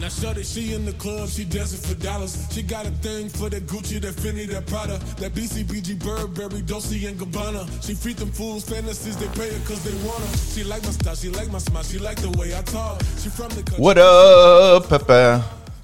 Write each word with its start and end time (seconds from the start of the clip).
Now 0.00 0.08
Shorty, 0.08 0.42
she 0.44 0.74
in 0.74 0.86
the 0.86 0.92
club, 0.94 1.28
she 1.28 1.44
dancing 1.44 1.78
for 1.78 1.94
dollars. 2.02 2.32
She 2.52 2.62
got 2.62 2.86
a 2.86 2.90
thing 3.02 3.28
for 3.28 3.50
that 3.50 3.66
Gucci, 3.66 4.00
that 4.00 4.14
Fendi, 4.14 4.46
that 4.48 4.66
Prada, 4.66 4.96
that 5.20 5.32
BCBG, 5.34 5.98
Burberry, 5.98 6.62
Dolce 6.62 7.04
and 7.06 7.18
Gabbana. 7.20 7.62
She 7.86 7.94
feed 7.94 8.16
them 8.16 8.32
fools 8.32 8.64
fantasies, 8.64 9.16
they 9.18 9.28
pay 9.38 9.50
her 9.52 9.60
cause 9.68 9.82
they 9.84 9.92
want 10.08 10.20
her. 10.24 10.36
She 10.54 10.64
like 10.64 10.82
my 10.84 10.92
style, 10.92 11.14
she 11.16 11.28
like 11.28 11.52
my 11.52 11.58
smile, 11.60 11.82
she 11.84 11.98
like 11.98 12.16
the 12.22 12.30
way 12.38 12.48
I 12.58 12.62
talk. 12.62 12.98
She 13.22 13.28
from 13.28 13.48
the 13.50 13.62
country. 13.62 13.84
What 13.84 13.98
up, 13.98 14.88
Peppe? 14.88 15.40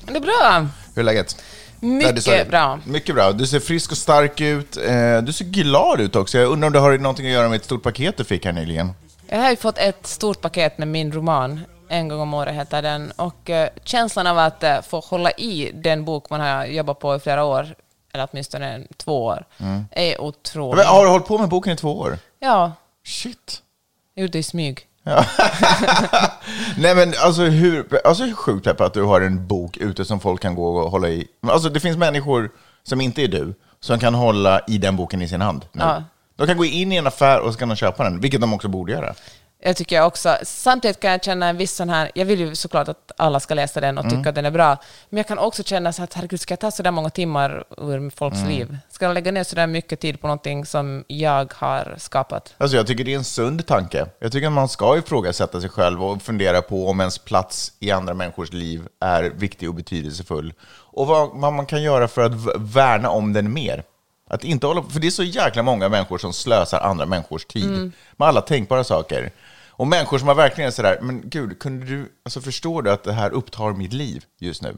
Det 0.07 0.17
är 0.17 0.21
bra. 0.21 0.67
Hur 0.95 1.01
är 1.01 1.05
läget? 1.05 1.37
Mycket 1.81 2.49
bra. 2.49 2.81
Mycket 2.87 3.15
bra. 3.15 3.33
Du 3.33 3.47
ser 3.47 3.61
frisk 3.61 3.91
och 3.91 3.99
stark 3.99 4.41
ut. 4.41 4.77
Eh, 4.77 5.23
Du 5.23 5.33
ser 5.33 5.45
glad 5.45 6.01
ut 6.01 6.17
också. 6.17 6.39
Jag 6.39 6.51
undrar 6.53 6.67
om 6.67 6.73
det 6.73 6.79
har 6.79 6.99
någonting 6.99 7.27
att 7.27 7.33
göra 7.33 7.49
med 7.49 7.57
ett 7.57 7.65
stort 7.65 7.83
paket 7.83 8.17
du 8.17 8.25
fick 8.25 8.45
här 8.45 8.53
nyligen? 8.53 8.91
Jag 9.29 9.39
har 9.39 9.51
ju 9.51 9.57
fått 9.57 9.79
ett 9.79 10.07
stort 10.07 10.41
paket 10.41 10.79
med 10.79 10.89
min 10.89 11.13
roman, 11.13 11.61
En 11.89 12.09
gång 12.09 12.21
om 12.21 12.35
året 12.35 12.55
heter 12.55 12.83
den, 12.83 13.11
och 13.17 13.51
eh, 13.51 13.69
känslan 13.85 14.27
av 14.27 14.39
att 14.39 14.63
eh, 14.63 14.81
få 14.81 15.01
hålla 15.01 15.31
i 15.31 15.71
den 15.75 16.05
bok 16.05 16.31
man 16.31 16.41
har 16.41 16.65
jobbat 16.65 16.99
på 16.99 17.17
i 17.17 17.19
flera 17.19 17.45
år, 17.45 17.75
eller 18.13 18.29
åtminstone 18.33 18.83
två 18.97 19.25
år, 19.25 19.45
är 19.91 20.21
otroligt. 20.21 20.75
Mm. 20.75 20.87
Men 20.87 20.97
Har 20.97 21.05
du 21.05 21.11
hållit 21.11 21.27
på 21.27 21.39
med 21.39 21.49
boken 21.49 21.73
i 21.73 21.77
två 21.77 21.99
år? 21.99 22.19
Ja, 22.39 22.73
Shit. 23.05 23.63
jag 24.15 24.23
gjorde 24.23 24.33
det 24.33 24.39
i 24.39 24.43
smyg. 24.43 24.81
Nej 26.79 26.95
men 26.95 27.15
alltså 27.25 27.43
hur, 27.43 28.07
alltså 28.07 28.25
hur 28.25 28.35
sjukt 28.35 28.65
Peppe 28.65 28.85
att 28.85 28.95
du 28.95 29.03
har 29.03 29.21
en 29.21 29.47
bok 29.47 29.77
ute 29.77 30.05
som 30.05 30.21
folk 30.21 30.43
kan 30.43 30.55
gå 30.55 30.77
och 30.77 30.91
hålla 30.91 31.09
i. 31.09 31.29
Alltså 31.43 31.69
det 31.69 31.81
finns 31.81 31.97
människor 31.97 32.51
som 32.83 33.01
inte 33.01 33.23
är 33.23 33.29
du, 33.29 33.55
som 33.81 33.99
kan 33.99 34.15
hålla 34.15 34.61
i 34.67 34.79
den 34.79 34.97
boken 34.97 35.23
i 35.23 35.29
sin 35.29 35.41
hand 35.41 35.65
nu. 35.73 35.85
Ja. 35.85 36.03
De 36.37 36.47
kan 36.47 36.57
gå 36.57 36.65
in 36.65 36.93
i 36.93 36.97
en 36.97 37.07
affär 37.07 37.41
och 37.41 37.53
så 37.53 37.59
kan 37.59 37.69
de 37.69 37.77
köpa 37.77 38.05
den, 38.05 38.21
vilket 38.21 38.41
de 38.41 38.55
också 38.55 38.69
borde 38.69 38.93
göra. 38.93 39.15
Jag 39.61 39.77
tycker 39.77 40.03
också. 40.03 40.37
Samtidigt 40.43 41.01
kan 41.01 41.11
jag 41.11 41.25
känna 41.25 41.49
en 41.49 41.57
viss 41.57 41.75
sån 41.75 41.89
här, 41.91 42.11
jag 42.15 42.25
vill 42.25 42.41
ju 42.41 42.55
såklart 42.55 42.89
att 42.89 43.13
alla 43.17 43.41
ska 43.41 43.55
läsa 43.55 43.81
den 43.81 43.99
och 43.99 44.05
Mm. 44.05 44.17
tycka 44.19 44.29
att 44.29 44.35
den 44.35 44.45
är 44.47 44.51
bra, 44.51 44.77
men 45.11 45.17
jag 45.17 45.27
kan 45.29 45.39
också 45.39 45.63
känna 45.63 45.93
så 45.93 46.03
att 46.03 46.15
herregud, 46.15 46.41
ska 46.41 46.53
jag 46.53 46.61
ta 46.61 46.71
så 46.71 46.83
där 46.83 46.91
många 46.91 47.11
timmar 47.11 47.65
ur 47.79 48.11
folks 48.11 48.37
Mm. 48.39 48.49
liv? 48.51 48.77
Ska 48.91 49.05
jag 49.05 49.15
lägga 49.15 49.33
ner 49.33 49.45
så 49.45 49.57
där 49.57 49.67
mycket 49.67 50.01
tid 50.01 50.21
på 50.21 50.27
någonting 50.27 50.67
som 50.67 51.05
jag 51.07 51.53
har 51.57 51.95
skapat? 51.99 52.55
Alltså 52.59 52.77
jag 52.77 52.87
tycker 52.87 53.05
det 53.05 53.13
är 53.13 53.19
en 53.19 53.25
sund 53.25 53.67
tanke. 53.67 54.07
Jag 54.19 54.33
tycker 54.33 54.47
att 54.47 54.53
man 54.53 54.69
ska 54.69 54.99
ifrågasätta 54.99 55.61
sig 55.61 55.71
själv 55.71 56.05
och 56.05 56.23
fundera 56.23 56.63
på 56.63 56.89
om 56.89 57.01
ens 57.01 57.19
plats 57.19 57.73
i 57.81 57.91
andra 57.91 58.15
människors 58.15 58.53
liv 58.53 58.83
är 59.01 59.23
viktig 59.23 59.69
och 59.69 59.75
betydelsefull. 59.75 60.53
Och 60.93 61.07
vad, 61.07 61.37
man 61.37 61.67
kan 61.67 61.83
göra 61.83 62.09
för 62.09 62.23
att 62.23 62.33
värna 62.57 63.11
om 63.11 63.33
den 63.33 63.53
mer. 63.53 63.83
Att 64.31 64.45
inte 64.45 64.67
hålla, 64.67 64.83
för 64.83 65.01
det 65.01 65.07
är 65.07 65.11
så 65.11 65.23
jäkla 65.23 65.63
många 65.63 65.89
människor 65.89 66.19
som 66.19 66.33
slösar 66.33 66.81
andra 66.81 67.07
människors 67.07 67.45
tid 67.45 67.93
med 68.17 68.29
alla 68.29 68.41
tänkbara 68.41 68.85
saker. 68.85 69.31
Och 69.69 69.87
människor 69.87 70.19
som 70.19 70.29
har 70.29 70.35
verkligen 70.35 70.69
är 70.69 70.73
sådär, 70.73 70.99
men 71.03 71.23
gud, 71.25 71.59
kunde 71.59 71.87
du, 71.87 72.13
alltså 72.23 72.41
förstår 72.41 72.83
du 72.83 72.91
att 72.91 73.05
det 73.05 73.13
här 73.13 73.31
upptar 73.31 73.73
mitt 73.73 73.93
liv 73.93 74.25
just 74.39 74.63
nu? 74.63 74.77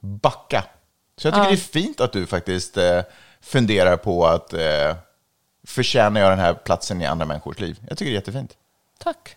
Backa. 0.00 0.64
Så 1.16 1.26
jag 1.26 1.34
tycker 1.34 1.48
det 1.48 1.54
är 1.54 1.56
fint 1.56 2.00
att 2.00 2.12
du 2.12 2.26
faktiskt 2.26 2.76
eh, 2.76 3.00
funderar 3.40 3.96
på 3.96 4.26
att 4.26 4.52
eh, 4.52 4.96
förtjänar 5.66 6.20
jag 6.20 6.30
den 6.30 6.38
här 6.38 6.54
platsen 6.54 7.02
i 7.02 7.06
andra 7.06 7.26
människors 7.26 7.60
liv? 7.60 7.78
Jag 7.88 7.98
tycker 7.98 8.10
det 8.10 8.14
är 8.14 8.20
jättefint. 8.20 8.56
Tack. 8.98 9.36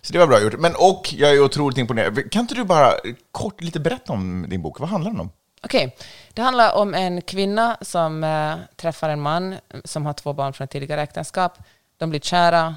Så 0.00 0.12
det 0.12 0.18
var 0.18 0.26
bra 0.26 0.40
gjort. 0.40 0.58
Men 0.58 0.74
och, 0.74 1.14
jag 1.16 1.30
är 1.30 1.40
otroligt 1.40 1.78
imponerad. 1.78 2.30
Kan 2.32 2.40
inte 2.40 2.54
du 2.54 2.64
bara 2.64 2.94
kort 3.32 3.60
lite 3.60 3.80
berätta 3.80 4.12
om 4.12 4.46
din 4.48 4.62
bok? 4.62 4.80
Vad 4.80 4.88
handlar 4.88 5.10
den 5.10 5.20
om? 5.20 5.30
Okej, 5.64 5.96
det 6.34 6.42
handlar 6.42 6.74
om 6.74 6.94
en 6.94 7.22
kvinna 7.22 7.76
som 7.80 8.24
äh, 8.24 8.54
träffar 8.76 9.08
en 9.08 9.20
man 9.20 9.54
som 9.84 10.06
har 10.06 10.12
två 10.12 10.32
barn 10.32 10.52
från 10.52 10.64
ett 10.64 10.70
tidigare 10.70 11.02
äktenskap. 11.02 11.58
De 11.96 12.10
blir 12.10 12.20
kära, 12.20 12.74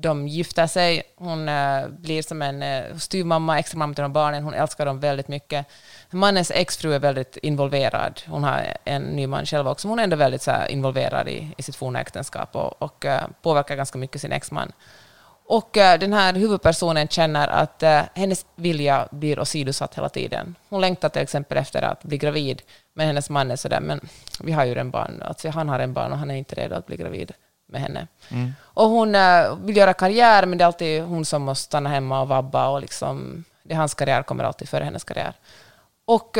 de 0.00 0.28
gifter 0.28 0.66
sig, 0.66 1.02
hon 1.16 1.48
äh, 1.48 1.88
blir 1.88 2.22
som 2.22 2.42
en 2.42 2.62
äh, 2.62 2.96
styvmamma, 2.96 3.58
extra 3.58 3.78
mamma 3.78 3.94
till 3.94 4.02
de 4.02 4.12
barnen, 4.12 4.44
hon 4.44 4.54
älskar 4.54 4.86
dem 4.86 5.00
väldigt 5.00 5.28
mycket. 5.28 5.66
Mannens 6.10 6.50
exfru 6.50 6.94
är 6.94 6.98
väldigt 6.98 7.36
involverad, 7.36 8.20
hon 8.26 8.44
har 8.44 8.76
en 8.84 9.02
ny 9.02 9.26
man 9.26 9.46
själv 9.46 9.68
också, 9.68 9.88
men 9.88 9.92
hon 9.92 9.98
är 9.98 10.04
ändå 10.04 10.16
väldigt 10.16 10.42
så 10.42 10.50
här, 10.50 10.68
involverad 10.68 11.28
i, 11.28 11.54
i 11.56 11.62
sitt 11.62 11.76
forna 11.76 12.00
äktenskap 12.00 12.56
och, 12.56 12.82
och 12.82 13.04
äh, 13.04 13.22
påverkar 13.42 13.76
ganska 13.76 13.98
mycket 13.98 14.20
sin 14.20 14.32
exman. 14.32 14.72
Och 15.50 15.76
eh, 15.76 15.98
den 15.98 16.12
här 16.12 16.32
huvudpersonen 16.32 17.08
känner 17.08 17.48
att 17.48 17.82
eh, 17.82 18.02
hennes 18.14 18.46
vilja 18.54 19.08
blir 19.10 19.40
åsidosatt 19.40 19.94
hela 19.94 20.08
tiden. 20.08 20.54
Hon 20.68 20.80
längtar 20.80 21.08
till 21.08 21.22
exempel 21.22 21.58
efter 21.58 21.82
att 21.82 22.02
bli 22.02 22.18
gravid, 22.18 22.62
men 22.94 23.06
hennes 23.06 23.30
man 23.30 23.50
är 23.50 23.56
sådär, 23.56 23.80
men 23.80 24.08
vi 24.40 24.52
har 24.52 24.64
ju 24.64 24.74
en 24.74 24.90
barn, 24.90 25.22
alltså 25.22 25.48
han 25.48 25.68
har 25.68 25.78
en 25.78 25.92
barn 25.92 26.12
och 26.12 26.18
han 26.18 26.30
är 26.30 26.34
inte 26.34 26.54
redo 26.54 26.74
att 26.74 26.86
bli 26.86 26.96
gravid 26.96 27.32
med 27.66 27.80
henne. 27.80 28.06
Och 28.58 28.88
hon 28.88 29.14
eh, 29.14 29.56
vill 29.56 29.76
göra 29.76 29.92
karriär, 29.92 30.46
men 30.46 30.58
det 30.58 30.64
är 30.64 30.66
alltid 30.66 31.02
hon 31.02 31.24
som 31.24 31.42
måste 31.42 31.64
stanna 31.64 31.90
hemma 31.90 32.20
och 32.20 32.28
vabba 32.28 32.68
och 32.68 32.80
liksom, 32.80 33.44
det, 33.62 33.74
hans 33.74 33.94
karriär 33.94 34.22
kommer 34.22 34.44
alltid 34.44 34.68
före 34.68 34.84
hennes 34.84 35.04
karriär. 35.04 35.32
Och 36.04 36.38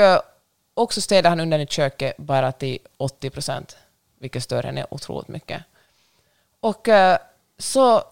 också 0.75 1.01
städar 1.01 1.31
han 1.31 1.41
undan 1.41 1.61
i 1.61 1.67
köket 1.67 2.17
bara 2.17 2.53
till 2.53 2.79
80 2.97 3.31
procent, 3.31 3.77
vilket 4.19 4.43
stör 4.43 4.63
henne 4.63 4.87
otroligt 4.91 5.29
mycket. 5.29 5.63
Och 6.61 6.89
så 7.59 8.05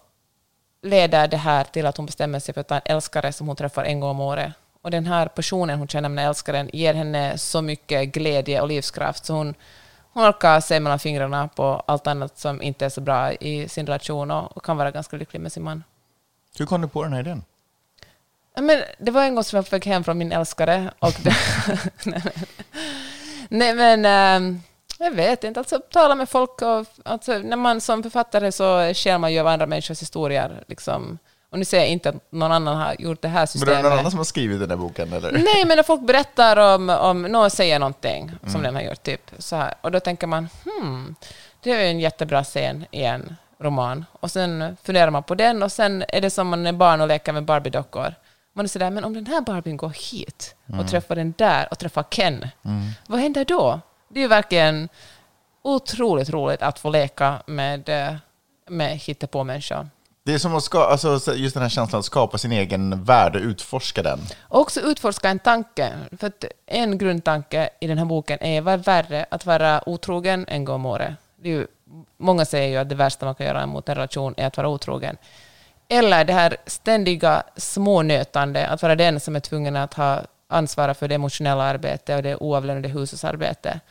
leder 0.81 1.27
det 1.27 1.37
här 1.37 1.63
till 1.63 1.85
att 1.85 1.97
hon 1.97 2.05
bestämmer 2.05 2.39
sig 2.39 2.53
för 2.53 2.61
att 2.61 2.67
ta 2.67 2.75
en 2.75 2.95
älskare 2.95 3.33
som 3.33 3.47
hon 3.47 3.55
träffar 3.55 3.83
en 3.83 3.99
gång 3.99 4.09
om 4.09 4.19
året. 4.19 4.53
Och 4.81 4.91
den 4.91 5.05
här 5.05 5.27
personen 5.27 5.79
hon 5.79 5.87
känner 5.87 6.09
med 6.09 6.17
den 6.17 6.23
här 6.23 6.29
älskaren 6.29 6.69
ger 6.73 6.93
henne 6.93 7.37
så 7.37 7.61
mycket 7.61 8.11
glädje 8.11 8.61
och 8.61 8.67
livskraft 8.67 9.25
så 9.25 9.33
hon, 9.33 9.55
hon 10.13 10.29
orkar 10.29 10.59
se 10.59 10.79
mellan 10.79 10.99
fingrarna 10.99 11.47
på 11.47 11.83
allt 11.85 12.07
annat 12.07 12.39
som 12.39 12.61
inte 12.61 12.85
är 12.85 12.89
så 12.89 13.01
bra 13.01 13.33
i 13.33 13.69
sin 13.69 13.85
relation 13.85 14.31
och, 14.31 14.57
och 14.57 14.63
kan 14.63 14.77
vara 14.77 14.91
ganska 14.91 15.17
lycklig 15.17 15.39
med 15.39 15.51
sin 15.51 15.63
man. 15.63 15.83
Hur 16.57 16.65
kom 16.65 16.81
du 16.81 16.87
på 16.87 17.03
den 17.03 17.13
här 17.13 17.19
idén? 17.19 17.43
Ja, 18.55 18.61
Men 18.61 18.81
det 18.97 19.11
var 19.11 19.23
en 19.23 19.35
gång 19.35 19.43
som 19.43 19.55
jag 19.55 19.67
fick 19.67 19.85
hem 19.85 20.03
från 20.03 20.17
min 20.17 20.31
älskare. 20.31 20.91
Och 20.99 21.15
det, 21.23 21.35
nej, 23.49 23.73
men 23.73 24.05
ehm, 24.05 24.61
jag 24.99 25.11
vet 25.11 25.43
inte. 25.43 25.59
Alltså, 25.59 25.79
tala 25.91 26.15
med 26.15 26.29
folk. 26.29 26.61
Och, 26.61 26.85
alltså, 27.05 27.37
när 27.37 27.57
man 27.57 27.81
som 27.81 28.03
författare 28.03 28.51
så 28.51 28.93
ser 28.93 29.17
man 29.17 29.33
ju 29.33 29.39
av 29.39 29.47
andra 29.47 29.65
människors 29.65 30.01
historier. 30.01 30.63
Liksom. 30.67 31.17
Och 31.51 31.59
nu 31.59 31.65
säger 31.65 31.83
jag 31.83 31.91
inte 31.91 32.09
att 32.09 32.15
någon 32.31 32.51
annan 32.51 32.77
har 32.77 32.95
gjort 32.99 33.21
det 33.21 33.27
här 33.27 33.33
Men 33.33 33.39
det 33.39 33.41
är 33.41 33.45
systemet. 33.45 33.83
någon 33.83 33.91
annan 33.99 34.11
som 34.11 34.17
har 34.17 34.25
skrivit 34.25 34.59
den 34.59 34.69
här 34.69 34.77
boken, 34.77 35.13
eller? 35.13 35.31
Nej, 35.31 35.65
men 35.65 35.75
när 35.77 35.83
folk 35.83 36.01
berättar 36.01 36.75
om, 36.75 36.89
om 36.89 37.21
någon 37.21 37.49
säger 37.49 37.79
någonting 37.79 38.31
som 38.41 38.49
Mm. 38.49 38.61
den 38.63 38.75
har 38.75 38.81
gjort, 38.81 39.03
typ 39.03 39.31
så 39.37 39.55
här. 39.55 39.73
Och 39.81 39.91
då 39.91 39.99
tänker 39.99 40.27
man, 40.27 40.49
hmm, 40.65 41.15
det 41.63 41.71
är 41.71 41.79
en 41.91 41.99
jättebra 41.99 42.43
scen 42.43 42.85
i 42.91 43.03
en 43.03 43.35
roman. 43.61 44.05
Och 44.19 44.31
sen 44.31 44.77
funderar 44.83 45.11
man 45.11 45.23
på 45.23 45.35
den 45.35 45.63
och 45.63 45.71
sen 45.71 46.03
är 46.07 46.21
det 46.21 46.29
som 46.29 46.47
man 46.47 46.67
är 46.67 46.73
barn 46.73 47.01
och 47.01 47.07
leker 47.07 47.33
med 47.33 47.43
Barbie-dockor. 47.43 48.13
Man 48.55 48.65
är 48.65 48.69
sådär, 48.69 48.89
men 48.89 49.03
om 49.03 49.13
den 49.13 49.25
här 49.25 49.41
Barbien 49.41 49.77
går 49.77 49.89
hit 50.11 50.55
och 50.67 50.73
Mm. 50.73 50.87
träffar 50.87 51.15
den 51.15 51.33
där 51.37 51.67
och 51.71 51.79
träffar 51.79 52.03
Ken, 52.03 52.47
vad 53.07 53.19
händer 53.19 53.45
då? 53.45 53.79
Det 54.09 54.23
är 54.23 54.27
verkligen 54.27 54.89
otroligt 55.61 56.29
roligt 56.29 56.61
att 56.61 56.79
få 56.79 56.89
leka 56.89 57.41
med, 57.45 57.89
eh, 57.89 58.15
med 58.67 58.97
hittepå-människor. 58.97 59.89
Det 60.23 60.33
är 60.33 60.37
som 60.37 60.55
att 60.55 60.63
ska, 60.63 60.83
alltså, 60.83 61.19
så 61.19 61.33
just 61.33 61.53
den 61.53 61.63
här 61.63 61.69
känslan 61.69 61.99
att 61.99 62.05
skapa 62.05 62.37
sin 62.37 62.51
egen 62.51 63.03
värld 63.03 63.35
och 63.35 63.41
utforska 63.41 64.03
den. 64.03 64.19
Och 64.41 64.59
också 64.59 64.81
utforska 64.81 65.29
en 65.29 65.39
tanke. 65.39 65.93
För 66.17 66.31
en 66.65 66.97
grundtanke 66.97 67.69
i 67.79 67.87
den 67.87 67.97
här 67.97 68.05
boken 68.05 68.43
är 68.43 68.61
vad 68.61 68.73
är 68.73 68.77
värre, 68.77 69.25
att 69.31 69.45
vara 69.45 69.89
otrogen 69.89 70.45
en 70.47 70.65
gång 70.65 70.75
om 70.75 70.85
året? 70.85 71.13
Ju, 71.43 71.67
många 72.17 72.45
säger 72.45 72.69
ju 72.69 72.77
att 72.77 72.89
det 72.89 72.95
värsta 72.95 73.25
man 73.25 73.35
kan 73.35 73.45
göra 73.45 73.65
mot 73.65 73.89
en 73.89 73.95
relation 73.95 74.33
är 74.37 74.47
att 74.47 74.57
vara 74.57 74.67
otrogen. 74.67 75.17
Eller 75.87 76.25
det 76.25 76.33
här 76.33 76.57
ständiga 76.65 77.43
smånötande, 77.55 78.67
att 78.67 78.81
vara 78.81 78.95
den 78.95 79.19
som 79.19 79.35
är 79.35 79.39
tvungen 79.39 79.75
att 79.75 79.93
ha 79.93 80.21
ansvar 80.47 80.93
för 80.93 81.07
det 81.07 81.15
emotionella 81.15 81.63
arbetet 81.63 82.15
och 82.15 82.23
det 82.23 82.35
oavlönade 82.35 82.87
hushållsarbetet. 82.87 83.81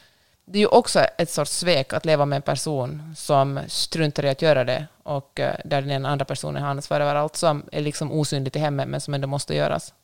Det 0.51 0.59
är 0.59 0.61
ju 0.61 0.67
också 0.67 1.01
ett 1.01 1.31
sorts 1.31 1.51
svek 1.53 1.93
att 1.93 2.05
leva 2.05 2.27
med 2.27 2.37
en 2.37 2.43
person 2.43 3.15
som 3.17 3.61
struntar 3.69 4.25
i 4.25 4.29
att 4.29 4.43
göra 4.43 4.65
det 4.65 4.87
och 5.03 5.41
eh, 5.41 5.55
där 5.65 5.83
den 5.83 6.07
andra 6.07 6.25
personen 6.25 6.63
har 6.63 6.71
ansvar 6.71 7.01
över 7.01 7.15
allt 7.15 7.37
som 7.37 7.63
är 7.73 7.81
liksom 7.81 8.13
osynligt 8.13 8.57
i 8.57 8.59
hemmet 8.59 8.89
men 8.89 9.01
som 9.01 9.15
ändå 9.15 9.29
måste 9.29 9.55
göras. 9.55 9.95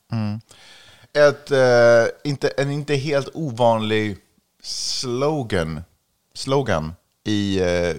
Ett, 1.29 1.51
eh, 1.51 2.31
inte, 2.31 2.49
en 2.49 2.71
inte 2.71 2.95
helt 2.95 3.29
ovanlig 3.35 4.17
slogan, 4.63 5.83
slogan 6.35 6.93
i 7.25 7.61
eh, 7.61 7.95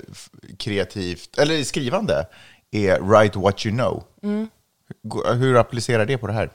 kreativt, 0.58 1.38
eller 1.38 1.54
i 1.56 1.66
skrivande 1.66 2.28
är 2.72 3.00
write 3.00 3.40
what 3.40 3.66
you 3.66 3.76
know. 3.76 4.04
Gå- 5.04 5.34
Hur 5.34 5.58
applicerar 5.58 6.06
det 6.06 6.18
på 6.18 6.28
det 6.28 6.34
här? 6.34 6.50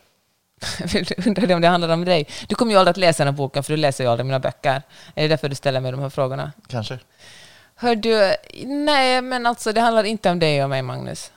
Undrade 1.26 1.54
om 1.54 1.60
det 1.60 1.68
handlade 1.68 1.94
om 1.94 2.04
dig. 2.04 2.28
Du 2.48 2.54
kommer 2.54 2.72
ju 2.72 2.78
aldrig 2.78 2.90
att 2.90 2.96
läsa 2.96 3.24
den 3.24 3.34
här 3.34 3.38
boken, 3.38 3.62
för 3.62 3.72
du 3.72 3.76
läser 3.76 4.04
ju 4.04 4.10
aldrig 4.10 4.26
mina 4.26 4.40
böcker. 4.40 4.82
Är 5.14 5.22
det 5.22 5.28
därför 5.28 5.48
du 5.48 5.54
ställer 5.54 5.80
mig 5.80 5.90
de 5.90 6.00
här 6.00 6.10
frågorna? 6.10 6.52
Kanske? 6.68 6.98
Hör 7.74 7.96
du, 7.96 8.34
nej, 8.66 9.22
men 9.22 9.46
alltså 9.46 9.72
det 9.72 9.80
handlar 9.80 10.04
inte 10.04 10.30
om 10.30 10.38
dig 10.38 10.64
och 10.64 10.70
mig, 10.70 10.82
Magnus. 10.82 11.32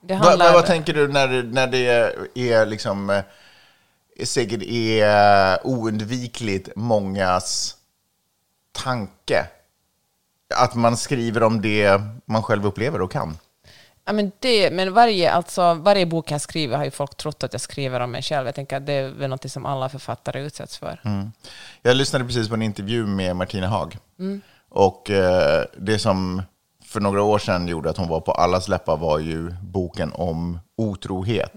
Det 0.00 0.14
handlar... 0.14 0.46
men 0.46 0.54
vad 0.54 0.66
tänker 0.66 0.94
du 0.94 1.08
när, 1.08 1.42
när 1.42 1.66
det 1.66 2.12
är 2.34 2.66
liksom 2.66 3.10
eh, 3.10 3.22
säkert 4.24 4.62
är 4.62 5.66
oundvikligt 5.66 6.68
mångas 6.76 7.76
tanke? 8.72 9.46
Att 10.54 10.74
man 10.74 10.96
skriver 10.96 11.42
om 11.42 11.60
det 11.60 12.00
man 12.24 12.42
själv 12.42 12.66
upplever 12.66 13.02
och 13.02 13.12
kan? 13.12 13.38
Ja, 14.08 14.12
men, 14.12 14.32
det, 14.38 14.70
men 14.70 14.92
varje, 14.92 15.32
alltså, 15.32 15.74
varje 15.74 16.06
bok 16.06 16.30
jag 16.30 16.40
skriver 16.40 16.76
har 16.76 16.84
ju 16.84 16.90
folk 16.90 17.16
trott 17.16 17.44
att 17.44 17.52
jag 17.52 17.60
skriver 17.60 18.00
om 18.00 18.10
mig 18.10 18.22
själv. 18.22 18.46
Jag 18.46 18.54
tänker 18.54 18.76
att 18.76 18.86
det 18.86 18.92
är 18.92 19.08
väl 19.08 19.30
något 19.30 19.50
som 19.50 19.66
alla 19.66 19.88
författare 19.88 20.40
utsätts 20.40 20.78
för. 20.78 21.00
Mm. 21.04 21.32
Jag 21.82 21.96
lyssnade 21.96 22.24
precis 22.24 22.48
på 22.48 22.54
en 22.54 22.62
intervju 22.62 23.06
med 23.06 23.36
Martina 23.36 23.66
Haag. 23.66 23.98
Och 24.68 25.10
eh, 25.10 25.64
det 25.76 25.98
som 25.98 26.42
för 26.84 27.00
några 27.00 27.22
år 27.22 27.38
sedan 27.38 27.68
gjorde 27.68 27.90
att 27.90 27.96
hon 27.96 28.08
var 28.08 28.20
på 28.20 28.32
allas 28.32 28.68
läppar 28.68 28.96
var 28.96 29.18
ju 29.18 29.50
boken 29.62 30.12
om 30.12 30.60
otrohet. 30.76 31.54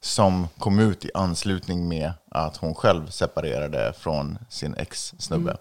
Som 0.00 0.48
kom 0.58 0.78
ut 0.78 1.04
i 1.04 1.10
anslutning 1.14 1.88
med 1.88 2.12
att 2.30 2.56
hon 2.56 2.74
själv 2.74 3.10
separerade 3.10 3.92
från 3.98 4.38
sin 4.48 4.74
ex-snubbe. 4.74 5.56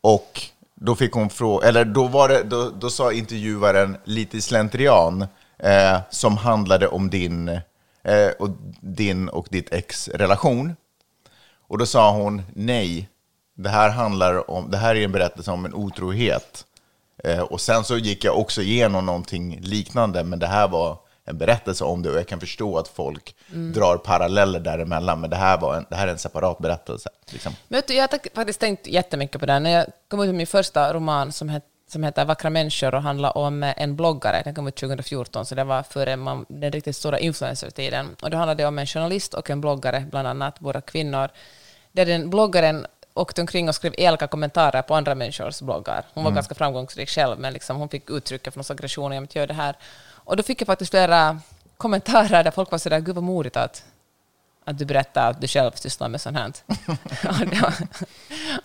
Och 0.00 0.40
då 0.84 0.94
fick 0.94 1.12
hon 1.12 1.30
fråga, 1.30 1.68
eller 1.68 1.84
då, 1.84 2.06
var 2.06 2.28
det, 2.28 2.42
då, 2.42 2.70
då 2.70 2.90
sa 2.90 3.12
intervjuaren 3.12 3.96
lite 4.04 4.36
i 4.36 4.40
slentrian 4.40 5.26
eh, 5.58 5.98
som 6.10 6.36
handlade 6.36 6.88
om 6.88 7.10
din, 7.10 7.48
eh, 8.04 8.28
och 8.38 8.48
din 8.80 9.28
och 9.28 9.46
ditt 9.50 9.72
ex 9.72 10.08
relation. 10.08 10.76
Och 11.68 11.78
då 11.78 11.86
sa 11.86 12.12
hon 12.12 12.42
nej, 12.54 13.08
det 13.54 13.68
här 13.68 13.90
handlar 13.90 14.50
om, 14.50 14.70
det 14.70 14.76
här 14.76 14.94
är 14.94 15.04
en 15.04 15.12
berättelse 15.12 15.50
om 15.50 15.64
en 15.64 15.74
otrohet. 15.74 16.64
Eh, 17.24 17.40
och 17.40 17.60
sen 17.60 17.84
så 17.84 17.98
gick 17.98 18.24
jag 18.24 18.38
också 18.38 18.62
igenom 18.62 19.06
någonting 19.06 19.58
liknande, 19.60 20.24
men 20.24 20.38
det 20.38 20.46
här 20.46 20.68
var 20.68 20.98
en 21.24 21.38
berättelse 21.38 21.84
om 21.84 22.02
det 22.02 22.10
och 22.10 22.16
jag 22.16 22.28
kan 22.28 22.40
förstå 22.40 22.78
att 22.78 22.88
folk 22.88 23.36
drar 23.48 23.96
paralleller 23.96 24.60
däremellan, 24.60 25.20
men 25.20 25.30
det 25.30 25.36
här, 25.36 25.58
var 25.58 25.76
en, 25.76 25.86
det 25.90 25.96
här 25.96 26.06
är 26.06 26.12
en 26.12 26.18
separat 26.18 26.58
berättelse. 26.58 27.10
Liksom. 27.30 27.52
Men 27.68 27.82
jag 27.88 28.02
har 28.02 28.34
faktiskt 28.34 28.60
tänkt 28.60 28.86
jättemycket 28.86 29.40
på 29.40 29.46
det. 29.46 29.52
här. 29.52 29.60
När 29.60 29.70
jag 29.70 29.86
kom 30.08 30.20
ut 30.20 30.26
med 30.26 30.34
min 30.34 30.46
första 30.46 30.92
roman 30.92 31.32
som, 31.32 31.48
het, 31.48 31.64
som 31.88 32.04
heter 32.04 32.24
Vackra 32.24 32.50
människor 32.50 32.94
och 32.94 33.02
handlar 33.02 33.38
om 33.38 33.62
eh, 33.62 33.82
en 33.82 33.96
bloggare, 33.96 34.42
den 34.44 34.54
kom 34.54 34.68
ut 34.68 34.76
2014, 34.76 35.46
så 35.46 35.54
det 35.54 35.64
var 35.64 35.82
före 35.82 36.16
man, 36.16 36.46
den 36.48 36.72
riktigt 36.72 36.96
stora 36.96 37.18
influencer-tiden. 37.18 38.16
Och 38.22 38.30
då 38.30 38.36
handlade 38.36 38.62
det 38.62 38.66
om 38.66 38.78
en 38.78 38.86
journalist 38.86 39.34
och 39.34 39.50
en 39.50 39.60
bloggare, 39.60 40.06
bland 40.10 40.28
annat, 40.28 40.60
båda 40.60 40.80
kvinnor, 40.80 41.28
där 41.92 42.06
den 42.06 42.30
bloggaren 42.30 42.86
åkte 43.14 43.40
omkring 43.40 43.68
och 43.68 43.74
skrev 43.74 43.94
elaka 43.98 44.26
kommentarer 44.26 44.82
på 44.82 44.94
andra 44.94 45.14
människors 45.14 45.60
bloggar. 45.60 46.04
Hon 46.14 46.24
var 46.24 46.30
ganska 46.30 46.54
framgångsrik 46.54 47.08
själv, 47.08 47.38
men 47.38 47.52
liksom 47.52 47.76
hon 47.76 47.88
fick 47.88 48.10
uttrycka 48.10 48.50
för 48.50 48.58
någon 48.58 48.76
aggression 48.76 49.24
att 49.24 49.34
göra 49.34 49.46
det 49.46 49.54
här. 49.54 49.76
Och 50.24 50.36
då 50.36 50.42
fick 50.42 50.60
jag 50.60 50.66
faktiskt 50.66 50.90
flera 50.90 51.40
kommentarer 51.76 52.44
där 52.44 52.50
folk 52.50 52.70
var 52.70 52.78
sådär, 52.78 53.00
gud 53.00 53.14
vad 53.14 53.24
modigt 53.24 53.56
att 53.56 53.84
att 54.64 54.78
du 54.78 54.84
berättar 54.84 55.30
att 55.30 55.40
du 55.40 55.48
själv 55.48 55.70
sysslar 55.74 56.08
med 56.08 56.20
sånt 56.20 56.36
här. 56.36 56.52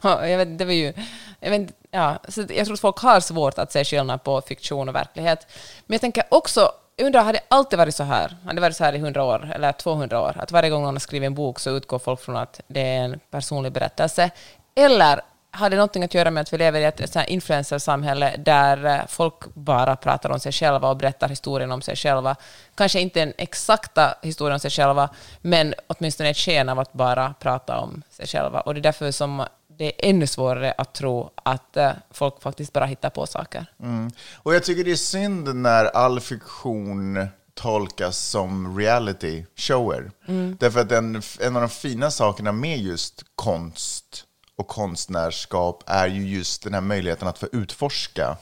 Jag 0.29 0.37
vet, 0.37 0.57
det 0.57 0.65
var 0.65 0.73
ju... 0.73 0.93
Jag, 1.39 1.51
vet, 1.51 1.71
ja, 1.91 2.19
så 2.27 2.41
jag 2.41 2.65
tror 2.65 2.73
att 2.73 2.79
folk 2.79 2.97
har 2.97 3.19
svårt 3.19 3.57
att 3.57 3.71
se 3.71 3.85
skillnad 3.85 4.23
på 4.23 4.41
fiktion 4.41 4.89
och 4.89 4.95
verklighet. 4.95 5.47
Men 5.85 5.93
jag 5.93 6.01
tänker 6.01 6.23
också, 6.29 6.71
jag 6.95 7.05
undrar, 7.05 7.23
har 7.23 7.33
det 7.33 7.39
alltid 7.47 7.79
varit 7.79 7.95
så 7.95 8.03
här? 8.03 8.37
Har 8.45 8.53
det 8.53 8.61
varit 8.61 8.75
så 8.75 8.83
här 8.83 8.93
i 8.93 8.97
100 8.97 9.23
år 9.23 9.51
eller 9.55 9.71
200 9.71 10.21
år? 10.21 10.37
Att 10.39 10.51
varje 10.51 10.69
gång 10.69 10.83
någon 10.83 10.95
har 10.95 10.99
skrivit 10.99 11.27
en 11.27 11.35
bok 11.35 11.59
så 11.59 11.69
utgår 11.69 11.99
folk 11.99 12.21
från 12.21 12.37
att 12.37 12.61
det 12.67 12.81
är 12.81 13.03
en 13.03 13.19
personlig 13.31 13.71
berättelse? 13.71 14.29
Eller 14.75 15.21
har 15.57 15.69
det 15.69 15.75
någonting 15.75 16.03
att 16.03 16.13
göra 16.13 16.31
med 16.31 16.41
att 16.41 16.53
vi 16.53 16.57
lever 16.57 16.79
i 16.79 16.83
ett 16.83 17.17
influencersamhälle 17.27 18.35
där 18.37 18.85
eh, 18.85 19.07
folk 19.07 19.53
bara 19.53 19.95
pratar 19.95 20.29
om 20.29 20.39
sig 20.39 20.51
själva 20.51 20.89
och 20.89 20.97
berättar 20.97 21.29
historien 21.29 21.71
om 21.71 21.81
sig 21.81 21.95
själva? 21.95 22.35
Kanske 22.75 22.99
inte 22.99 23.19
den 23.19 23.33
exakta 23.37 24.17
historien 24.21 24.53
om 24.53 24.59
sig 24.59 24.71
själva, 24.71 25.09
men 25.41 25.73
åtminstone 25.87 26.29
ett 26.29 26.37
sken 26.37 26.69
av 26.69 26.79
att 26.79 26.93
bara 26.93 27.33
prata 27.39 27.79
om 27.79 28.01
sig 28.09 28.27
själva. 28.27 28.61
Och 28.61 28.73
det 28.73 28.79
är 28.79 28.81
därför 28.81 29.11
som 29.11 29.45
det 29.67 29.85
är 29.85 30.09
ännu 30.09 30.27
svårare 30.27 30.73
att 30.77 30.93
tro 30.93 31.29
att 31.35 31.77
eh, 31.77 31.91
folk 32.11 32.41
faktiskt 32.41 32.73
bara 32.73 32.85
hittar 32.85 33.09
på 33.09 33.27
saker. 33.27 33.65
Mm. 33.83 34.11
Och 34.35 34.55
jag 34.55 34.63
tycker 34.63 34.83
det 34.83 34.91
är 34.91 34.95
synd 34.95 35.55
när 35.55 35.85
all 35.85 36.19
fiktion 36.19 37.27
tolkas 37.53 38.17
som 38.17 38.77
reality 38.77 39.45
shower. 39.55 40.11
Därför 40.59 40.79
att 40.79 40.91
en, 40.91 41.21
en 41.39 41.55
av 41.55 41.61
de 41.61 41.69
fina 41.69 42.11
sakerna 42.11 42.51
med 42.51 42.79
just 42.79 43.23
konst 43.35 44.26
och 44.57 44.67
konstnärskap 44.67 45.83
är 45.85 46.07
ju 46.07 46.27
just 46.27 46.63
den 46.63 46.73
här 46.73 46.81
möjligheten 46.81 47.27
att 47.27 47.39
få 47.39 47.47
utforska 47.51 48.37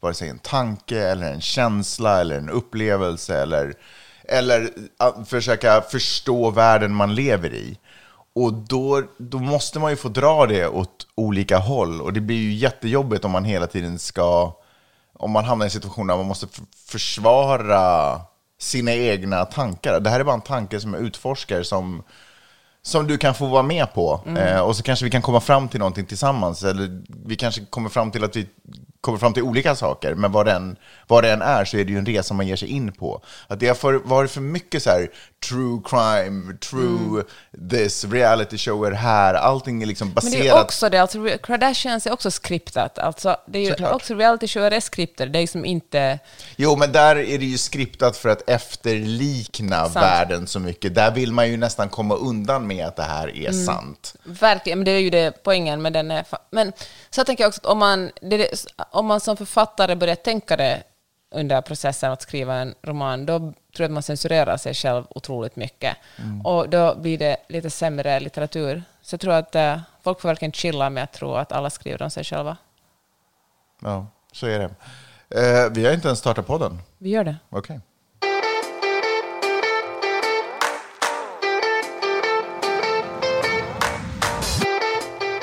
vare 0.00 0.14
sig 0.14 0.28
en 0.28 0.38
tanke 0.38 1.08
eller 1.08 1.32
en 1.32 1.40
känsla 1.40 2.20
eller 2.20 2.38
en 2.38 2.50
upplevelse 2.50 3.42
eller, 3.42 3.74
eller 4.24 4.70
att 4.96 5.28
försöka 5.28 5.80
förstå 5.80 6.50
världen 6.50 6.94
man 6.94 7.14
lever 7.14 7.54
i. 7.54 7.78
Och 8.34 8.52
då, 8.52 9.02
då 9.18 9.38
måste 9.38 9.78
man 9.78 9.90
ju 9.90 9.96
få 9.96 10.08
dra 10.08 10.46
det 10.46 10.66
åt 10.66 11.06
olika 11.14 11.58
håll 11.58 12.00
och 12.00 12.12
det 12.12 12.20
blir 12.20 12.36
ju 12.36 12.52
jättejobbigt 12.52 13.24
om 13.24 13.30
man 13.30 13.44
hela 13.44 13.66
tiden 13.66 13.98
ska 13.98 14.54
om 15.12 15.30
man 15.30 15.44
hamnar 15.44 15.66
i 15.66 15.66
en 15.66 15.70
situation 15.70 16.06
där 16.06 16.16
man 16.16 16.26
måste 16.26 16.46
försvara 16.86 18.20
sina 18.58 18.92
egna 18.92 19.44
tankar. 19.44 20.00
Det 20.00 20.10
här 20.10 20.20
är 20.20 20.24
bara 20.24 20.34
en 20.34 20.40
tanke 20.40 20.80
som 20.80 20.94
jag 20.94 21.02
utforskar 21.02 21.62
som, 21.62 22.02
som 22.84 23.06
du 23.06 23.18
kan 23.18 23.34
få 23.34 23.46
vara 23.46 23.62
med 23.62 23.94
på. 23.94 24.20
Eh, 24.38 24.60
och 24.60 24.76
så 24.76 24.82
kanske 24.82 25.04
vi 25.04 25.10
kan 25.10 25.22
komma 25.22 25.40
fram 25.40 25.68
till 25.68 25.78
någonting 25.78 26.06
tillsammans. 26.06 26.62
Eller 26.62 27.02
vi 27.26 27.36
kanske 27.36 27.64
kommer 27.64 27.88
fram 27.88 28.10
till 28.10 28.24
att 28.24 28.36
vi 28.36 28.46
kommer 29.00 29.18
fram 29.18 29.32
till 29.32 29.42
olika 29.42 29.74
saker. 29.74 30.14
Men 30.14 30.32
vad 30.32 30.46
det 30.46 30.52
än, 30.52 30.76
vad 31.06 31.24
det 31.24 31.32
än 31.32 31.42
är 31.42 31.64
så 31.64 31.76
är 31.76 31.84
det 31.84 31.92
ju 31.92 31.98
en 31.98 32.06
resa 32.06 32.34
man 32.34 32.46
ger 32.46 32.56
sig 32.56 32.68
in 32.68 32.92
på. 32.92 33.22
Att 33.46 33.60
det 33.60 33.68
har 33.68 33.74
för, 33.74 33.94
varit 33.94 34.30
för 34.30 34.40
mycket 34.40 34.82
så 34.82 34.90
här 34.90 35.08
true 35.48 35.80
crime, 35.84 36.56
true 36.58 37.24
this, 37.70 38.04
reality 38.04 38.58
shower 38.58 38.90
här. 38.92 39.34
Allting 39.34 39.82
är 39.82 39.86
liksom 39.86 40.08
Men 40.08 40.14
baserat... 40.14 40.42
det 40.42 40.48
är 40.48 40.60
också 40.62 40.88
det, 40.88 40.98
alltså 40.98 41.28
Kardashians 41.42 42.06
är 42.06 42.12
också 42.12 42.30
skriptat. 42.30 42.98
Alltså, 42.98 43.36
det 43.46 43.58
är 43.58 43.78
ju 43.80 43.86
också 43.86 44.14
reality 44.14 44.48
show 44.48 44.62
är 44.62 44.80
skripter, 44.80 45.26
det 45.26 45.38
är 45.38 45.40
liksom 45.40 45.64
inte... 45.64 46.18
Jo, 46.56 46.76
men 46.76 46.92
där 46.92 47.16
är 47.16 47.38
det 47.38 47.44
ju 47.44 47.58
skriptat 47.58 48.16
för 48.16 48.28
att 48.28 48.48
efterlikna 48.50 49.84
Sant. 49.84 49.96
världen 49.96 50.46
så 50.46 50.60
mycket. 50.60 50.94
Där 50.94 51.10
vill 51.10 51.32
man 51.32 51.48
ju 51.50 51.56
nästan 51.56 51.88
komma 51.88 52.14
undan 52.14 52.66
med 52.66 52.86
att 52.86 52.96
det 52.96 53.02
här 53.02 53.28
är 53.36 53.48
Mm. 53.50 53.66
sant. 53.66 54.14
Verkligen, 54.24 54.78
men 54.78 54.84
det 54.84 54.90
är 54.90 54.98
ju 54.98 55.10
det 55.10 55.42
poängen 55.42 55.82
med 55.82 55.92
den. 55.92 56.10
Är, 56.10 56.24
men 56.50 56.72
så 57.10 57.20
jag 57.20 57.26
tänker 57.26 57.46
också 57.46 57.60
att 57.60 57.66
om 57.66 57.78
man, 57.78 58.10
det- 58.20 58.66
om 58.90 59.06
man 59.06 59.20
som 59.20 59.36
författare 59.36 59.94
börjar 59.96 60.14
tänka 60.16 60.56
det 60.56 60.82
under 61.32 61.60
processen 61.60 62.12
att 62.12 62.22
skriva 62.22 62.54
en 62.54 62.74
roman, 62.82 63.26
då 63.26 63.38
tror 63.38 63.54
jag 63.76 63.84
att 63.84 63.90
man 63.90 64.02
censurerar 64.02 64.56
sig 64.56 64.74
själv 64.74 65.04
otroligt 65.10 65.56
mycket. 65.56 65.96
Och 66.44 66.68
då 66.68 66.94
blir 66.94 67.18
det 67.18 67.36
lite 67.48 67.70
sämre 67.70 68.20
litteratur. 68.20 68.82
Så 69.02 69.14
jag 69.14 69.20
tror 69.20 69.32
att 69.32 69.54
eh, 69.54 69.80
folk 70.02 70.20
får 70.20 70.28
verkligen 70.28 70.52
chilla 70.52 70.90
med 70.90 71.04
att 71.04 71.12
tro 71.12 71.34
att 71.34 71.52
alla 71.52 71.70
skriver 71.70 72.02
om 72.02 72.10
sig 72.10 72.24
själva. 72.24 72.56
Ja, 73.82 74.06
så 74.32 74.46
är 74.46 74.58
det. 74.58 74.74
Eh, 75.40 75.70
vi 75.70 75.86
har 75.86 75.92
inte 75.92 76.08
ens 76.08 76.18
startat 76.18 76.46
podden. 76.46 76.78
Vi 76.98 77.10
gör 77.10 77.24
det. 77.24 77.36
Okej. 77.50 77.80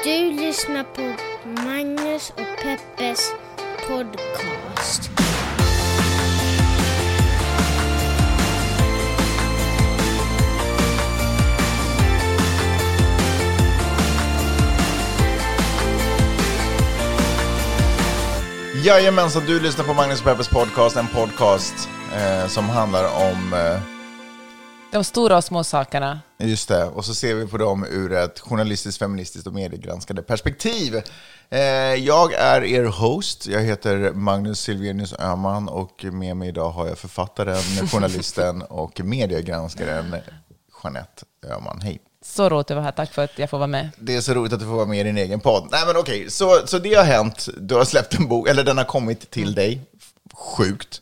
Du 0.04 0.32
lyssnar 0.32 0.84
på 0.84 1.16
Magnus 1.44 2.30
och 2.30 2.64
Peppes 2.64 3.32
podcast. 3.88 5.19
Jajamensan, 18.84 19.46
du 19.46 19.60
lyssnar 19.60 19.86
på 19.86 19.94
Magnus 19.94 20.22
Peppers 20.22 20.48
podcast. 20.50 20.96
En 20.96 21.08
podcast 21.08 21.90
eh, 22.16 22.48
som 22.48 22.70
handlar 22.70 23.04
om... 23.32 23.54
Eh, 23.54 23.82
De 24.92 25.04
stora 25.04 25.38
och 25.38 25.44
små 25.44 25.64
sakerna. 25.64 26.20
Just 26.38 26.68
det, 26.70 26.84
och 26.86 27.06
så 27.06 27.16
ser 27.16 27.36
vi 27.36 27.48
på 27.48 27.58
dem 27.58 27.86
ur 27.90 28.14
ett 28.14 28.40
journalistiskt, 28.40 29.00
feministiskt 29.00 29.48
och 29.48 29.54
mediegranskande 29.54 30.22
perspektiv. 30.22 30.96
Eh, 31.50 31.60
jag 31.96 32.34
är 32.34 32.64
er 32.64 32.84
host, 32.86 33.48
jag 33.48 33.62
heter 33.62 34.12
Magnus 34.14 34.60
Silvenius 34.60 35.14
Öhman 35.14 35.70
och 35.70 36.06
med 36.12 36.38
mig 36.38 36.50
idag 36.50 36.70
har 36.70 36.88
jag 36.88 36.98
författaren, 36.98 37.88
journalisten 37.88 38.62
och 38.70 39.02
mediegranskaren 39.04 40.16
Jeanette 40.84 41.26
Öhman. 41.48 41.82
Hej. 41.84 42.00
Så 42.26 42.50
roligt 42.50 42.72
att 42.72 42.76
vara 42.76 42.86
här. 42.86 42.92
Tack 42.92 43.14
för 43.14 43.24
att 43.24 43.40
jag 43.40 43.50
får 43.50 43.58
vara 43.58 43.68
med. 43.68 43.90
Det 43.98 44.16
är 44.16 44.22
så 44.22 44.34
roligt 44.34 44.54
att 44.54 44.60
du 44.60 44.66
får 44.66 44.76
vara 44.76 44.86
med 44.86 45.00
i 45.00 45.04
din 45.04 45.18
egen 45.18 45.40
podd. 45.40 45.68
Nej 45.72 45.82
men 45.88 45.98
okej, 45.98 46.32
så, 46.32 46.68
så 46.68 46.80
det 46.80 46.94
har 46.94 47.04
hänt. 47.04 47.50
Du 47.58 47.76
har 47.76 47.86
släppt 47.86 48.14
en 48.14 48.28
bok, 48.28 48.48
eller 48.48 48.64
den 48.64 48.78
har 48.78 48.86
kommit 48.86 49.32
till 49.32 49.54
dig. 49.56 49.82
Sjukt. 50.34 51.02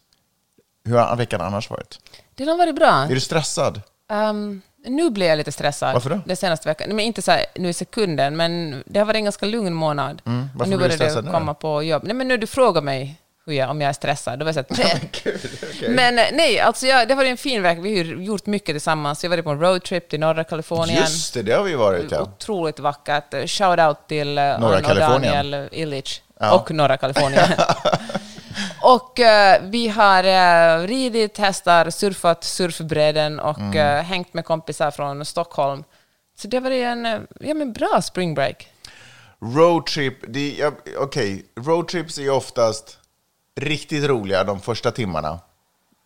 Hur 0.86 0.98
har 0.98 1.16
veckan 1.16 1.42
annars 1.42 1.70
varit? 1.70 2.00
Den 2.36 2.48
har 2.48 2.58
varit 2.58 2.76
bra. 2.76 2.92
Är 2.92 3.14
du 3.14 3.20
stressad? 3.20 3.82
Ehm, 4.10 4.62
nu 4.86 5.10
blir 5.10 5.28
jag 5.28 5.38
lite 5.38 5.52
stressad. 5.52 5.94
Varför 5.94 6.10
då? 6.10 6.22
Den 6.26 6.38
senaste 6.38 6.70
veckan. 6.70 6.90
Men 6.90 7.00
inte 7.00 7.22
så 7.22 7.32
här, 7.32 7.46
nu 7.56 7.70
i 7.70 7.74
sekunden, 7.74 8.38
men 8.38 8.84
det 8.86 9.00
har 9.00 9.06
varit 9.06 9.16
en 9.18 9.24
ganska 9.24 9.46
lugn 9.46 9.74
månad. 9.74 10.22
Mm, 10.26 10.50
varför 10.56 10.64
och 10.64 10.70
nu 10.70 10.78
blir 10.78 10.88
du 10.90 10.96
stressad 10.96 11.26
det 11.26 11.32
komma 11.32 11.54
på 11.54 11.84
jobb. 11.84 12.04
Nej, 12.06 12.14
men 12.14 12.28
nu 12.28 12.38
du 12.38 12.48
frågar 12.48 12.82
mig 12.82 13.22
hur 13.48 13.54
jag, 13.54 13.70
om 13.70 13.82
jag 13.82 13.90
är 13.90 13.94
stressad, 13.94 14.40
då 14.40 14.46
var 14.46 14.54
jag 14.54 14.66
så 14.68 14.76
här, 14.76 14.84
nej. 14.86 15.10
Okej. 15.10 15.90
Men 15.90 16.20
eh, 16.20 16.26
nej, 16.34 16.60
alltså 16.60 16.88
jag, 16.88 17.08
det 17.08 17.16
varit 17.16 17.30
en 17.32 17.38
fin 17.38 17.62
vecka. 17.62 17.82
Vi 17.82 17.98
har 17.98 18.06
gjort 18.06 18.46
mycket 18.46 18.74
tillsammans. 18.74 19.24
Vi 19.24 19.28
har 19.28 19.30
varit 19.30 19.46
på 19.46 19.52
en 19.52 19.60
roadtrip 19.60 20.10
till 20.10 20.20
norra 20.20 20.44
Kalifornien. 20.44 21.00
Just 21.02 21.34
det, 21.34 21.42
det 21.42 21.54
har 21.54 21.64
vi 21.64 21.76
varit 21.76 22.12
ja. 22.12 22.22
Otroligt 22.22 22.80
vackert. 22.80 23.50
Shout 23.50 23.80
out 23.80 23.98
till 24.08 24.38
uh, 24.38 24.60
Norra 24.60 24.82
Kalifornien. 24.82 25.52
Daniel 25.52 25.70
Illich 25.72 26.22
Ja. 26.40 26.56
och 26.56 26.72
norra 26.72 26.98
Kalifornien. 26.98 27.50
och 28.82 29.20
eh, 29.20 29.62
vi 29.64 29.88
har 29.88 30.24
uh, 30.24 30.88
ridit 30.88 31.38
hästar, 31.38 31.90
surfat 31.90 32.44
surfbräden 32.44 33.40
och 33.40 33.58
Mm. 33.60 33.78
eh, 33.98 34.04
hängt 34.04 34.34
med 34.34 34.46
kompisar 34.46 34.92
från 34.92 35.26
Stockholm. 35.26 35.84
Så 36.40 36.48
det 36.48 36.60
var 36.60 36.72
en 36.72 37.06
eh, 37.06 37.20
ja, 37.40 37.54
men 37.54 37.74
bra 37.74 38.02
spring 38.02 38.34
break. 38.36 38.68
Roadtrip, 39.42 40.14
det, 40.28 40.72
okej, 40.98 41.46
roadtrips 41.60 42.18
är 42.18 42.30
oftast 42.30 42.98
riktigt 43.58 44.04
roliga 44.04 44.44
de 44.44 44.62
första 44.62 44.92
timmarna. 44.92 45.40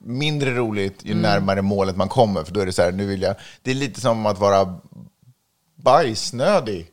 Mindre 0.04 0.56
roligt 0.56 1.00
ju 1.04 1.16
närmare 1.16 1.62
målet 1.62 1.96
man 1.96 2.10
kommer, 2.10 2.44
för 2.44 2.54
då 2.54 2.60
är 2.60 2.66
det 2.66 2.74
så 2.74 2.82
här, 2.82 2.92
nu 2.92 3.06
vill 3.06 3.22
jag... 3.22 3.36
Det 3.62 3.72
är 3.72 3.76
lite 3.76 4.02
som 4.02 4.26
att 4.26 4.40
vara 4.40 4.80
bajsnödig. 5.76 6.88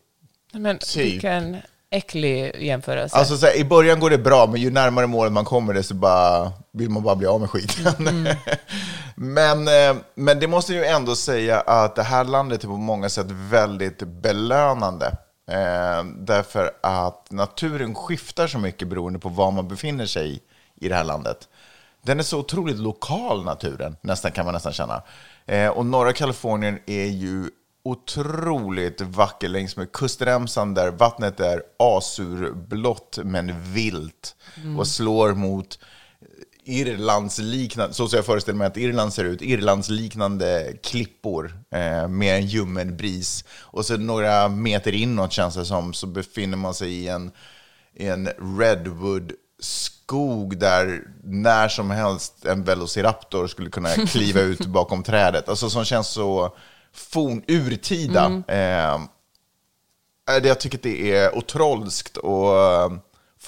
Men 0.52 0.78
Typ. 0.78 0.96
vilken 0.96 1.56
äcklig 1.90 2.56
jämförelse. 2.58 3.16
Alltså 3.16 3.36
så 3.36 3.46
här, 3.46 3.56
i 3.56 3.64
början 3.64 4.00
går 4.00 4.10
det 4.10 4.18
bra, 4.18 4.46
men 4.46 4.60
ju 4.60 4.70
närmare 4.70 5.06
målet 5.06 5.32
man 5.32 5.44
kommer, 5.44 5.74
desto 5.74 5.94
bara, 5.94 6.52
vill 6.72 6.90
man 6.90 7.02
bara 7.02 7.16
bli 7.16 7.26
av 7.26 7.40
med 7.40 7.50
skiten. 7.50 8.28
men, 9.14 9.68
eh, 9.68 9.96
men 10.14 10.40
det 10.40 10.46
måste 10.46 10.72
ju 10.72 10.84
ändå 10.84 11.16
säga 11.16 11.60
att 11.60 11.96
det 11.96 12.02
här 12.02 12.24
landet 12.24 12.64
är 12.64 12.68
på 12.68 12.76
många 12.76 13.08
sätt 13.08 13.26
väldigt 13.30 13.98
belönande. 13.98 15.06
Eh, 15.50 16.04
därför 16.16 16.72
att 16.82 17.30
naturen 17.30 17.94
skiftar 17.94 18.46
så 18.46 18.58
mycket 18.58 18.88
beroende 18.88 19.18
på 19.18 19.28
var 19.28 19.50
man 19.50 19.68
befinner 19.68 20.06
sig 20.06 20.40
i, 20.80 20.88
det 20.88 20.94
här 20.94 21.04
landet. 21.04 21.48
Den 22.02 22.18
är 22.18 22.22
så 22.22 22.38
otroligt 22.38 22.78
lokal, 22.78 23.44
naturen, 23.44 23.96
nästan 24.00 24.32
kan 24.32 24.44
man 24.44 24.54
nästan 24.54 24.72
känna. 24.72 25.02
Eh, 25.46 25.68
och 25.68 25.86
norra 25.86 26.12
Kalifornien 26.12 26.78
är 26.86 27.06
ju 27.06 27.50
otroligt 27.82 29.00
vacker 29.00 29.48
längs 29.48 29.76
med 29.76 29.92
kustremsan 29.92 30.74
där 30.74 30.90
vattnet 30.90 31.40
är 31.40 31.62
azurblått 31.78 33.18
men 33.24 33.72
vilt 33.72 34.36
och 34.78 34.86
slår 34.86 35.34
mot 35.34 35.78
Irlands 36.68 37.38
liknande, 37.38 37.94
så 37.94 38.08
jag 38.12 38.26
föreställer 38.26 38.58
mig 38.58 38.66
att 38.66 38.76
Irland 38.76 39.12
ser 39.12 39.24
ut, 39.24 39.42
Irlands 39.42 39.88
liknande 39.88 40.72
klippor 40.82 41.62
eh, 41.70 42.08
med 42.08 42.36
en 42.36 42.46
ljummen 42.46 42.96
bris. 42.96 43.44
Och 43.60 43.86
så 43.86 43.96
några 43.96 44.48
meter 44.48 44.94
inåt 44.94 45.32
känns 45.32 45.54
det 45.54 45.64
som 45.64 45.94
så 45.94 46.06
befinner 46.06 46.56
man 46.56 46.74
sig 46.74 46.92
i 46.92 47.08
en, 47.08 47.30
i 47.94 48.06
en 48.06 48.28
redwood 48.58 49.32
skog 50.12 50.58
där 50.58 51.02
när 51.24 51.68
som 51.68 51.90
helst 51.90 52.44
en 52.44 52.64
velociraptor 52.64 53.46
skulle 53.46 53.70
kunna 53.70 53.88
kliva 54.06 54.40
ut 54.40 54.66
bakom 54.66 55.02
trädet. 55.02 55.48
Alltså 55.48 55.70
som 55.70 55.84
känns 55.84 56.08
så 56.08 56.56
forn, 56.94 57.42
urtida. 57.48 58.42
Eh, 58.48 59.00
Eh, 60.30 60.42
det- 60.42 60.48
Jag 60.48 60.60
tycker 60.60 60.78
att 60.78 60.82
det 60.82 61.12
är 61.16 61.36
otrolskt 61.38 62.16
och 62.16 62.56
eh, 62.56 62.90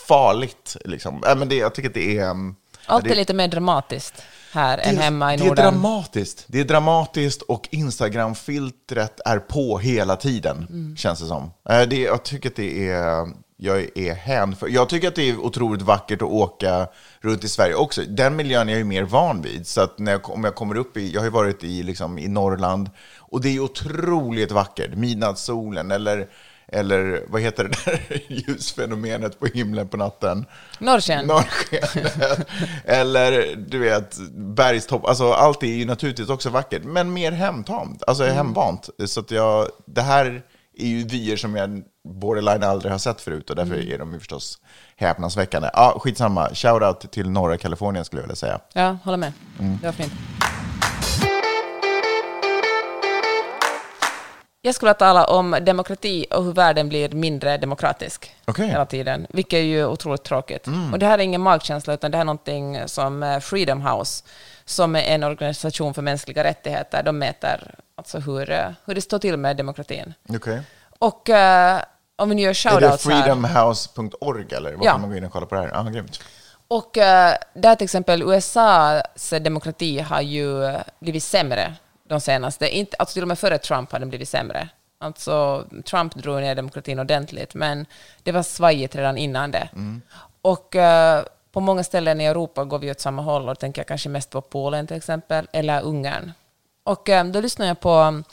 farligt. 0.09 0.77
Liksom. 0.85 1.25
Äh, 1.27 1.37
men 1.37 1.49
det, 1.49 1.55
jag 1.57 1.75
tycker 1.75 1.89
att 1.89 1.95
det 1.95 2.19
är... 2.19 2.31
um, 2.31 2.57
Allt 2.87 3.05
det, 3.05 3.11
är 3.11 3.15
lite 3.15 3.35
mer 3.35 3.49
dramatiskt 3.49 4.23
här 4.53 4.79
än 4.79 4.97
det, 4.97 5.03
hemma 5.03 5.35
i 5.35 5.37
det 5.37 5.43
är 5.45 5.49
Norden. 5.49 5.65
dramatiskt. 5.65 6.45
Det 6.47 6.61
är 6.61 6.65
dramatiskt 6.65 7.43
och 7.43 7.69
Instagram-filtret 7.71 9.21
är 9.25 9.39
på 9.39 9.79
hela 9.79 10.17
tiden, 10.17 10.57
Mm. 10.71 10.97
känns 10.97 11.21
det 11.21 11.27
som. 11.27 11.51
Eh, 11.71 11.83
Det, 11.83 11.97
jag 12.01 12.23
tycker 12.23 12.49
att 12.49 12.57
det 12.57 12.89
är... 12.89 13.27
Jag 13.63 13.99
är 13.99 14.15
hänför. 14.15 14.69
Jag 14.69 14.89
tycker 14.89 15.09
att 15.09 15.15
det 15.15 15.31
är 15.31 15.37
otroligt 15.37 15.83
vackert 15.83 16.23
att 16.23 16.29
åka 16.29 16.89
runt 17.21 17.45
i 17.45 17.49
Sverige 17.49 17.75
också. 17.75 18.03
Den 18.09 18.37
miljön 18.37 18.69
är 18.69 18.73
jag 18.73 18.79
ju 18.79 18.85
mer 18.85 19.03
van 19.03 19.43
vid. 19.43 19.67
Så 19.67 19.81
att 19.81 19.99
när 19.99 20.13
jag, 20.13 20.31
om 20.31 20.45
jag 20.45 20.55
kommer 20.55 20.77
upp 20.77 20.97
i... 20.97 21.11
Jag 21.13 21.21
har 21.21 21.27
ju 21.27 21.31
varit 21.31 21.65
i, 21.65 21.83
liksom, 21.83 22.19
i 22.19 22.29
Norrland 22.29 22.91
och 23.19 23.41
det 23.41 23.57
är 23.57 23.61
otroligt 23.61 24.53
vackert. 24.53 24.95
Midnattssolen 24.95 25.91
eller... 25.91 26.29
Eller 26.73 27.25
vad 27.29 27.41
heter 27.41 27.65
det 27.65 27.71
där 27.85 28.23
ljusfenomenet 28.29 29.41
på 29.41 29.47
himlen 29.47 29.89
på 29.89 29.97
natten? 29.97 30.47
Norrsken. 30.79 31.27
Norrskenet. 31.27 32.49
Eller 32.85 33.57
du 33.57 33.79
vet, 33.79 34.19
bergstopp. 34.31 35.05
Alltså, 35.05 35.33
allt 35.33 35.63
är 35.63 35.67
ju 35.67 35.85
naturligtvis 35.85 36.29
också 36.29 36.51
vackert, 36.51 36.85
men 36.85 37.13
mer 37.13 37.33
hemtamt. 37.33 38.03
Alltså 38.07 38.25
hemvant. 38.25 38.89
Så 39.07 39.21
att 39.21 39.31
jag, 39.31 39.69
det 39.87 40.03
här 40.03 40.43
är 40.79 40.87
ju 40.87 41.05
vyer 41.05 41.37
som 41.37 41.57
jag 41.57 41.83
borderline 42.09 42.63
aldrig 42.63 42.93
har 42.93 42.99
sett 42.99 43.21
förut 43.21 43.51
och 43.51 43.57
därför 43.57 43.93
är 43.93 43.99
de 43.99 44.13
ju 44.13 44.19
förstås 44.19 44.59
häpnadsväckande. 44.97 45.71
Ja, 45.73 45.99
skitsamma. 46.01 46.49
Shoutout 46.55 47.13
till 47.13 47.31
norra 47.31 47.57
Kalifornien 47.59 48.05
skulle 48.05 48.23
jag 48.23 48.27
vilja 48.27 48.37
säga. 48.37 48.61
Ja, 48.73 48.99
håller 49.05 49.19
med. 49.19 49.33
Mm. 49.59 49.79
Det 49.81 49.87
var 49.87 49.93
fint. 49.93 50.13
Jag 54.63 54.75
skulle 54.75 54.95
tala 54.95 55.25
om 55.25 55.59
demokrati 55.63 56.27
och 56.31 56.45
hur 56.45 56.53
världen 56.53 56.89
blir 56.89 57.09
mindre 57.09 57.57
demokratisk 57.57 58.35
Okej. 58.45 58.69
hela 58.69 58.87
tiden, 58.87 59.27
vilket 59.31 59.57
är 59.57 59.63
ju 59.63 59.87
otroligt 59.87 60.23
tråkigt. 60.25 60.67
Och 60.93 60.99
det 60.99 61.07
här 61.07 61.19
är 61.19 61.23
ingen 61.23 61.41
magkänsla, 61.41 61.95
utan 61.95 62.11
det 62.11 62.17
här 62.17 62.23
är 62.23 62.27
någonting 62.27 62.89
som 62.89 63.23
eh, 63.23 63.39
Freedom 63.39 63.83
House, 63.87 64.25
som 64.65 64.97
är 64.97 65.03
en 65.03 65.25
organisation 65.25 65.95
för 65.95 66.03
mänskliga 66.03 66.45
rättigheter, 66.45 67.03
de 67.03 67.19
mäter 67.19 67.75
alltså 67.95 68.19
hur, 68.19 68.51
eh, 68.51 68.69
hur 68.85 68.95
det 68.95 69.01
står 69.01 69.19
till 69.19 69.37
med 69.37 69.57
demokratin. 69.57 70.15
Okej. 70.29 70.63
Och 71.01 71.31
eh, 71.31 71.83
om 72.17 72.29
vi 72.29 72.35
nu 72.35 72.43
gör 72.43 72.49
Är 72.51 72.81
det 72.81 72.87
shoutouts 72.91 73.07
här. 73.07 73.23
freedomhouse.org 73.23 74.47
eller? 74.55 74.73
Var 74.75 74.85
Ja. 74.87 74.93
kan 74.93 75.01
man 75.01 75.11
gå 75.11 75.17
in 75.17 75.25
och 75.25 75.33
kolla 75.33 75.47
på 75.47 75.55
det 75.55 75.61
här? 75.61 75.71
Ja, 75.75 75.83
grymt. 75.83 76.21
Och 76.69 76.99
eh, 76.99 77.35
där 77.55 77.75
till 77.77 77.85
exempel 77.85 78.23
USAs 78.23 79.31
demokrati 79.41 79.99
har 80.01 80.21
ju 80.21 80.65
eh, 80.65 80.81
blivit 80.99 81.23
sämre 81.25 81.75
de 82.09 82.21
senaste, 82.21 82.69
inte, 82.77 82.97
alltså 82.97 83.13
till 83.13 83.23
och 83.23 83.29
med 83.29 83.39
före 83.39 83.59
Trump 83.59 83.93
har 83.93 83.99
den 83.99 84.09
blivit 84.09 84.29
sämre. 84.29 84.69
Alltså 85.01 85.65
Trump 85.87 86.15
drog 86.15 86.41
ner 86.41 86.55
demokratin 86.55 86.99
ordentligt, 86.99 87.55
men 87.55 87.87
det 88.23 88.33
var 88.33 88.43
svajigt 88.43 88.95
redan 88.97 89.17
innan 89.17 89.51
det. 89.51 89.69
Och 90.43 90.77
eh, 90.77 91.23
på 91.53 91.61
många 91.61 91.85
ställen 91.85 92.21
i 92.21 92.25
Europa 92.25 92.65
går 92.65 92.79
vi 92.79 92.91
åt 92.91 93.01
samma 93.01 93.23
håll, 93.23 93.43
och 93.43 93.49
då 93.49 93.55
tänker 93.55 93.81
jag 93.81 93.87
kanske 93.87 94.09
mest 94.09 94.31
på 94.31 94.41
Polen 94.41 94.87
till 94.87 94.97
exempel, 94.97 95.49
eller 95.53 95.83
Ungern. 95.83 96.33
Och 96.85 97.09
eh, 97.09 97.25
då 97.25 97.41
lyssnade 97.41 97.69
jag 97.69 97.81
på 97.81 97.95
um, 97.95 98.25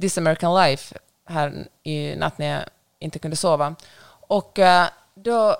This 0.00 0.18
American 0.18 0.54
Life 0.62 0.94
här 1.28 1.66
i 1.82 2.16
natt 2.16 2.38
när 2.38 2.54
jag 2.54 2.64
inte 2.98 3.18
kunde 3.18 3.36
sova. 3.36 3.74
Och 4.28 4.58
eh, 4.58 4.86
då 5.14 5.56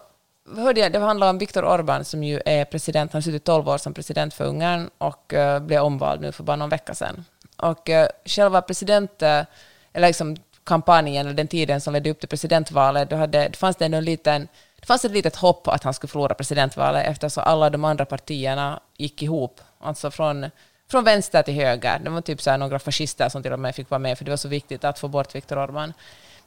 hörde 0.57 0.81
jag, 0.81 0.93
det 0.93 0.99
handlar 0.99 1.31
om 1.31 1.39
Viktor 1.39 1.63
Orbán 1.63 2.03
som 2.03 2.25
ju 2.25 2.41
är 2.47 2.65
president, 2.65 3.13
han 3.13 3.19
har 3.19 3.23
suttit 3.23 3.45
12 3.45 3.69
år 3.69 3.79
som 3.79 3.95
president 3.95 4.35
för 4.35 4.45
Ungern 4.45 4.91
och 4.99 5.35
eh, 5.35 5.61
blev 5.61 5.83
omvald 5.83 6.21
nu 6.21 6.33
för 6.33 6.45
bara 6.45 6.57
någon 6.57 6.69
vecka 6.69 6.95
sedan. 6.95 7.25
Och 7.57 7.91
eh, 7.91 8.09
själva 8.25 8.63
president, 8.63 9.23
eller 9.23 10.07
liksom 10.07 10.37
kampanjen, 10.65 11.27
eller 11.27 11.37
den 11.37 11.49
tiden 11.49 11.81
som 11.81 11.93
ledde 11.93 12.11
upp 12.11 12.21
till 12.21 12.29
presidentvalet, 12.29 13.11
då 13.11 13.17
hade, 13.17 13.49
det 13.49 13.57
fanns 13.57 13.77
det 13.77 13.85
ändå 13.85 13.99
en 13.99 14.05
liten 14.05 14.49
det 14.81 14.87
fanns 14.87 15.05
ett 15.05 15.13
litet 15.13 15.37
hopp 15.37 15.69
att 15.69 15.85
han 15.85 15.95
skulle 15.95 16.09
förlora 16.09 16.35
presidentvalet 16.35 17.07
eftersom 17.07 17.43
alla 17.47 17.71
de 17.71 17.85
andra 17.85 18.05
partierna 18.05 18.81
gick 18.97 19.23
ihop, 19.23 19.61
alltså 19.81 20.11
från, 20.11 20.51
från 20.91 21.05
vänster 21.05 21.43
till 21.43 21.55
höger. 21.55 21.99
Det 21.99 22.11
var 22.11 22.21
typ 22.21 22.43
så 22.43 22.51
här 22.51 22.59
några 22.59 22.79
fascister 22.79 23.29
som 23.29 23.43
till 23.43 23.53
och 23.53 23.59
med 23.59 23.75
fick 23.75 23.91
vara 23.91 23.99
med, 23.99 24.19
för 24.19 24.25
det 24.25 24.31
var 24.31 24.37
så 24.37 24.49
viktigt 24.49 24.85
att 24.85 24.99
få 24.99 25.09
bort 25.09 25.35
Viktor 25.35 25.59
Orban. 25.59 25.93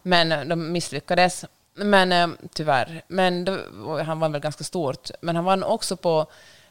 Men 0.02 0.32
eh, 0.32 0.42
de 0.42 0.72
misslyckades. 0.72 1.46
Men 1.74 2.12
eh, 2.12 2.28
tyvärr. 2.54 3.02
Men 3.08 3.46
då, 3.46 3.58
han 4.06 4.20
vann 4.20 4.32
väl 4.32 4.42
ganska 4.42 4.64
stort. 4.64 5.10
Men 5.22 5.36
han 5.36 5.46
vann 5.46 5.64
också 5.64 5.98
på... 5.98 6.26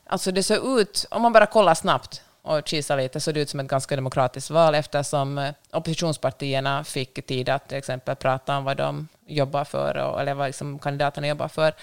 Alltså 0.07 0.33
det 0.33 0.43
såg 0.43 0.81
ut, 0.81 1.07
om 1.11 1.23
man 1.23 1.33
bara 1.33 1.47
kollar 1.47 1.75
snabbt 1.75 2.23
och 2.43 2.65
kisar 2.65 2.97
lite, 2.97 3.21
såg 3.21 3.35
det 3.35 3.41
ut 3.41 3.50
som 3.50 3.61
ett 3.61 3.69
ganska 3.69 3.97
demokratiskt 3.97 4.50
val 4.50 4.75
eftersom 4.75 5.39
eh, 5.39 5.50
oppositionspartierna 5.71 6.85
fick 6.85 7.27
tid 7.27 7.49
att 7.49 7.69
till 7.69 7.79
exempel 7.79 8.17
prata 8.17 8.59
om 8.59 8.65
vad 8.65 8.77
de 8.77 9.09
jobbar 9.27 9.65
för, 9.65 9.97
och, 9.97 10.21
eller 10.21 10.35
vad 10.35 10.47
liksom 10.47 10.79
kandidaterna 10.79 11.29
jobbar 11.29 11.49
för. 11.49 11.75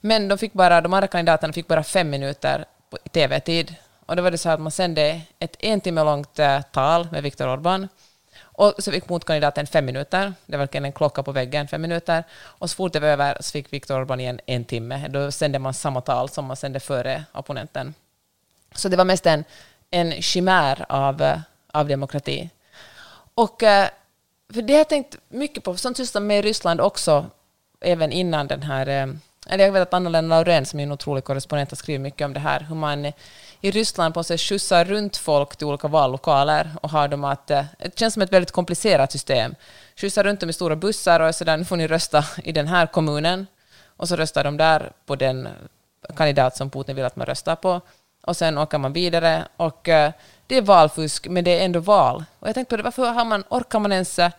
Men 0.00 0.28
de, 0.28 0.38
fick 0.38 0.52
bara, 0.52 0.80
de 0.80 0.94
andra 0.94 1.06
kandidaterna 1.06 1.52
fick 1.52 1.66
bara 1.66 1.82
fem 1.82 2.10
minuter 2.10 2.64
tv-tid. 3.12 3.74
Och 4.10 4.16
då 4.16 4.22
var 4.22 4.30
det 4.30 4.38
så 4.38 4.48
att 4.48 4.60
man 4.60 4.72
sände 4.72 5.20
ett 5.38 5.56
en 5.58 5.80
timme 5.80 6.04
långt 6.04 6.38
eh, 6.38 6.60
tal 6.62 7.08
med 7.12 7.22
Viktor 7.22 7.46
Orbán. 7.46 7.88
Och 8.42 8.74
så 8.78 8.90
fick 8.90 9.08
motkandidaten 9.08 9.66
fem 9.66 9.84
minuter. 9.84 10.34
Det 10.46 10.52
var 10.52 10.58
verkligen 10.58 10.84
en 10.84 10.92
klocka 10.92 11.22
på 11.22 11.32
väggen, 11.32 11.68
fem 11.68 11.82
minuter. 11.82 12.24
Och 12.42 12.70
så 12.70 12.76
fort 12.76 12.92
det 12.92 13.00
var 13.00 13.08
över 13.08 13.36
så 13.40 13.50
fick 13.50 13.72
Viktor 13.72 14.04
Orbán 14.04 14.20
igen 14.20 14.40
en 14.46 14.64
timme. 14.64 15.08
Då 15.08 15.30
sände 15.30 15.58
man 15.58 15.74
samma 15.74 16.00
tal 16.00 16.28
som 16.28 16.44
man 16.44 16.56
sände 16.56 16.80
före 16.80 17.24
opponenten. 17.32 17.94
Så 18.74 18.88
det 18.88 18.96
var 18.96 19.04
mest 19.04 19.26
en, 19.26 19.44
en 19.90 20.22
chimär 20.22 20.86
av, 20.88 21.22
eh, 21.22 21.38
av 21.72 21.88
demokrati. 21.88 22.50
Och 23.34 23.62
eh, 23.62 23.88
för 24.52 24.62
det 24.62 24.72
har 24.72 24.80
jag 24.80 24.88
tänkt 24.88 25.16
mycket 25.28 25.64
på, 25.64 25.76
sånt 25.76 25.96
sysslar 25.96 26.22
med 26.22 26.38
i 26.38 26.42
Ryssland 26.42 26.80
också, 26.80 27.26
även 27.80 28.12
innan 28.12 28.46
den 28.46 28.62
här... 28.62 28.86
Eh, 28.86 29.14
eller 29.46 29.64
jag 29.64 29.72
vet 29.72 29.82
att 29.82 29.94
Anna-Lena 29.94 30.36
Laurén, 30.36 30.66
som 30.66 30.80
är 30.80 30.84
en 30.84 30.92
otrolig 30.92 31.24
korrespondent, 31.24 31.70
har 31.70 31.76
skrivit 31.76 32.00
mycket 32.00 32.24
om 32.24 32.32
det 32.34 32.40
här, 32.40 32.60
hur 32.60 32.74
man 32.74 33.12
i 33.60 33.70
Ryssland 33.70 34.14
på 34.14 34.24
sig 34.24 34.38
skjutsar 34.38 34.84
runt 34.84 35.16
folk 35.16 35.56
till 35.56 35.66
olika 35.66 35.88
vallokaler 35.88 36.70
och 36.82 36.90
har 36.90 37.08
dem 37.08 37.24
att... 37.24 37.50
Eh, 37.50 37.64
det 37.78 37.98
känns 37.98 38.14
som 38.14 38.22
ett 38.22 38.32
väldigt 38.32 38.50
komplicerat 38.50 39.12
system. 39.12 39.54
Skjutsar 39.96 40.24
runt 40.24 40.40
dem 40.40 40.50
i 40.50 40.52
stora 40.52 40.76
bussar 40.76 41.20
och 41.20 41.34
så 41.34 41.44
där, 41.44 41.56
nu 41.56 41.64
får 41.64 41.76
ni 41.76 41.86
rösta 41.86 42.24
i 42.44 42.52
den 42.52 42.68
här 42.68 42.86
kommunen. 42.86 43.46
Och 43.96 44.08
så 44.08 44.16
röstar 44.16 44.44
de 44.44 44.56
där 44.56 44.92
på 45.06 45.16
den 45.16 45.48
kandidat 46.16 46.56
som 46.56 46.70
Putin 46.70 46.96
vill 46.96 47.04
att 47.04 47.16
man 47.16 47.26
röstar 47.26 47.56
på. 47.56 47.80
Och 48.22 48.36
sen 48.36 48.58
åker 48.58 48.78
man 48.78 48.92
vidare. 48.92 49.44
Och 49.56 49.88
eh, 49.88 50.12
det 50.46 50.56
är 50.56 50.62
valfusk, 50.62 51.28
men 51.28 51.44
det 51.44 51.60
är 51.60 51.64
ändå 51.64 51.80
val. 51.80 52.24
Och 52.38 52.48
jag 52.48 52.54
tänkte 52.54 52.70
på 52.72 52.76
det, 52.76 52.82
varför 52.82 53.12
har 53.12 53.24
man, 53.24 53.44
orkar 53.48 53.78
man 53.78 53.92
ens 53.92 54.18
eh, 54.18 54.30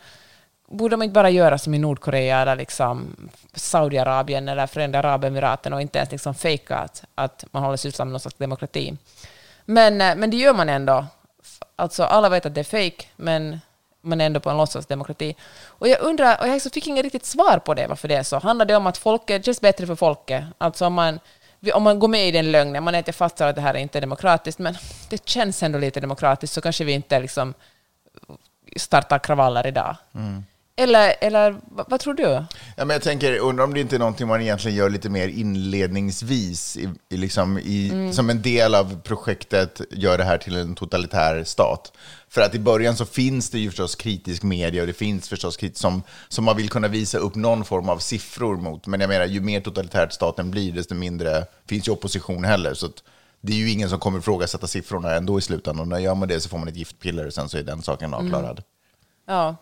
borde 0.72 0.98
man 0.98 1.06
inte 1.06 1.14
bara 1.14 1.30
göra 1.30 1.58
som 1.58 1.74
i 1.74 1.80
Nordkorea 1.80 2.42
eller 2.42 2.56
liksom 2.56 3.16
Saudiarabien 3.54 4.50
eller 4.50 4.68
Förenade 4.68 5.00
Arabemiraten 5.00 5.74
och 5.74 5.82
inte 5.82 5.98
ens 5.98 6.12
liksom 6.12 6.36
fejka 6.36 6.78
att, 6.78 7.04
att 7.16 7.46
man 7.52 7.64
håller 7.64 7.78
sig 7.78 7.92
med 7.98 8.08
någon 8.08 8.20
slags 8.20 8.38
demokrati. 8.38 8.98
Men, 9.66 10.02
eh, 10.02 10.16
men 10.16 10.30
det 10.32 10.38
gör 10.38 10.54
man 10.54 10.70
ändå. 10.70 11.06
Alltså 11.76 12.04
alla 12.04 12.30
vet 12.30 12.46
att 12.46 12.56
det 12.56 12.62
är 12.62 12.66
fejk, 12.66 13.10
men 13.16 13.60
man 14.02 14.22
är 14.22 14.26
ändå 14.26 14.40
på 14.40 14.50
en 14.50 14.58
låtsasdemokrati. 14.58 15.36
Och 15.66 15.88
jag 15.88 16.02
undrar, 16.02 16.42
och 16.42 16.48
jag 16.48 16.62
fick 16.62 16.88
inget 16.88 17.04
riktigt 17.04 17.26
svar 17.26 17.60
på 17.66 17.74
det, 17.74 17.88
varför 17.88 18.08
det 18.08 18.16
är 18.16 18.24
så. 18.24 18.40
Handlar 18.40 18.66
det 18.66 18.76
om 18.76 18.88
att 18.88 18.98
folket, 18.98 19.46
känns 19.46 19.62
bättre 19.62 19.88
för 19.88 19.96
folket? 19.96 20.44
Alltså 20.58 20.86
om 20.86 20.94
man, 20.94 21.20
om 21.74 21.84
man 21.84 22.00
går 22.00 22.08
med 22.08 22.28
i 22.28 22.32
den 22.32 22.52
lögnen, 22.52 22.84
man 22.84 22.96
är 22.96 22.98
inte 22.98 23.14
fast 23.14 23.42
att 23.42 23.56
det 23.56 23.62
här 23.62 23.74
är 23.74 23.80
inte 23.80 24.00
demokratiskt, 24.00 24.60
men 24.60 24.76
det 25.10 25.30
känns 25.30 25.64
ändå 25.64 25.80
lite 25.80 26.00
demokratiskt, 26.00 26.54
så 26.54 26.62
kanske 26.62 26.84
vi 26.84 26.92
inte 26.92 27.20
liksom 27.20 27.54
startar 28.76 29.20
kravaller 29.20 29.68
idag. 29.68 29.96
Mm. 30.16 30.44
Eller, 30.82 31.16
eller 31.22 31.56
vad, 31.72 31.90
vad, 31.90 32.00
tror 32.00 32.14
du? 32.14 32.24
Ja, 32.24 32.86
men 32.86 32.90
jag 32.90 33.02
tänker, 33.02 33.38
undrar 33.38 33.64
om 33.64 33.74
det 33.74 33.80
inte 33.80 33.96
är 33.96 34.00
någonting 34.00 34.28
man 34.28 34.42
egentligen 34.42 34.78
gör 34.78 34.90
lite 34.90 35.10
mer 35.10 35.28
inledningsvis, 35.28 36.78
i, 36.78 36.90
i 37.10 37.18
liksom 37.18 37.58
i, 37.58 37.90
mm. 37.90 38.14
som 38.14 38.30
en 38.30 38.42
del 38.42 38.76
av 38.76 39.02
projektet, 39.02 39.82
gör 39.92 40.18
det 40.18 40.24
här 40.24 40.38
till 40.38 40.56
en 40.56 40.76
totalitär 40.76 41.44
stat. 41.44 41.94
För 42.30 42.42
att 42.42 42.56
i 42.56 42.60
början 42.60 42.96
så 42.96 43.06
finns 43.06 43.50
det 43.50 43.60
ju 43.60 43.70
förstås 43.70 43.96
kritisk 43.96 44.44
media 44.44 44.82
och 44.82 44.88
det 44.88 44.94
finns 44.94 45.30
förstås 45.30 45.58
kritisk, 45.58 45.82
som, 45.82 46.04
som 46.28 46.46
man 46.46 46.58
vill 46.58 46.70
kunna 46.70 46.88
visa 46.88 47.18
upp 47.18 47.36
någon 47.36 47.66
form 47.66 47.90
av 47.90 47.98
siffror 47.98 48.58
mot. 48.58 48.88
Men 48.88 49.02
jag 49.02 49.08
menar, 49.08 49.26
ju 49.26 49.42
mer 49.42 49.62
totalitärt 49.62 50.14
staten 50.14 50.52
blir, 50.52 50.72
desto 50.72 50.96
mindre 50.96 51.46
finns 51.70 51.88
ju 51.88 51.92
opposition 51.92 52.44
heller. 52.44 52.74
Så 52.74 52.90
det 53.42 53.54
är 53.54 53.58
ju 53.58 53.72
ingen 53.72 53.90
som 53.90 54.00
kommer 54.00 54.20
ifrågasätta 54.20 54.68
siffrorna 54.68 55.16
ändå 55.16 55.40
i 55.40 55.42
slutändan. 55.42 55.82
Och 55.82 55.88
när 55.88 56.00
gör 56.00 56.16
man 56.16 56.28
det 56.28 56.40
så 56.40 56.50
får 56.50 56.58
man 56.58 56.68
ett 56.68 56.76
giftpiller 56.76 57.28
och 57.28 57.34
sen 57.34 57.50
så 57.50 57.58
är 57.58 57.64
den 57.64 57.82
saken 57.82 58.14
avklarad. 58.14 58.60
Mm. 58.60 58.64
Ja. 59.28 59.56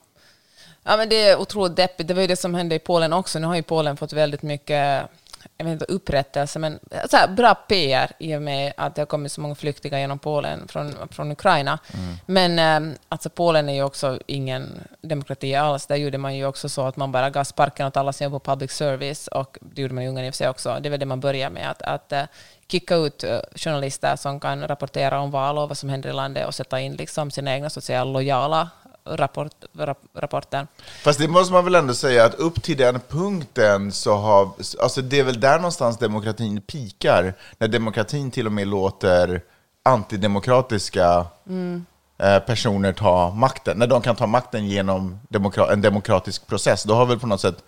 Ja, 0.89 0.97
men 0.97 1.09
det 1.09 1.15
är 1.15 1.39
otroligt 1.39 1.75
deppigt. 1.75 2.07
Det 2.07 2.13
var 2.13 2.21
ju 2.21 2.27
det 2.27 2.35
som 2.35 2.55
hände 2.55 2.75
i 2.75 2.79
Polen 2.79 3.13
också. 3.13 3.39
Nu 3.39 3.47
har 3.47 3.55
ju 3.55 3.63
Polen 3.63 3.97
fått 3.97 4.13
väldigt 4.13 4.41
mycket 4.41 5.09
jag 5.57 5.65
vet 5.65 5.71
inte, 5.71 5.85
upprättelse, 5.85 6.59
men 6.59 6.79
så 7.09 7.17
här, 7.17 7.27
bra 7.27 7.55
PR 7.55 8.11
i 8.19 8.35
och 8.35 8.41
med 8.41 8.73
att 8.77 8.95
det 8.95 9.01
har 9.01 9.05
kommit 9.05 9.31
så 9.31 9.41
många 9.41 9.55
flyktingar 9.55 9.99
genom 9.99 10.19
Polen 10.19 10.67
från, 10.67 10.95
från 11.11 11.31
Ukraina. 11.31 11.79
Mm. 11.93 12.15
Men 12.25 12.91
eh, 12.91 12.99
alltså 13.09 13.29
Polen 13.29 13.69
är 13.69 13.73
ju 13.73 13.83
också 13.83 14.19
ingen 14.25 14.87
demokrati 15.01 15.55
alls. 15.55 15.85
Där 15.85 15.95
gjorde 15.95 16.17
man 16.17 16.35
ju 16.35 16.45
också 16.45 16.69
så 16.69 16.87
att 16.87 16.95
man 16.95 17.11
bara 17.11 17.29
gav 17.29 17.43
sparken 17.43 17.87
åt 17.87 17.97
alla 17.97 18.13
som 18.13 18.23
jobbar 18.23 18.39
på 18.39 18.51
public 18.51 18.71
service, 18.71 19.27
och 19.27 19.57
det 19.61 19.81
gjorde 19.81 19.93
man 19.93 20.03
i 20.03 20.07
Ungern 20.07 20.25
i 20.25 20.29
och 20.29 20.33
för 20.33 20.37
sig 20.37 20.49
också. 20.49 20.79
Det 20.81 20.89
väl 20.89 20.99
det 20.99 21.05
man 21.05 21.19
börjar 21.19 21.49
med, 21.49 21.71
att, 21.71 21.81
att 21.81 22.13
uh, 22.13 22.23
kicka 22.67 22.95
ut 22.95 23.23
uh, 23.23 23.39
journalister 23.55 24.15
som 24.15 24.39
kan 24.39 24.67
rapportera 24.67 25.19
om 25.19 25.31
val 25.31 25.57
och 25.57 25.67
vad 25.67 25.77
som 25.77 25.89
händer 25.89 26.09
i 26.09 26.13
landet 26.13 26.47
och 26.47 26.55
sätta 26.55 26.79
in 26.79 26.95
liksom 26.95 27.31
sina 27.31 27.53
egna 27.53 27.69
så 27.69 27.79
att 27.79 27.83
säga, 27.83 28.03
lojala 28.03 28.69
rapport, 29.09 29.51
rap, 29.77 29.97
rapporten. 30.13 30.67
Fast 31.03 31.19
det 31.19 31.27
måste 31.27 31.53
man 31.53 31.63
väl 31.63 31.75
ändå 31.75 31.93
säga 31.93 32.25
att 32.25 32.35
upp 32.35 32.63
till 32.63 32.77
den 32.77 32.99
punkten 33.09 33.91
så 33.91 34.15
har, 34.15 34.49
alltså 34.81 35.01
det 35.01 35.19
är 35.19 35.23
väl 35.23 35.39
där 35.39 35.55
någonstans 35.55 35.97
demokratin 35.97 36.61
pikar, 36.61 37.33
när 37.57 37.67
demokratin 37.67 38.31
till 38.31 38.45
och 38.45 38.51
med 38.51 38.67
låter 38.67 39.41
antidemokratiska 39.83 41.25
mm. 41.47 41.85
eh, 42.17 42.39
personer 42.39 42.93
ta 42.93 43.29
makten, 43.29 43.77
när 43.77 43.87
de 43.87 44.01
kan 44.01 44.15
ta 44.15 44.27
makten 44.27 44.67
genom 44.67 45.19
demokra 45.29 45.71
en 45.71 45.81
demokratisk 45.81 46.47
process, 46.47 46.83
då 46.83 46.93
har 46.93 47.05
väl 47.05 47.19
på 47.19 47.27
något 47.27 47.41
sätt 47.41 47.63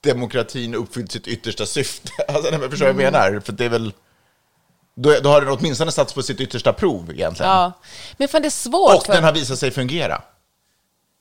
demokratin 0.00 0.74
uppfyllt 0.74 1.12
sitt 1.12 1.26
yttersta 1.26 1.66
syfte. 1.66 2.12
Alltså, 2.28 2.58
men 2.58 2.70
förstår 2.70 2.86
mm. 2.86 2.96
vad 2.96 3.04
jag 3.04 3.14
mm. 3.14 3.30
menar? 3.32 3.40
För 3.40 3.52
det 3.52 3.64
är 3.64 3.68
väl... 3.68 3.92
Då, 4.96 5.14
då 5.22 5.28
har 5.28 5.40
den 5.40 5.50
åtminstone 5.50 5.92
satts 5.92 6.12
på 6.12 6.22
sitt 6.22 6.40
yttersta 6.40 6.72
prov 6.72 7.10
egentligen. 7.10 7.52
Ja, 7.52 7.72
men 8.16 8.28
fan 8.28 8.42
det 8.42 8.48
är 8.48 8.50
svårt. 8.50 8.94
Och 8.94 9.06
för... 9.06 9.12
den 9.12 9.24
har 9.24 9.32
visat 9.32 9.58
sig 9.58 9.70
fungera. 9.70 10.22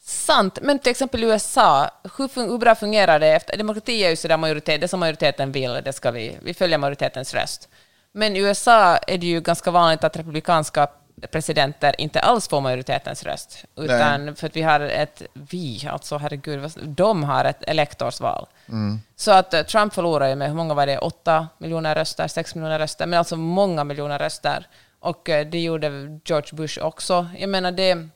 Sant, 0.05 0.60
men 0.62 0.79
till 0.79 0.91
exempel 0.91 1.24
i 1.24 1.27
USA, 1.27 1.89
hur, 2.17 2.48
hur 2.48 2.57
bra 2.57 2.75
fungerar 2.75 3.19
det? 3.19 3.27
Efter, 3.27 3.57
demokrati 3.57 4.03
är 4.03 4.10
ju 4.10 4.15
sådär 4.15 4.38
majoritet, 4.38 4.81
det 4.81 4.88
som 4.88 5.00
majoriteten 5.00 5.51
vill, 5.51 5.81
det 5.83 5.93
ska 5.93 6.12
vi, 6.12 6.38
vi 6.41 6.53
följer 6.53 6.77
majoritetens 6.77 7.33
röst. 7.33 7.69
Men 8.12 8.36
i 8.36 8.39
USA 8.39 8.98
är 8.98 9.17
det 9.17 9.25
ju 9.25 9.41
ganska 9.41 9.72
vanligt 9.72 10.03
att 10.03 10.17
republikanska 10.17 10.88
presidenter 11.32 12.01
inte 12.01 12.19
alls 12.19 12.47
får 12.47 12.62
majoritetens 12.62 13.23
röst, 13.23 13.65
utan 13.75 14.25
Nej. 14.25 14.36
för 14.36 14.47
att 14.47 14.56
vi 14.56 14.62
har 14.62 14.80
ett, 14.80 15.21
vi, 15.34 15.88
alltså 15.91 16.17
herregud, 16.17 16.71
de 16.84 17.23
har 17.23 17.45
ett 17.45 17.63
elektorsval. 17.67 18.47
Mm. 18.69 19.01
Så 19.15 19.32
att 19.32 19.54
eh, 19.54 19.62
Trump 19.63 19.93
förlorar 19.93 20.28
ju 20.28 20.36
med, 20.36 20.47
hur 20.47 20.56
många 20.56 20.73
var 20.73 20.86
det, 20.86 20.97
åtta 20.97 21.47
miljoner 21.58 21.95
röster, 21.95 22.28
sex 22.28 22.56
miljoner 22.56 22.80
röster, 22.80 23.06
men 23.06 23.19
alltså 23.19 23.36
många 23.36 23.84
miljoner 23.84 24.19
röster. 24.19 24.67
Och 24.99 25.30
eh, 25.30 25.47
det 25.47 25.60
gjorde 25.60 26.19
George 26.25 26.49
Bush 26.51 26.80
också. 26.82 27.28
Jag 27.38 27.49
menar, 27.49 27.71
det 27.71 28.10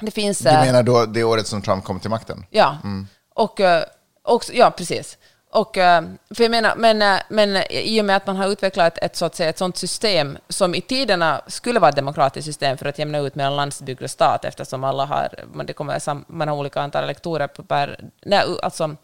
det 0.00 0.10
finns... 0.10 0.38
Du 0.38 0.48
eh, 0.48 0.64
menar 0.64 0.82
då 0.82 1.06
det 1.06 1.24
året 1.24 1.46
som 1.46 1.62
Trump 1.62 1.84
kom 1.84 2.00
till 2.00 2.10
makten? 2.10 2.44
Ja, 2.50 2.76
mm. 2.84 3.06
och, 3.34 3.60
eh, 3.60 3.84
och, 4.22 4.44
ja 4.52 4.70
precis. 4.70 5.18
Och, 5.50 5.78
eh, 5.78 6.02
för 6.34 6.42
jag 6.42 6.50
menar, 6.50 6.74
men, 6.76 7.20
men 7.28 7.62
i 7.70 8.00
och 8.00 8.04
med 8.04 8.16
att 8.16 8.26
man 8.26 8.36
har 8.36 8.48
utvecklat 8.48 8.98
ett, 8.98 9.16
så 9.16 9.24
att 9.24 9.34
säga, 9.34 9.50
ett 9.50 9.58
sådant 9.58 9.76
system 9.76 10.38
som 10.48 10.74
i 10.74 10.80
tiderna 10.80 11.42
skulle 11.46 11.80
vara 11.80 11.88
ett 11.88 11.96
demokratiskt 11.96 12.46
system 12.46 12.78
för 12.78 12.86
att 12.86 12.98
jämna 12.98 13.18
ut 13.18 13.34
mellan 13.34 13.56
landsbygd 13.56 14.02
och 14.02 14.10
stat 14.10 14.44
eftersom 14.44 14.84
alla 14.84 15.04
har, 15.04 15.28
man, 15.52 15.66
det 15.66 15.72
kommer, 15.72 16.32
man 16.32 16.48
har 16.48 16.56
olika 16.56 16.80
antal 16.80 17.04
elektorer 17.04 17.46
per... 17.46 18.00
Nej, 18.22 18.44
alltså, 18.62 18.96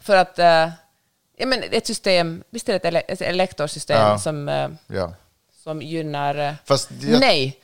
för 0.00 0.16
att... 0.16 0.38
Ja, 1.36 1.46
men 1.46 1.62
ett 1.70 1.86
system, 1.86 2.42
visst 2.50 2.68
är 2.68 2.78
det 2.78 2.98
ett 3.00 3.22
elektorsystem 3.22 3.96
ja. 3.96 4.18
som, 4.18 4.48
ja. 4.86 5.12
som 5.64 5.82
gynnar... 5.82 6.56
Fast 6.64 6.90
jag... 7.00 7.20
Nej. 7.20 7.60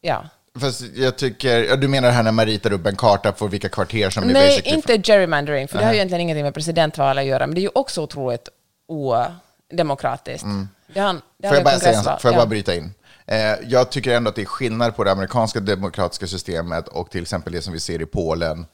Ja. 0.00 0.24
Fast 0.60 0.82
jag 0.94 1.16
tycker, 1.16 1.76
du 1.76 1.88
menar 1.88 2.08
det 2.08 2.14
här 2.14 2.22
när 2.22 2.32
man 2.32 2.46
ritar 2.46 2.72
upp 2.72 2.86
en 2.86 2.96
karta 2.96 3.32
på 3.32 3.46
vilka 3.46 3.68
kvarter 3.68 4.10
som 4.10 4.24
Nej, 4.24 4.42
är 4.42 4.48
basically... 4.48 4.76
inte 4.76 5.12
gerrymandering, 5.12 5.68
för 5.68 5.78
det 5.78 5.84
har 5.84 5.92
ju 5.92 5.96
egentligen 5.96 6.20
ingenting 6.20 6.44
med 6.44 6.54
presidentval 6.54 7.18
att 7.18 7.24
göra, 7.24 7.46
men 7.46 7.54
det 7.54 7.60
är 7.60 7.62
ju 7.62 7.70
också 7.74 8.02
otroligt 8.02 8.48
odemokratiskt. 8.88 10.44
Mm. 10.44 10.68
Det 10.86 11.00
har, 11.00 11.20
det 11.38 11.48
får 11.48 11.56
jag 11.56 11.64
bara 11.64 11.78
säga 11.78 11.98
en 11.98 12.04
sak? 12.04 12.22
Får 12.22 12.30
jag 12.30 12.38
bara 12.38 12.46
bryta 12.46 12.74
in? 12.74 12.94
Eh, 13.26 13.54
jag 13.66 13.90
tycker 13.90 14.16
ändå 14.16 14.28
att 14.28 14.36
det 14.36 14.42
är 14.42 14.46
skillnad 14.46 14.96
på 14.96 15.04
det 15.04 15.12
amerikanska 15.12 15.60
demokratiska 15.60 16.26
systemet 16.26 16.88
och 16.88 17.10
till 17.10 17.22
exempel 17.22 17.52
det 17.52 17.62
som 17.62 17.72
vi 17.72 17.80
ser 17.80 18.02
i 18.02 18.06
Polen, 18.06 18.66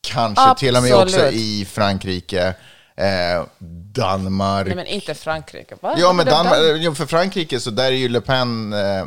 kanske 0.00 0.44
Absolut. 0.44 0.58
till 0.58 0.76
och 0.76 0.82
med 0.82 0.94
också 0.94 1.30
i 1.30 1.66
Frankrike. 1.70 2.54
Eh, 2.96 3.44
Danmark. 3.92 4.66
Nej, 4.66 4.76
men 4.76 4.86
inte 4.86 5.14
Frankrike. 5.14 5.74
Va? 5.80 5.94
Ja, 5.98 6.12
men 6.12 6.26
Danmark, 6.26 6.96
för 6.96 7.06
Frankrike 7.06 7.60
så 7.60 7.70
där 7.70 7.84
är 7.84 7.90
ju 7.90 8.08
Le 8.08 8.20
Pen 8.20 8.72
eh, 8.72 9.04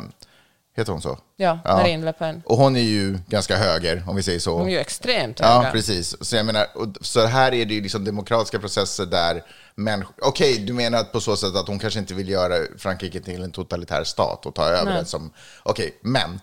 Heter 0.76 0.92
hon 0.92 1.02
så? 1.02 1.18
Ja, 1.36 1.58
ja. 1.64 1.76
Marine 1.76 2.04
Le 2.04 2.12
Pen. 2.12 2.42
Och 2.44 2.56
hon 2.56 2.76
är 2.76 2.80
ju 2.80 3.18
ganska 3.28 3.56
höger, 3.56 4.04
om 4.06 4.16
vi 4.16 4.22
säger 4.22 4.38
så. 4.38 4.58
Hon 4.58 4.68
är 4.68 4.72
ju 4.72 4.78
extremt 4.78 5.40
höger. 5.40 5.64
Ja, 5.66 5.72
precis. 5.72 6.16
Så 6.20 6.36
jag 6.36 6.46
menar, 6.46 6.66
så 7.00 7.26
här 7.26 7.54
är 7.54 7.66
det 7.66 7.74
ju 7.74 7.82
liksom 7.82 8.04
demokratiska 8.04 8.58
processer 8.58 9.06
där 9.06 9.42
människor... 9.74 10.14
Okej, 10.22 10.52
okay, 10.52 10.64
du 10.64 10.72
menar 10.72 11.04
på 11.04 11.20
så 11.20 11.36
sätt 11.36 11.56
att 11.56 11.68
hon 11.68 11.78
kanske 11.78 12.00
inte 12.00 12.14
vill 12.14 12.28
göra 12.28 12.54
Frankrike 12.78 13.20
till 13.20 13.42
en 13.42 13.52
totalitär 13.52 14.04
stat 14.04 14.46
och 14.46 14.54
ta 14.54 14.64
över 14.64 14.90
Nej. 14.90 15.00
det 15.00 15.06
som... 15.06 15.30
Okej, 15.62 15.86
okay, 15.86 15.98
men... 16.00 16.40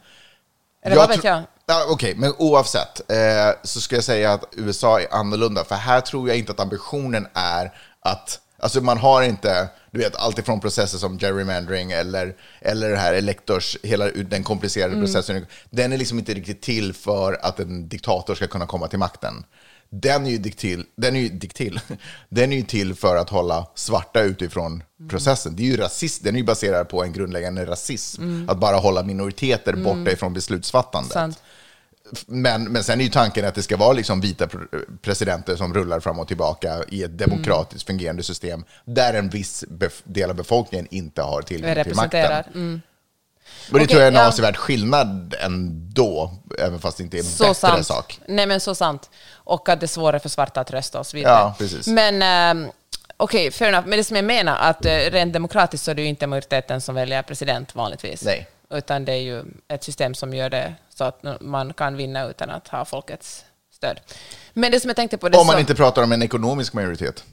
Eller 0.84 0.96
vad 0.96 1.10
vet 1.10 1.24
jag? 1.24 1.44
Ja, 1.66 1.86
Okej, 1.90 1.94
okay, 1.94 2.16
men 2.16 2.34
oavsett 2.38 3.12
eh, 3.12 3.18
så 3.64 3.82
ska 3.82 3.96
jag 3.96 4.04
säga 4.04 4.34
att 4.34 4.44
USA 4.52 5.02
är 5.02 5.14
annorlunda. 5.14 5.64
För 5.64 5.76
här 5.76 6.02
tror 6.02 6.28
jag 6.28 6.38
inte 6.38 6.52
att 6.52 6.60
ambitionen 6.60 7.28
är 7.34 7.74
att... 8.00 8.40
Alltså 8.64 8.82
man 8.82 8.98
har 8.98 9.22
inte 9.24 9.70
du 9.94 10.00
vet, 10.00 10.16
allt 10.16 10.40
ifrån 10.40 10.60
processer 10.60 10.98
som 10.98 11.20
gerrymandering 11.20 11.92
eller, 11.92 12.36
eller 12.62 12.90
det 12.90 12.98
här 12.98 13.14
elektors, 13.14 13.78
hela 13.84 14.12
den 14.12 14.44
komplicerade 14.44 14.94
mm. 14.94 15.06
processen, 15.06 15.46
den 15.70 15.94
är 15.94 15.98
liksom 15.98 16.20
inte 16.20 16.34
riktigt 16.34 16.62
till 16.62 16.94
för 16.94 17.38
att 17.42 17.60
en 17.60 17.88
diktator 17.88 18.36
ska 18.36 18.48
kunna 18.48 18.66
komma 18.66 18.88
till 18.88 19.00
makten. 19.00 19.46
Den 19.90 20.26
är 20.26 20.32
ju, 20.32 20.38
diktil, 20.38 20.86
den 20.96 21.16
är 21.16 21.20
ju, 21.20 21.30
diktil, 21.30 21.80
den 22.30 22.52
är 22.52 22.58
ju 22.58 22.64
till 22.64 22.96
för 22.96 23.16
att 23.16 23.30
hålla 23.30 23.68
svarta 23.76 24.22
utifrån 24.22 24.72
mm. 25.00 25.10
processen. 25.10 25.56
Det 25.56 25.64
är 25.64 25.68
ju 25.68 25.78
rasism, 25.78 26.24
den 26.24 26.36
är 26.36 26.40
ju 26.40 26.46
baserad 26.46 26.90
på 26.90 27.04
en 27.04 27.14
grundläggande 27.14 27.66
rasism, 27.66 28.22
mm. 28.22 28.50
att 28.50 28.58
bara 28.58 28.78
hålla 28.78 29.04
minoriteter 29.04 29.74
borta 29.74 29.98
mm. 29.98 30.14
ifrån 30.14 30.34
beslutsfattandet. 30.34 31.14
Sant. 31.14 31.43
Men, 32.28 32.64
men 32.64 32.84
sen 32.84 33.00
är 33.00 33.04
ju 33.04 33.10
tanken 33.10 33.46
att 33.46 33.56
det 33.56 33.64
ska 33.64 33.78
vara 33.78 33.94
liksom 33.94 34.22
vita 34.22 34.48
presidenter 35.02 35.56
som 35.56 35.74
rullar 35.74 36.00
fram 36.00 36.20
och 36.20 36.28
tillbaka 36.28 36.84
i 36.90 37.04
ett 37.04 37.18
demokratiskt 37.18 37.90
mm. 37.90 38.00
fungerande 38.00 38.24
system 38.24 38.64
där 38.86 39.14
en 39.14 39.30
viss 39.30 39.64
del 40.04 40.30
av 40.30 40.36
befolkningen 40.36 40.88
inte 40.92 41.22
har 41.22 41.42
tillgång 41.42 41.84
till 41.84 41.96
makten. 41.96 42.44
Mm. 42.54 42.82
Men 43.70 43.80
det 43.80 43.84
okay, 43.84 43.88
tror 43.88 44.02
jag 44.02 44.08
är 44.08 44.12
en 44.12 44.18
ja. 44.18 44.28
avsevärd 44.28 44.58
skillnad 44.58 45.36
ändå, 45.40 46.32
även 46.60 46.80
fast 46.80 46.98
det 46.98 47.04
inte 47.04 47.18
är 47.18 47.20
en 47.20 47.26
så 47.26 47.44
bättre 47.44 47.56
sant. 47.56 47.88
sak. 47.88 48.20
Nej, 48.28 48.48
men 48.48 48.60
så 48.60 48.76
sant. 48.76 49.10
Och 49.34 49.70
att 49.70 49.80
det 49.80 49.86
är 49.86 49.88
svårare 49.88 50.20
för 50.20 50.30
svarta 50.30 50.62
att 50.62 50.72
rösta 50.72 51.00
och 51.00 51.08
så 51.08 51.18
vidare. 51.18 51.34
Ja, 51.34 51.56
precis. 51.58 51.88
Men 51.88 52.22
äh, 52.62 52.70
okej, 53.18 53.48
okay, 53.48 53.52
fair 53.52 53.70
enough. 53.70 53.88
Men 53.88 53.98
det 53.98 54.04
som 54.04 54.16
jag 54.16 54.26
menar, 54.26 54.58
att 54.58 54.86
äh, 54.86 54.92
rent 54.92 55.34
demokratiskt 55.34 55.86
så 55.86 55.92
är 55.92 55.96
det 55.96 56.02
ju 56.02 56.08
inte 56.08 56.28
majoriteten 56.28 56.82
som 56.82 56.96
väljer 56.96 57.22
president 57.22 57.76
vanligtvis. 57.76 58.24
Nej. 58.24 58.48
Utan 58.70 59.06
det 59.06 59.12
är 59.14 59.22
ju 59.22 59.44
ett 59.68 59.84
system 59.84 60.14
som 60.14 60.34
gör 60.34 60.50
det 60.50 60.76
så 60.90 61.04
att 61.04 61.26
man 61.42 61.74
kan 61.74 61.98
vinna 61.98 62.26
utan 62.26 62.50
att 62.50 62.68
ha 62.68 62.86
folkets 62.86 63.46
stöd. 63.72 64.00
Men 64.54 64.72
det 64.72 64.80
som 64.80 64.90
jag 64.90 64.96
tänkte 64.96 65.18
på... 65.18 65.30
Det 65.30 65.38
Om 65.38 65.48
man 65.48 65.54
så, 65.54 65.60
inte 65.60 65.76
pratar 65.76 66.04
om 66.04 66.12
en 66.12 66.24
ekonomisk 66.24 66.74
majoritet. 66.74 67.24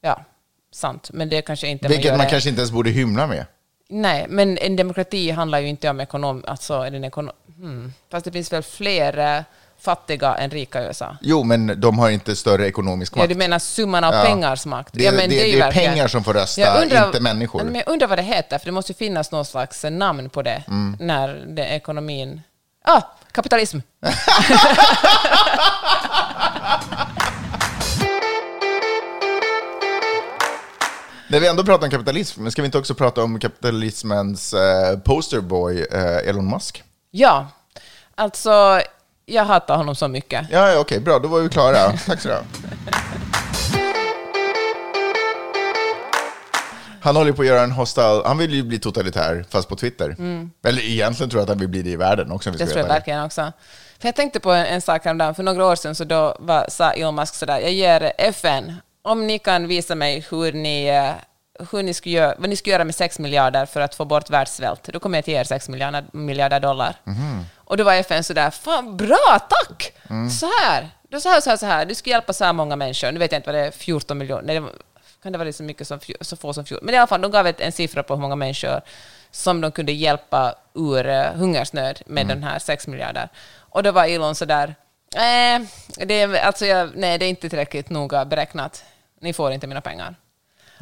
Ja, 0.00 0.24
sant. 0.72 1.10
Men 1.12 1.28
det 1.28 1.42
kanske 1.42 1.68
inte... 1.68 1.88
Vilket 1.88 2.10
man, 2.10 2.18
man 2.18 2.26
kanske 2.26 2.48
inte 2.48 2.60
ens 2.60 2.72
borde 2.72 2.90
hymla 2.90 3.26
med. 3.26 3.46
Nej, 3.88 4.26
men 4.28 4.58
en 4.58 4.76
demokrati 4.76 5.30
handlar 5.30 5.58
ju 5.58 5.68
inte 5.68 5.90
om 5.90 6.00
ekonom... 6.00 6.44
Alltså, 6.46 6.80
den 6.82 7.04
ekonom... 7.04 7.34
Hmm. 7.56 7.92
Fast 8.10 8.24
det 8.24 8.32
finns 8.32 8.52
väl 8.52 8.62
fler... 8.62 9.44
fattiga 9.80 10.34
än 10.34 10.50
rika 10.50 10.82
i 10.82 10.86
USA. 10.86 11.16
Jo, 11.20 11.42
men 11.44 11.80
de 11.80 11.98
har 11.98 12.10
inte 12.10 12.36
större 12.36 12.66
ekonomisk 12.66 13.12
Ja, 13.16 13.18
makt. 13.18 13.28
du 13.28 13.34
menar 13.34 13.58
summan 13.58 14.04
av 14.04 14.14
Ja. 14.14 14.22
pengars 14.24 14.66
makt? 14.66 14.94
Det, 14.94 15.02
ja, 15.04 15.10
det, 15.10 15.16
men 15.16 15.30
det, 15.30 15.42
är 15.42 15.46
ju 15.56 15.60
är 15.60 15.72
pengar 15.72 16.08
som 16.08 16.24
får 16.24 16.34
rösta, 16.34 16.82
undrar- 16.82 17.06
inte 17.06 17.20
människor. 17.20 17.62
Men 17.64 17.74
jag 17.74 17.88
undrar 17.88 18.06
vad 18.08 18.18
det 18.18 18.22
heter, 18.22 18.58
för 18.58 18.66
det 18.66 18.72
måste 18.72 18.92
ju 18.92 18.96
finnas 18.96 19.30
någon 19.32 19.44
slags 19.44 19.84
namn 19.90 20.30
på 20.30 20.42
det 20.42 20.62
Mm. 20.68 20.96
när 21.00 21.28
det 21.48 21.64
ekonomin... 21.66 22.40
Ah, 22.84 23.00
kapitalism! 23.32 23.78
När 31.28 31.40
vi 31.40 31.46
ändå 31.48 31.64
pratar 31.64 31.86
om 31.86 31.90
kapitalism, 31.90 32.42
men 32.42 32.52
ska 32.52 32.62
vi 32.62 32.66
inte 32.66 32.78
också 32.78 32.94
prata 32.94 33.22
om 33.22 33.40
kapitalismens 33.40 34.54
eh, 34.54 34.98
posterboy 34.98 35.80
eh, 35.92 36.28
Elon 36.28 36.50
Musk? 36.50 36.82
Ja, 37.10 37.48
alltså, 38.14 38.80
jag 39.30 39.44
hatar 39.44 39.76
honom 39.76 39.94
så 39.94 40.08
mycket. 40.08 40.46
Ja, 40.50 40.70
ja 40.70 40.80
okej, 40.80 41.00
bra, 41.00 41.18
då 41.18 41.28
var 41.28 41.40
vi 41.40 41.48
klara. 41.48 41.92
Tack 42.06 42.20
så 42.20 42.28
du 42.28 42.34
ha. 42.34 42.40
Han 47.02 47.16
håller 47.16 47.32
på 47.32 47.42
att 47.42 47.48
göra 47.48 47.62
en 47.62 47.72
hostile, 47.72 48.22
han 48.24 48.38
vill 48.38 48.54
ju 48.54 48.62
bli 48.62 48.78
totalitär, 48.78 49.44
fast 49.50 49.68
på 49.68 49.76
Twitter. 49.76 50.16
Eller 50.64 50.82
egentligen 50.82 51.30
tror 51.30 51.40
jag 51.40 51.42
att 51.42 51.48
han 51.48 51.58
vill 51.58 51.68
bli 51.68 51.82
det 51.82 51.90
i 51.90 51.96
världen 51.96 52.32
också. 52.32 52.50
Om 52.50 52.56
vi 52.56 52.62
Mm. 52.62 52.68
Det 52.68 52.72
tror 52.72 52.86
jag 52.86 52.94
verkligen 52.94 53.24
också. 53.24 53.52
För 54.00 54.08
jag 54.08 54.16
tänkte 54.16 54.40
på 54.40 54.52
en, 54.52 54.66
en 54.66 54.80
sak 54.80 55.04
häromdagen, 55.04 55.34
för 55.34 55.42
några 55.42 55.66
år 55.66 55.76
sedan 55.76 55.94
så 55.94 56.04
då 56.04 56.36
var, 56.38 56.66
sa 56.68 56.90
Elon 56.90 57.14
Musk 57.14 57.34
sådär, 57.34 57.58
jag 57.58 57.72
ger 57.72 58.12
FN, 58.18 58.74
om 59.02 59.26
ni 59.26 59.38
kan 59.38 59.68
visa 59.68 59.94
mig 59.94 60.26
hur 60.30 60.52
ni, 60.52 60.86
eh, 60.86 61.10
hur 61.72 61.82
ni 61.82 61.94
ska 61.94 62.10
göra, 62.10 62.34
vad 62.38 62.50
ni 62.50 62.56
ska 62.56 62.70
göra 62.70 62.84
med 62.84 62.94
6 62.94 63.18
miljarder 63.18 63.66
för 63.66 63.80
att 63.80 63.94
få 63.94 64.04
bort 64.04 64.30
världssvält, 64.30 64.88
då 64.92 65.00
kommer 65.00 65.18
jag 65.18 65.20
att 65.20 65.28
ge 65.28 65.40
er 65.40 65.44
6 65.44 65.68
miljarder, 65.68 66.04
miljarder 66.12 66.60
dollar. 66.60 66.96
Och 67.70 67.76
då 67.76 67.84
var 67.84 67.94
FN 67.94 68.24
sådär, 68.24 68.50
fan 68.50 68.96
bra, 68.96 69.38
tack! 69.48 69.92
Så 70.40 70.46
här, 70.46 70.88
då 71.08 71.20
sa 71.20 71.34
jag 71.34 71.42
så 71.42 71.50
här, 71.50 71.56
så 71.56 71.66
här, 71.66 71.86
du 71.86 71.94
ska 71.94 72.10
hjälpa 72.10 72.32
så 72.32 72.44
här 72.44 72.52
många 72.52 72.76
människor, 72.76 73.12
nu 73.12 73.18
vet 73.18 73.32
jag 73.32 73.38
inte 73.38 73.52
vad 73.52 73.54
det 73.54 73.66
är, 73.66 73.70
14 73.70 74.18
miljoner, 74.18 74.42
nej, 74.42 74.54
det 74.54 74.60
var, 74.60 74.72
kan 75.22 75.32
det 75.32 75.38
vara 75.38 75.52
så 75.52 75.62
mycket 75.62 75.86
som, 75.86 76.00
så 76.20 76.36
få 76.36 76.52
som 76.52 76.64
14, 76.64 76.86
men 76.86 76.94
i 76.94 76.98
alla 76.98 77.06
fall, 77.06 77.20
de 77.20 77.30
gav 77.30 77.46
ett, 77.46 77.60
en 77.60 77.72
siffra 77.72 78.02
på 78.02 78.14
hur 78.14 78.20
många 78.20 78.36
människor 78.36 78.80
som 79.30 79.60
de 79.60 79.72
kunde 79.72 79.92
hjälpa 79.92 80.54
ur 80.74 81.06
uh, 81.06 81.32
hungersnöd 81.34 82.02
med 82.06 82.26
den 82.26 82.42
här 82.42 82.58
6 82.58 82.86
miljarder. 82.86 83.28
Och 83.58 83.82
då 83.82 83.92
var 83.92 84.04
Elon 84.04 84.34
sådär, 84.34 84.74
eh, 85.14 85.60
det 86.06 86.14
är, 86.14 86.34
alltså 86.34 86.66
jag, 86.66 86.90
nej, 86.94 87.18
det 87.18 87.24
är 87.24 87.30
inte 87.30 87.48
tillräckligt 87.48 87.90
noga 87.90 88.24
beräknat. 88.24 88.84
Ni 89.20 89.32
får 89.32 89.52
inte 89.52 89.66
mina 89.66 89.80
pengar. 89.80 90.14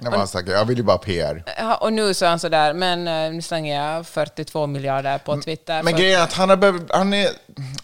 Jag, 0.03 0.11
var 0.11 0.27
säker, 0.27 0.53
jag 0.53 0.65
vill 0.65 0.77
ju 0.79 0.83
bara 0.85 0.99
PR. 0.99 1.43
Ja, 1.59 1.77
och 1.77 1.93
nu 1.93 2.15
så 2.15 2.25
är 2.25 2.29
han 2.29 2.39
sådär, 2.39 2.75
men 2.75 3.09
eh, 3.09 3.33
nu 3.33 3.43
slänger 3.43 3.83
jag 3.95 4.07
42 4.07 4.67
miljarder 4.67 5.19
på 5.19 5.43
Twitter. 5.43 5.83
Men 5.83 5.93
för- 5.95 5.99
grejen 6.03 6.21
är 6.21 6.25
att 6.25 6.33
han 6.33 6.49
har 6.49 6.57
behövt, 6.57 6.83
han 6.93 7.15
är, 7.15 7.29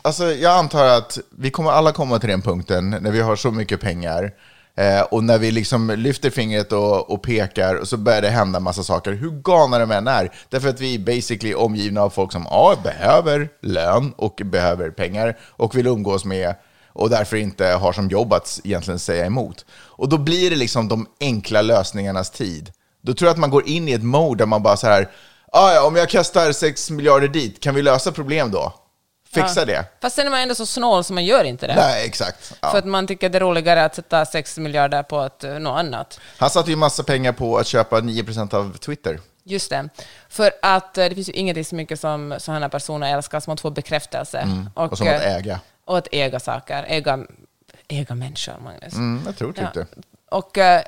alltså 0.03 0.25
jag 0.25 0.59
antar 0.59 0.85
att 0.85 1.19
vi 1.39 1.51
kommer 1.51 1.71
alla 1.71 1.93
komma 1.93 2.19
till 2.19 2.29
den 2.29 2.43
punkten 2.43 2.91
när 2.91 3.11
vi 3.11 3.21
har 3.21 3.37
så 3.37 3.51
mycket 3.51 3.81
pengar 3.81 4.33
eh, 4.77 5.01
och 5.01 5.25
när 5.25 5.39
vi 5.39 5.51
liksom 5.51 5.91
lyfter 5.97 6.31
fingret 6.31 6.73
och, 6.73 7.11
och 7.11 7.23
pekar 7.23 7.75
och 7.75 7.89
så 7.89 7.97
börjar 7.97 8.23
det 8.23 8.31
hända 8.31 8.61
massa 8.61 8.83
saker, 8.83 9.13
hur 9.13 9.31
galna 9.31 9.79
de 9.79 9.91
än 9.91 10.09
är. 10.09 10.31
Därför 10.49 10.69
att 10.69 10.81
vi 10.81 10.95
är 10.95 10.99
basically 10.99 11.55
omgivna 11.55 12.03
av 12.03 12.11
folk 12.11 12.33
som 12.33 12.47
A, 12.51 12.77
behöver 12.83 13.49
lön 13.63 14.13
och 14.17 14.41
behöver 14.45 14.91
pengar 14.91 15.39
och 15.43 15.77
vill 15.77 15.87
umgås 15.87 16.25
med 16.25 16.55
och 16.95 17.11
därför 17.11 17.37
inte 17.37 17.67
har 17.67 17.93
som 17.93 18.09
jobb 18.09 18.33
att 18.33 18.61
egentligen 18.65 18.99
säga 18.99 19.27
emot. 19.27 19.65
Och 19.73 20.09
då 20.09 20.19
blir 20.19 20.51
det 20.51 20.57
liksom 20.57 20.89
de 20.89 21.07
enkla 21.21 21.63
lösningarnas 21.63 22.31
tid. 22.31 22.73
Då 23.03 23.15
tror 23.15 23.27
jag 23.29 23.33
att 23.33 23.41
man 23.41 23.51
går 23.51 23.69
in 23.69 23.89
i 23.89 23.93
ett 23.93 24.03
mode 24.03 24.39
där 24.39 24.47
man 24.47 24.63
bara 24.63 24.77
så 24.77 24.87
här, 24.87 25.11
ah, 25.53 25.73
ja, 25.73 25.87
om 25.87 25.97
jag 25.97 26.09
kastar 26.09 26.53
6 26.53 26.91
miljarder 26.91 27.29
dit, 27.29 27.61
kan 27.61 27.75
vi 27.75 27.83
lösa 27.83 28.13
problem 28.13 28.51
då? 28.51 28.73
Fixa 29.35 29.61
Ja. 29.61 29.65
det? 29.67 29.85
Fast 30.03 30.17
sen 30.17 30.27
är 30.27 30.31
man 30.31 30.41
ändå 30.41 30.55
så 30.55 30.67
snål 30.67 31.05
så 31.05 31.13
man 31.13 31.25
gör 31.25 31.45
inte 31.45 31.67
det. 31.67 31.75
Nej, 31.75 32.07
exakt. 32.07 32.55
Ja. 32.63 32.71
För 32.71 32.79
att 32.79 32.85
man 32.85 33.07
tycker 33.07 33.29
det 33.29 33.39
är 33.39 33.41
roligare 33.41 33.85
att 33.85 33.95
sätta 33.95 34.27
6 34.27 34.59
miljarder 34.59 35.03
på 35.03 35.19
att, 35.19 35.45
eh, 35.45 35.53
något 35.53 35.79
annat. 35.79 36.21
Han 36.39 36.51
satte 36.51 36.71
ju 36.71 36.77
massa 36.77 37.03
pengar 37.03 37.33
på 37.33 37.59
att 37.59 37.67
köpa 37.67 38.01
9% 38.01 38.55
av 38.55 38.77
Twitter. 38.77 39.21
Just 39.45 39.71
det. 39.71 39.89
För 40.29 40.53
att 40.63 40.99
eh, 40.99 41.05
det 41.05 41.15
finns 41.15 41.29
ju 41.29 41.33
ingenting 41.33 41.65
så 41.65 41.75
mycket 41.75 42.01
som 42.01 42.35
sådana 42.39 42.69
personer 42.69 43.15
älskar 43.17 43.41
som 43.41 43.53
att 43.53 43.61
få 43.61 43.71
bekräftelse. 43.71 44.39
Mm. 44.39 44.71
Och 44.75 44.99
som 44.99 45.09
att 45.09 45.15
eh, 45.15 45.37
äga. 45.37 45.61
Och 45.85 45.99
att 45.99 46.09
äga 46.13 46.41
saker. 46.41 46.85
Äga, 46.89 47.19
äga 47.89 48.15
människor, 48.15 48.55
Magnus. 48.65 48.95
Mm, 48.95 49.23
jag 49.27 49.37
tror 49.37 49.53
typ 49.53 49.75
det. 49.75 49.87
Och 50.31 50.59
eh, 50.59 50.83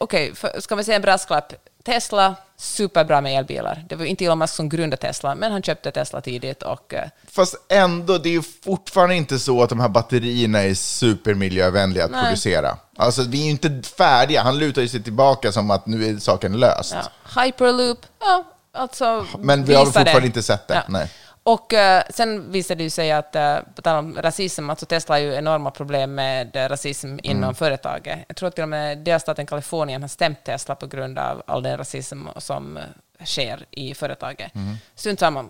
okej, 0.00 0.34
för- 0.34 0.60
ska 0.60 0.74
vi 0.74 0.84
säga 0.84 0.96
en 0.96 1.02
brasklapp? 1.02 1.52
Tesla, 1.84 2.34
superbra 2.56 3.20
med 3.20 3.38
elbilar. 3.38 3.84
Det 3.88 3.96
var 3.96 4.04
inte 4.04 4.24
Elon 4.24 4.38
Musk 4.38 4.54
som 4.54 4.68
grundade 4.68 4.96
Tesla, 5.02 5.34
men 5.34 5.52
han 5.52 5.62
köpte 5.62 5.90
Tesla 5.90 6.20
tidigt 6.20 6.62
och 6.62 6.94
eh, 6.94 7.08
Fast 7.28 7.54
ändå, 7.68 8.18
det 8.18 8.28
är 8.28 8.32
ju 8.32 8.42
fortfarande 8.64 9.14
inte 9.14 9.38
så 9.38 9.62
att 9.62 9.68
de 9.68 9.80
här 9.80 9.88
batterierna 9.88 10.62
är 10.62 10.74
supermiljövänliga 10.74 12.04
att 12.04 12.10
Nej. 12.10 12.22
producera. 12.24 12.76
Alltså, 12.96 13.22
vi 13.22 13.40
är 13.40 13.44
ju 13.44 13.50
inte 13.50 13.82
färdiga. 13.96 14.42
Han 14.42 14.58
lutar 14.58 14.82
ju 14.82 14.88
sig 14.88 15.02
tillbaka 15.02 15.52
som 15.52 15.70
att 15.70 15.86
nu 15.86 16.04
är 16.06 16.18
saken 16.18 16.52
löst. 16.60 16.94
ja, 17.34 17.42
Hyperloop, 17.42 17.98
ja, 18.20 18.44
alltså 18.72 19.26
Men 19.38 19.64
vi 19.64 19.74
har 19.74 19.84
fortfarande 19.84 20.20
det. 20.20 20.26
inte 20.26 20.42
sett 20.42 20.68
det. 20.68 20.74
Ja. 20.74 20.82
Nej. 20.88 21.10
Och 21.44 21.72
eh, 21.72 22.02
sen 22.10 22.52
visade 22.52 22.84
det 22.84 22.90
sig 22.90 23.12
att, 23.12 23.36
eh, 23.36 23.58
på 23.74 23.82
tal 23.82 23.98
om 23.98 24.16
rasism, 24.22 24.70
alltså 24.70 24.86
Tesla 24.86 25.14
har 25.14 25.20
ju 25.20 25.34
enorma 25.34 25.70
problem 25.70 26.14
med 26.14 26.56
eh, 26.56 26.68
rasism 26.68 27.18
inom 27.22 27.42
Mm. 27.42 27.54
företaget. 27.54 28.18
Jag 28.28 28.36
tror 28.36 28.50
till 28.50 28.62
och 28.62 28.68
med 28.68 28.98
delstaten 28.98 29.46
Kalifornien 29.46 30.02
har 30.02 30.08
stämt 30.08 30.44
Tesla 30.44 30.74
på 30.74 30.86
grund 30.86 31.18
av 31.18 31.42
all 31.46 31.62
den 31.62 31.78
rasism 31.78 32.26
som 32.36 32.76
eh, 32.76 32.82
sker 33.24 33.64
i 33.70 33.94
företaget. 33.94 34.54
Mm. 34.54 34.76
Strunt 34.94 35.20
samma. 35.20 35.44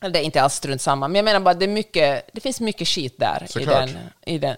Eller 0.00 0.12
det 0.12 0.18
är 0.18 0.24
inte 0.24 0.42
alls 0.42 0.54
strunt 0.54 0.80
samma, 0.80 1.08
men 1.08 1.14
jag 1.16 1.24
menar 1.24 1.40
bara 1.40 1.50
att 1.50 1.58
det, 1.60 1.64
är 1.66 1.68
mycket, 1.68 2.30
det 2.32 2.40
finns 2.40 2.60
mycket 2.60 2.88
skit 2.88 3.14
där. 3.18 3.42
I 3.44 3.48
Såklart. 3.48 3.74
den, 3.86 3.98
i 4.26 4.38
den. 4.38 4.56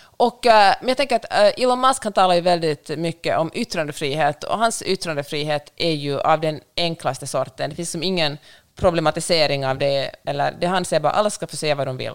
Och, 0.00 0.46
eh, 0.46 0.74
men 0.80 0.88
jag 0.88 0.96
tänker 0.96 1.16
att 1.16 1.58
Elon 1.58 1.80
Musk 1.80 2.04
han 2.04 2.12
talar 2.12 2.34
ju 2.34 2.40
väldigt 2.40 2.88
mycket 2.98 3.38
om 3.38 3.50
yttrandefrihet 3.54 4.44
och 4.44 4.58
hans 4.58 4.82
yttrandefrihet 4.82 5.72
är 5.76 5.92
ju 5.92 6.20
av 6.20 6.40
den 6.40 6.60
enklaste 6.76 7.26
sorten. 7.26 7.70
Det 7.70 7.76
finns 7.76 7.90
som 7.90 8.02
ingen 8.02 8.38
problematisering 8.78 9.66
av 9.66 9.78
det, 9.78 10.10
eller 10.24 10.54
det 10.60 10.66
han 10.66 10.84
säger 10.84 11.00
bara 11.00 11.12
alla 11.12 11.30
ska 11.30 11.46
få 11.46 11.56
säga 11.56 11.74
vad 11.74 11.86
de 11.86 11.96
vill. 11.96 12.14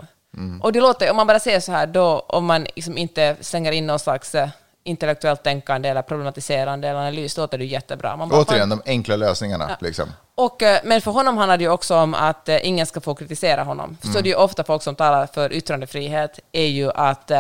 Och 0.62 0.72
det 0.72 0.82
låter, 0.82 1.10
om 1.10 1.16
man 1.16 1.28
bara 1.28 1.40
säger 1.40 1.60
så 1.60 1.72
här, 1.72 1.88
då 1.88 2.20
om 2.20 2.46
man 2.46 2.68
liksom 2.76 2.98
inte 2.98 3.36
slänger 3.42 3.72
in 3.72 3.88
någon 3.88 4.00
slags 4.00 4.36
eh, 4.36 4.50
intellektuellt 4.84 5.44
tänkande 5.44 5.90
eller 5.90 6.02
problematiserande 6.02 6.88
eller 6.88 7.00
analys, 7.00 7.38
låter 7.38 7.58
det 7.58 7.66
jättebra. 7.66 8.16
Man 8.16 8.30
bara, 8.30 8.42
Återigen, 8.42 8.70
de 8.70 8.82
enkla 8.86 9.16
lösningarna. 9.16 9.78
Liksom. 9.82 10.10
och, 10.36 10.62
eh, 10.62 10.80
men 10.84 11.02
för 11.02 11.12
honom 11.12 11.38
handlar 11.38 11.58
det 11.58 11.64
ju 11.64 11.70
också 11.70 11.96
om 11.96 12.14
att 12.14 12.50
eh, 12.50 12.68
ingen 12.68 12.86
ska 12.86 13.02
få 13.02 13.16
kritisera 13.16 13.64
honom. 13.64 13.98
Så 14.02 14.12
det 14.12 14.20
är 14.20 14.24
ju 14.24 14.36
ofta 14.36 14.64
folk 14.64 14.84
som 14.84 14.96
talar 14.96 15.28
för 15.28 15.54
yttrandefrihet 15.54 16.40
är 16.52 16.68
ju 16.68 16.92
att 16.92 17.32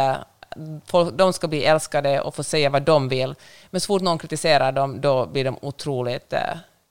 folk, 0.85 1.13
de 1.13 1.33
ska 1.33 1.47
bli 1.47 1.65
älskade 1.65 2.21
och 2.21 2.35
få 2.35 2.43
säga 2.43 2.69
vad 2.69 2.81
de 2.81 3.09
vill. 3.09 3.35
Men 3.69 3.81
så 3.81 3.87
fort 3.87 4.01
någon 4.01 4.17
kritiserar 4.17 4.71
dem, 4.71 5.01
då 5.01 5.25
blir 5.25 5.45
de 5.45 5.57
otroligt 5.61 6.33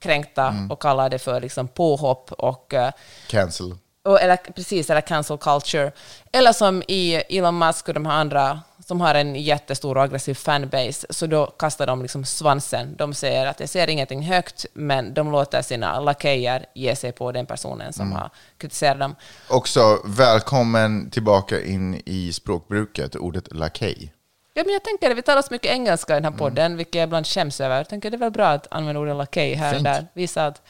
kränkta 0.02 0.54
och 0.70 0.82
kallar 0.82 1.10
det 1.10 1.18
för 1.18 1.40
liksom, 1.40 1.68
påhopp 1.68 2.32
och 2.32 2.74
eh, 2.74 2.92
Cancel. 3.28 3.74
och, 4.04 4.20
eller, 4.20 4.36
precis, 4.36 4.90
eller 4.90 5.00
cancel 5.00 5.38
culture. 5.38 5.92
Eller 6.32 6.52
som 6.52 6.82
i 6.88 7.14
Elon 7.14 7.58
Musk 7.58 7.88
och 7.88 7.94
de 7.94 8.06
här 8.06 8.20
andra 8.20 8.60
som 8.86 9.00
har 9.00 9.14
en 9.14 9.36
jättestor 9.36 9.96
och 9.96 10.02
aggressiv 10.02 10.34
fanbase, 10.34 11.06
så 11.10 11.26
då 11.26 11.46
kastar 11.46 11.86
de 11.86 12.02
liksom 12.02 12.24
svansen. 12.24 12.96
De 12.96 13.14
säger 13.14 13.46
att 13.46 13.60
jag 13.60 13.68
ser 13.68 13.90
ingenting 13.90 14.22
högt, 14.22 14.66
men 14.72 15.14
de 15.14 15.32
låter 15.32 15.62
sina 15.62 16.00
lakejer 16.00 16.66
ge 16.74 16.96
sig 16.96 17.12
på 17.12 17.32
den 17.32 17.46
personen 17.46 17.92
som 17.92 18.12
har 18.12 18.30
kritiserat 18.58 18.98
dem. 18.98 19.16
Också 19.48 20.02
välkommen 20.04 21.10
tillbaka 21.10 21.64
in 21.64 22.02
i 22.06 22.32
språkbruket, 22.32 23.16
ordet 23.16 23.54
lakej. 23.54 24.12
Ja, 24.54 24.62
men 24.64 24.72
jag 24.72 24.84
tänker 24.84 25.14
vi 25.14 25.22
talar 25.22 25.42
så 25.42 25.48
mycket 25.54 25.70
engelska 25.70 26.12
i 26.12 26.16
den 26.16 26.24
här 26.32 26.38
podden, 26.38 26.76
vilket 26.76 26.94
jag 26.94 27.04
ibland 27.04 27.26
skäms 27.26 27.60
över. 27.60 27.76
Jag 27.76 27.88
tänker 27.88 28.10
det 28.10 28.16
är 28.16 28.18
väl 28.18 28.30
bra 28.30 28.46
att 28.46 28.66
använda 28.70 29.00
ordet 29.00 29.16
lakej 29.16 29.54
här 29.54 29.76
och 29.76 29.82
där. 29.82 30.06
Visa 30.12 30.46
att, 30.46 30.62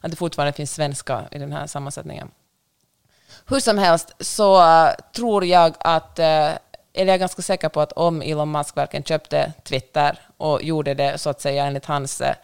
att 0.00 0.10
det 0.10 0.16
fortfarande 0.16 0.52
finns 0.52 0.74
svenska 0.74 1.24
i 1.30 1.38
den 1.38 1.52
här 1.52 1.66
sammansättningen. 1.66 2.30
Hur 3.46 3.60
som 3.60 3.78
helst 3.78 4.12
så 4.20 4.62
äh, 4.62 4.90
tror 5.16 5.44
jag 5.44 5.74
att, 5.78 6.18
äh, 6.18 6.26
eller 6.26 6.58
jag 6.94 7.08
är 7.08 7.18
ganska 7.18 7.42
säker 7.42 7.68
på 7.68 7.80
att 7.80 7.92
om 7.92 8.22
Elon 8.22 8.50
Musk 8.50 8.76
verkligen 8.76 9.04
köpte 9.04 9.52
Twitter 9.64 10.18
och 10.36 10.62
gjorde 10.62 10.94
det 10.94 11.18
så 11.18 11.30
att 11.30 11.40
säga 11.40 11.66
enligt 11.66 11.84
hans, 11.84 12.20
äh, 12.20 12.34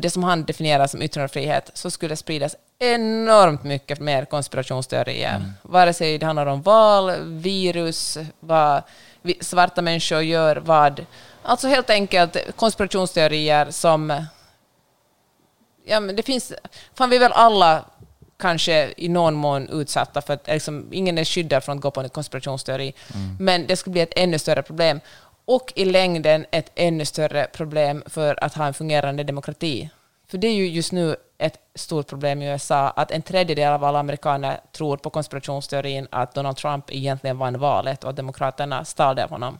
det 0.00 0.10
som 0.10 0.24
han 0.24 0.44
definierar 0.44 0.86
som 0.86 1.02
yttrandefrihet, 1.02 1.70
så 1.74 1.90
skulle 1.90 2.12
det 2.12 2.16
spridas 2.16 2.56
enormt 2.78 3.64
mycket 3.64 4.00
mer 4.00 4.24
konspirationsteorier. 4.24 5.52
Vare 5.62 5.92
sig 5.92 6.18
det 6.18 6.26
handlar 6.26 6.46
om 6.46 6.62
val, 6.62 7.12
virus, 7.24 8.18
vad 8.40 8.82
svarta 9.40 9.82
människor 9.82 10.20
gör, 10.20 10.56
vad... 10.56 11.06
Alltså 11.42 11.68
helt 11.68 11.90
enkelt 11.90 12.36
konspirationsteorier 12.56 13.70
som 13.70 14.24
ja, 15.84 16.00
men 16.00 16.16
det 16.16 16.22
finns, 16.22 16.52
fan 16.94 17.10
vi 17.10 17.16
är 17.16 17.20
väl 17.20 17.32
alla 17.32 17.84
kanske 18.38 18.94
i 18.96 19.08
någon 19.08 19.34
mån 19.34 19.68
utsatta 19.68 20.22
för 20.22 20.34
att 20.34 20.46
liksom, 20.46 20.88
ingen 20.92 21.18
är 21.18 21.24
skyddad 21.24 21.64
från 21.64 21.76
att 21.76 21.82
gå 21.82 21.90
på 21.90 22.00
en 22.00 22.08
konspirationsteori. 22.08 22.94
Men 23.38 23.66
det 23.66 23.76
skulle 23.76 23.92
bli 23.92 24.00
ett 24.00 24.12
ännu 24.16 24.38
större 24.38 24.62
problem. 24.62 25.00
Och 25.44 25.72
i 25.76 25.84
längden 25.84 26.46
ett 26.50 26.72
ännu 26.74 27.04
större 27.04 27.46
problem 27.52 28.02
för 28.06 28.44
att 28.44 28.54
ha 28.54 28.66
en 28.66 28.74
fungerande 28.74 29.24
demokrati. 29.24 29.90
För 30.30 30.38
det 30.38 30.46
är 30.46 30.54
ju 30.54 30.68
just 30.68 30.92
nu 30.92 31.16
ett 31.38 31.58
stort 31.74 32.06
problem 32.06 32.42
i 32.42 32.50
USA 32.50 32.90
att 32.90 33.10
en 33.10 33.22
tredjedel 33.22 33.72
av 33.72 33.84
alla 33.84 33.98
amerikaner 33.98 34.60
tror 34.72 34.96
på 34.96 35.10
konspirationsteorin 35.10 36.08
att 36.10 36.34
Donald 36.34 36.56
Trump 36.56 36.84
egentligen 36.92 37.38
vann 37.38 37.58
valet 37.58 38.04
och 38.04 38.10
att 38.10 38.16
demokraterna 38.16 38.84
stal 38.84 39.16
det 39.16 39.24
av 39.24 39.30
honom. 39.30 39.58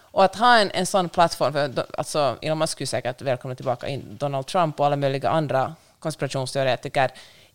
Och 0.00 0.24
att 0.24 0.36
ha 0.36 0.58
en, 0.58 0.70
en 0.70 0.86
sån 0.86 1.08
plattform, 1.08 1.52
för 1.52 1.86
alltså, 1.98 2.36
Elon 2.42 2.58
Musk 2.58 2.72
skulle 2.72 2.86
säkert 2.86 3.22
välkomna 3.22 3.54
tillbaka 3.54 3.88
in 3.88 4.16
Donald 4.18 4.46
Trump 4.46 4.80
och 4.80 4.86
alla 4.86 4.96
möjliga 4.96 5.30
andra 5.30 5.74
konspirationsteoretiker 5.98 7.10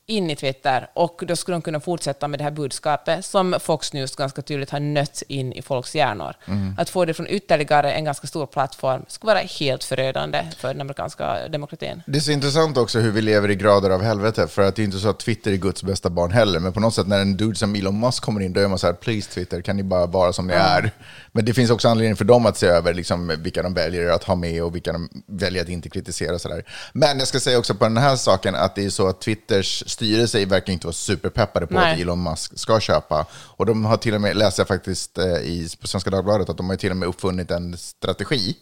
in 0.09 0.29
i 0.29 0.35
Twitter 0.35 0.89
och 0.93 1.23
då 1.27 1.35
skulle 1.35 1.55
de 1.55 1.61
kunna 1.61 1.79
fortsätta 1.79 2.27
med 2.27 2.39
det 2.39 2.43
här 2.43 2.51
budskapet 2.51 3.25
som 3.25 3.55
Fox 3.59 3.93
News 3.93 4.15
ganska 4.15 4.41
tydligt 4.41 4.69
har 4.69 4.79
nött 4.79 5.23
in 5.27 5.53
i 5.53 5.61
folks 5.61 5.95
hjärnor. 5.95 6.35
Att 6.77 6.89
få 6.89 7.05
det 7.05 7.13
från 7.13 7.27
ytterligare 7.29 7.91
en 7.91 8.05
ganska 8.05 8.27
stor 8.27 8.45
plattform 8.45 9.05
skulle 9.07 9.33
vara 9.33 9.43
helt 9.59 9.83
förödande 9.83 10.45
för 10.57 10.67
den 10.67 10.81
amerikanska 10.81 11.47
demokratin. 11.47 12.03
Det 12.07 12.17
är 12.17 12.21
så 12.21 12.31
intressant 12.31 12.77
också 12.77 12.99
hur 12.99 13.11
vi 13.11 13.21
lever 13.21 13.51
i 13.51 13.55
grader 13.55 13.89
av 13.89 14.01
helvete, 14.01 14.47
för 14.47 14.61
att 14.61 14.75
det 14.75 14.81
är 14.81 14.83
inte 14.83 14.99
så 14.99 15.09
att 15.09 15.19
Twitter 15.19 15.51
är 15.51 15.55
Guds 15.55 15.83
bästa 15.83 16.09
barn 16.09 16.31
heller, 16.31 16.59
men 16.59 16.73
på 16.73 16.79
något 16.79 16.93
sätt 16.93 17.07
när 17.07 17.19
en 17.19 17.37
dude 17.37 17.55
som 17.55 17.75
Elon 17.75 17.99
Musk 17.99 18.23
kommer 18.23 18.41
in, 18.41 18.53
då 18.53 18.61
är 18.61 18.67
man 18.67 18.79
så 18.79 18.87
här, 18.87 18.93
please 18.93 19.31
Twitter, 19.31 19.61
kan 19.61 19.77
ni 19.77 19.83
bara 19.83 20.05
vara 20.05 20.33
som 20.33 20.47
ni 20.47 20.53
är? 20.53 20.91
Men 21.31 21.45
det 21.45 21.53
finns 21.53 21.71
också 21.71 21.87
anledning 21.89 22.15
för 22.15 22.25
dem 22.25 22.45
att 22.45 22.57
se 22.57 22.67
över 22.67 22.93
liksom, 22.93 23.35
vilka 23.39 23.63
de 23.63 23.73
väljer 23.73 24.09
att 24.09 24.23
ha 24.23 24.35
med 24.35 24.63
och 24.63 24.75
vilka 24.75 24.91
de 24.91 25.09
väljer 25.27 25.63
att 25.63 25.69
inte 25.69 25.89
kritisera. 25.89 26.39
Så 26.39 26.49
där. 26.49 26.63
Men 26.93 27.19
jag 27.19 27.27
ska 27.27 27.39
säga 27.39 27.57
också 27.57 27.75
på 27.75 27.83
den 27.83 27.97
här 27.97 28.15
saken 28.15 28.55
att 28.55 28.75
det 28.75 28.85
är 28.85 28.89
så 28.89 29.07
att 29.07 29.21
Twitters 29.21 29.83
styrelse 29.99 30.45
verkar 30.45 30.73
inte 30.73 30.87
vara 30.87 30.93
superpeppade 30.93 31.67
på 31.67 31.73
Nej. 31.73 31.93
att 31.93 31.99
Elon 31.99 32.23
Musk 32.23 32.59
ska 32.59 32.79
köpa. 32.79 33.25
Och 33.33 33.65
de 33.65 33.85
har 33.85 33.97
till 33.97 34.15
och 34.15 34.21
med, 34.21 34.37
läser 34.37 34.61
jag 34.61 34.67
faktiskt 34.67 35.17
eh, 35.17 35.25
i 35.25 35.69
på 35.81 35.87
Svenska 35.87 36.09
Dagbladet, 36.09 36.49
att 36.49 36.57
de 36.57 36.69
har 36.69 36.75
till 36.75 36.91
och 36.91 36.97
med 36.97 37.09
uppfunnit 37.09 37.51
en 37.51 37.77
strategi 37.77 38.57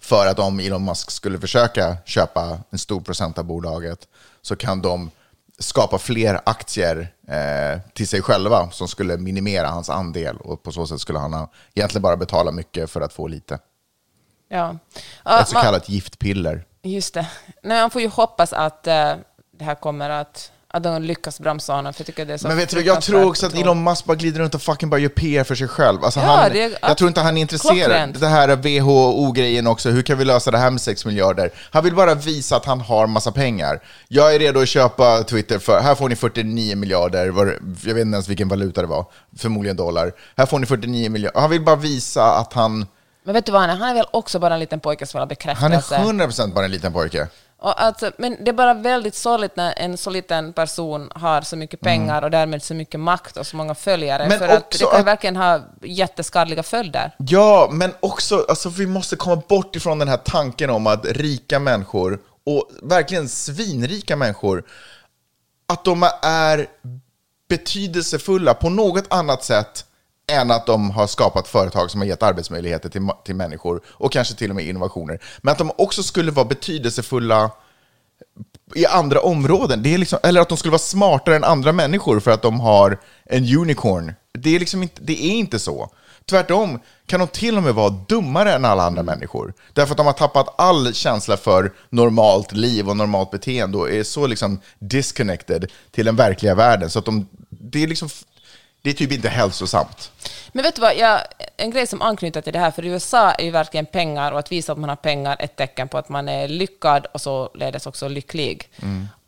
för 0.00 0.26
att 0.26 0.38
om 0.38 0.60
Elon 0.60 0.84
Musk 0.84 1.10
skulle 1.10 1.38
försöka 1.40 1.96
köpa 2.04 2.58
en 2.70 2.78
stor 2.78 3.00
procent 3.00 3.38
av 3.38 3.44
bolaget 3.44 4.08
så 4.42 4.56
kan 4.56 4.82
de 4.82 5.10
skapa 5.58 5.98
fler 5.98 6.40
aktier 6.46 7.12
eh, 7.28 7.80
till 7.94 8.08
sig 8.08 8.22
själva 8.22 8.70
som 8.70 8.88
skulle 8.88 9.16
minimera 9.16 9.68
hans 9.68 9.90
andel 9.90 10.36
och 10.36 10.62
på 10.62 10.72
så 10.72 10.86
sätt 10.86 11.00
skulle 11.00 11.18
han 11.18 11.32
ha, 11.32 11.50
egentligen 11.74 12.02
bara 12.02 12.16
betala 12.16 12.50
mycket 12.52 12.90
för 12.90 13.00
att 13.00 13.12
få 13.12 13.26
lite. 13.28 13.58
Ja. 14.48 14.78
Ja, 15.24 15.40
Ett 15.40 15.48
så 15.48 15.54
man- 15.54 15.62
kallat 15.62 15.88
giftpiller. 15.88 16.64
Just 16.82 17.14
det. 17.14 17.28
Nej, 17.62 17.80
man 17.80 17.90
får 17.90 18.02
ju 18.02 18.08
hoppas 18.08 18.52
att 18.52 18.86
eh, 18.86 19.12
det 19.58 19.64
här 19.64 19.74
kommer 19.74 20.10
att, 20.10 20.52
att 20.76 20.82
de 20.82 21.02
lyckas 21.02 21.40
bromsa 21.40 21.72
honom, 21.72 21.92
för 21.92 22.00
jag 22.00 22.06
tycker 22.06 22.24
det 22.26 22.32
är 22.34 22.38
så 22.38 22.48
Men 22.48 22.56
vet 22.56 22.68
du, 22.68 22.80
jag 22.80 23.02
tror 23.02 23.24
också 23.28 23.46
att. 23.46 23.54
Elon 23.54 23.84
Musk 23.84 24.04
bara 24.04 24.14
glider 24.14 24.40
runt 24.40 24.54
och 24.54 24.62
fucking 24.62 24.90
bara 24.90 25.00
gör 25.00 25.08
PR 25.08 25.44
för 25.44 25.54
sig 25.54 25.68
själv. 25.68 26.04
Alltså 26.04 26.20
Ja, 26.20 26.26
han, 26.26 26.52
det 26.52 26.62
är- 26.62 26.78
jag 26.82 26.96
tror 26.96 27.08
inte 27.08 27.20
han 27.20 27.36
är 27.36 27.40
intresserad. 27.40 27.76
klockrent. 27.76 28.20
Det 28.20 28.26
här 28.28 28.56
WHO-grejen 28.56 29.66
också, 29.66 29.90
hur 29.90 30.02
kan 30.02 30.18
vi 30.18 30.24
lösa 30.24 30.50
det 30.50 30.58
här 30.58 30.70
med 30.70 30.80
6 30.80 31.04
miljarder? 31.04 31.50
Han 31.70 31.84
vill 31.84 31.94
bara 31.94 32.14
visa 32.14 32.56
att 32.56 32.64
han 32.64 32.80
har 32.80 33.06
massa 33.06 33.32
pengar. 33.32 33.80
Jag 34.08 34.34
är 34.34 34.38
redo 34.38 34.60
att 34.60 34.68
köpa 34.68 35.22
Twitter 35.22 35.58
för, 35.58 35.80
här 35.80 35.94
får 35.94 36.08
ni 36.08 36.16
49 36.16 36.76
miljarder, 36.76 37.28
var, 37.28 37.46
jag 37.84 37.94
vet 37.94 38.02
inte 38.02 38.14
ens 38.14 38.28
vilken 38.28 38.48
valuta 38.48 38.80
det 38.80 38.86
var, 38.86 39.06
förmodligen 39.38 39.76
dollar. 39.76 40.12
Här 40.36 40.46
får 40.46 40.58
ni 40.58 40.66
49 40.66 41.10
miljarder. 41.10 41.40
Han 41.40 41.50
vill 41.50 41.60
bara 41.64 41.76
visa 41.76 42.24
att 42.34 42.52
han, 42.52 42.86
Men 43.24 43.34
vet 43.34 43.46
du 43.46 43.52
vad 43.52 43.60
han 43.60 43.70
är? 43.70 43.76
Han 43.76 43.88
är 43.88 43.94
väl 43.94 44.06
också 44.10 44.38
bara 44.38 44.54
en 44.54 44.60
liten 44.60 44.80
pojke 44.80 45.06
som 45.06 45.18
vill 45.18 45.20
ha 45.46 45.54
han 45.56 45.72
är 45.72 45.76
bekräftelse. 45.76 46.46
100% 46.48 46.54
bara 46.54 46.64
en 46.64 46.70
liten 46.70 46.92
pojke. 46.92 47.28
Och 47.64 47.82
alltså, 47.82 48.10
men 48.18 48.44
det 48.44 48.50
är 48.50 48.52
bara 48.52 48.74
väldigt 48.74 49.14
sorgligt 49.14 49.56
när 49.56 49.74
en 49.76 49.96
så 49.96 50.10
liten 50.10 50.52
person 50.52 51.10
har 51.14 51.42
så 51.42 51.56
mycket 51.56 51.80
pengar 51.80 52.22
och 52.22 52.30
därmed 52.30 52.62
så 52.62 52.74
mycket 52.74 53.00
makt 53.00 53.36
och 53.36 53.46
så 53.46 53.56
många 53.56 53.74
följare. 53.74 54.24
Mm. 54.24 54.28
Men 54.28 54.48
för 54.48 54.56
att 54.56 54.70
det 54.70 54.78
kan 54.78 55.00
att- 55.00 55.06
verkligen 55.06 55.36
ha 55.36 55.60
jätteskadliga 55.82 56.62
följder. 56.62 57.10
Ja, 57.18 57.68
men 57.72 57.92
också, 58.00 58.46
alltså, 58.48 58.68
vi 58.68 58.86
måste 58.86 59.16
komma 59.16 59.42
bort 59.48 59.76
ifrån 59.76 59.98
den 59.98 60.08
här 60.08 60.16
tanken 60.16 60.70
om 60.70 60.86
att 60.86 61.06
rika 61.06 61.58
människor, 61.58 62.18
och 62.46 62.70
verkligen 62.82 63.28
svinrika 63.28 64.16
människor, 64.16 64.64
att 65.68 65.84
de 65.84 66.08
är 66.22 66.66
betydelsefulla 67.48 68.54
på 68.54 68.68
något 68.70 69.04
annat 69.10 69.44
sätt 69.44 69.84
än 70.26 70.50
att 70.50 70.66
de 70.66 70.90
har 70.90 71.06
skapat 71.06 71.48
företag 71.48 71.90
som 71.90 72.00
har 72.00 72.08
gett 72.08 72.22
arbetsmöjligheter 72.22 72.88
till, 72.88 73.08
till 73.24 73.34
människor 73.34 73.80
och 73.86 74.12
kanske 74.12 74.34
till 74.34 74.50
och 74.50 74.56
med 74.56 74.64
innovationer. 74.64 75.20
Men 75.42 75.52
att 75.52 75.58
de 75.58 75.72
också 75.78 76.02
skulle 76.02 76.30
vara 76.30 76.46
betydelsefulla 76.46 77.50
i 78.74 78.86
andra 78.86 79.20
områden. 79.20 79.82
Det 79.82 79.94
är 79.94 79.98
liksom, 79.98 80.18
eller 80.22 80.40
att 80.40 80.48
de 80.48 80.58
skulle 80.58 80.72
vara 80.72 80.78
smartare 80.78 81.36
än 81.36 81.44
andra 81.44 81.72
människor 81.72 82.20
för 82.20 82.30
att 82.30 82.42
de 82.42 82.60
har 82.60 82.98
en 83.24 83.56
unicorn. 83.56 84.12
Det 84.38 84.56
är, 84.56 84.60
liksom 84.60 84.82
inte, 84.82 85.02
det 85.02 85.24
är 85.24 85.30
inte 85.30 85.58
så. 85.58 85.90
Tvärtom 86.26 86.80
kan 87.06 87.20
de 87.20 87.28
till 87.28 87.56
och 87.56 87.62
med 87.62 87.74
vara 87.74 87.90
dummare 87.90 88.52
än 88.52 88.64
alla 88.64 88.82
andra 88.82 89.02
människor. 89.02 89.54
Därför 89.72 89.92
att 89.92 89.96
de 89.96 90.06
har 90.06 90.12
tappat 90.12 90.54
all 90.58 90.94
känsla 90.94 91.36
för 91.36 91.72
normalt 91.90 92.52
liv 92.52 92.88
och 92.88 92.96
normalt 92.96 93.30
beteende 93.30 93.78
och 93.78 93.90
är 93.90 94.02
så 94.02 94.26
liksom 94.26 94.60
disconnected 94.78 95.70
till 95.90 96.06
den 96.06 96.16
verkliga 96.16 96.54
världen. 96.54 96.90
Så 96.90 96.98
att 96.98 97.04
de, 97.04 97.28
det 97.50 97.82
är 97.82 97.86
liksom, 97.86 98.08
det 98.84 98.90
är 98.90 98.94
typ 98.94 99.12
inte 99.12 99.28
hälsosamt. 99.28 100.12
Men 100.52 100.62
vet 100.62 100.74
du 100.74 100.80
vad, 100.80 100.96
jag, 100.96 101.20
en 101.56 101.70
grej 101.70 101.86
som 101.86 102.02
anknyter 102.02 102.40
till 102.40 102.52
det 102.52 102.58
här, 102.58 102.70
för 102.70 102.84
i 102.84 102.88
USA 102.88 103.30
är 103.32 103.44
ju 103.44 103.50
verkligen 103.50 103.86
pengar 103.86 104.32
och 104.32 104.38
att 104.38 104.52
visa 104.52 104.72
att 104.72 104.78
man 104.78 104.88
har 104.88 104.96
pengar 104.96 105.36
ett 105.38 105.56
tecken 105.56 105.88
på 105.88 105.98
att 105.98 106.08
man 106.08 106.28
är 106.28 106.48
lyckad 106.48 107.06
och 107.06 107.20
således 107.20 107.86
också 107.86 108.08
lycklig. 108.08 108.70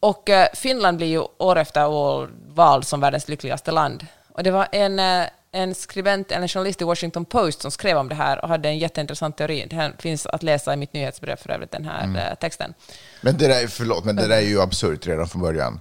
Och 0.00 0.30
eh, 0.30 0.48
Finland 0.54 0.96
blir 0.96 1.06
ju 1.06 1.22
år 1.38 1.58
efter 1.58 1.86
år 1.86 2.30
vald 2.48 2.86
som 2.86 3.00
världens 3.00 3.28
lyckligaste 3.28 3.70
land. 3.72 4.06
Och 4.32 4.42
det 4.42 4.50
var 4.50 4.68
en, 4.72 4.98
eh, 4.98 5.26
en 5.52 5.74
skribent, 5.74 6.32
en 6.32 6.48
journalist 6.48 6.82
i 6.82 6.84
Washington 6.84 7.24
Post 7.24 7.62
som 7.62 7.70
skrev 7.70 7.96
om 7.96 8.08
det 8.08 8.14
här 8.14 8.42
och 8.42 8.48
hade 8.48 8.68
en 8.68 8.78
jätteintressant 8.78 9.36
teori. 9.36 9.66
Det 9.70 9.76
här 9.76 9.92
finns 9.98 10.26
att 10.26 10.42
läsa 10.42 10.72
i 10.72 10.76
mitt 10.76 10.92
nyhetsbrev 10.92 11.36
för 11.36 11.50
övrigt, 11.50 11.72
den 11.72 11.84
här 11.84 12.28
eh, 12.30 12.34
texten. 12.34 12.74
Men 13.20 13.38
det 13.38 13.48
där, 13.48 13.66
förlåt, 13.66 14.04
men 14.04 14.16
det 14.16 14.28
där 14.28 14.36
är 14.36 14.40
ju 14.40 14.60
absurt 14.60 15.06
redan 15.06 15.28
från 15.28 15.42
början. 15.42 15.80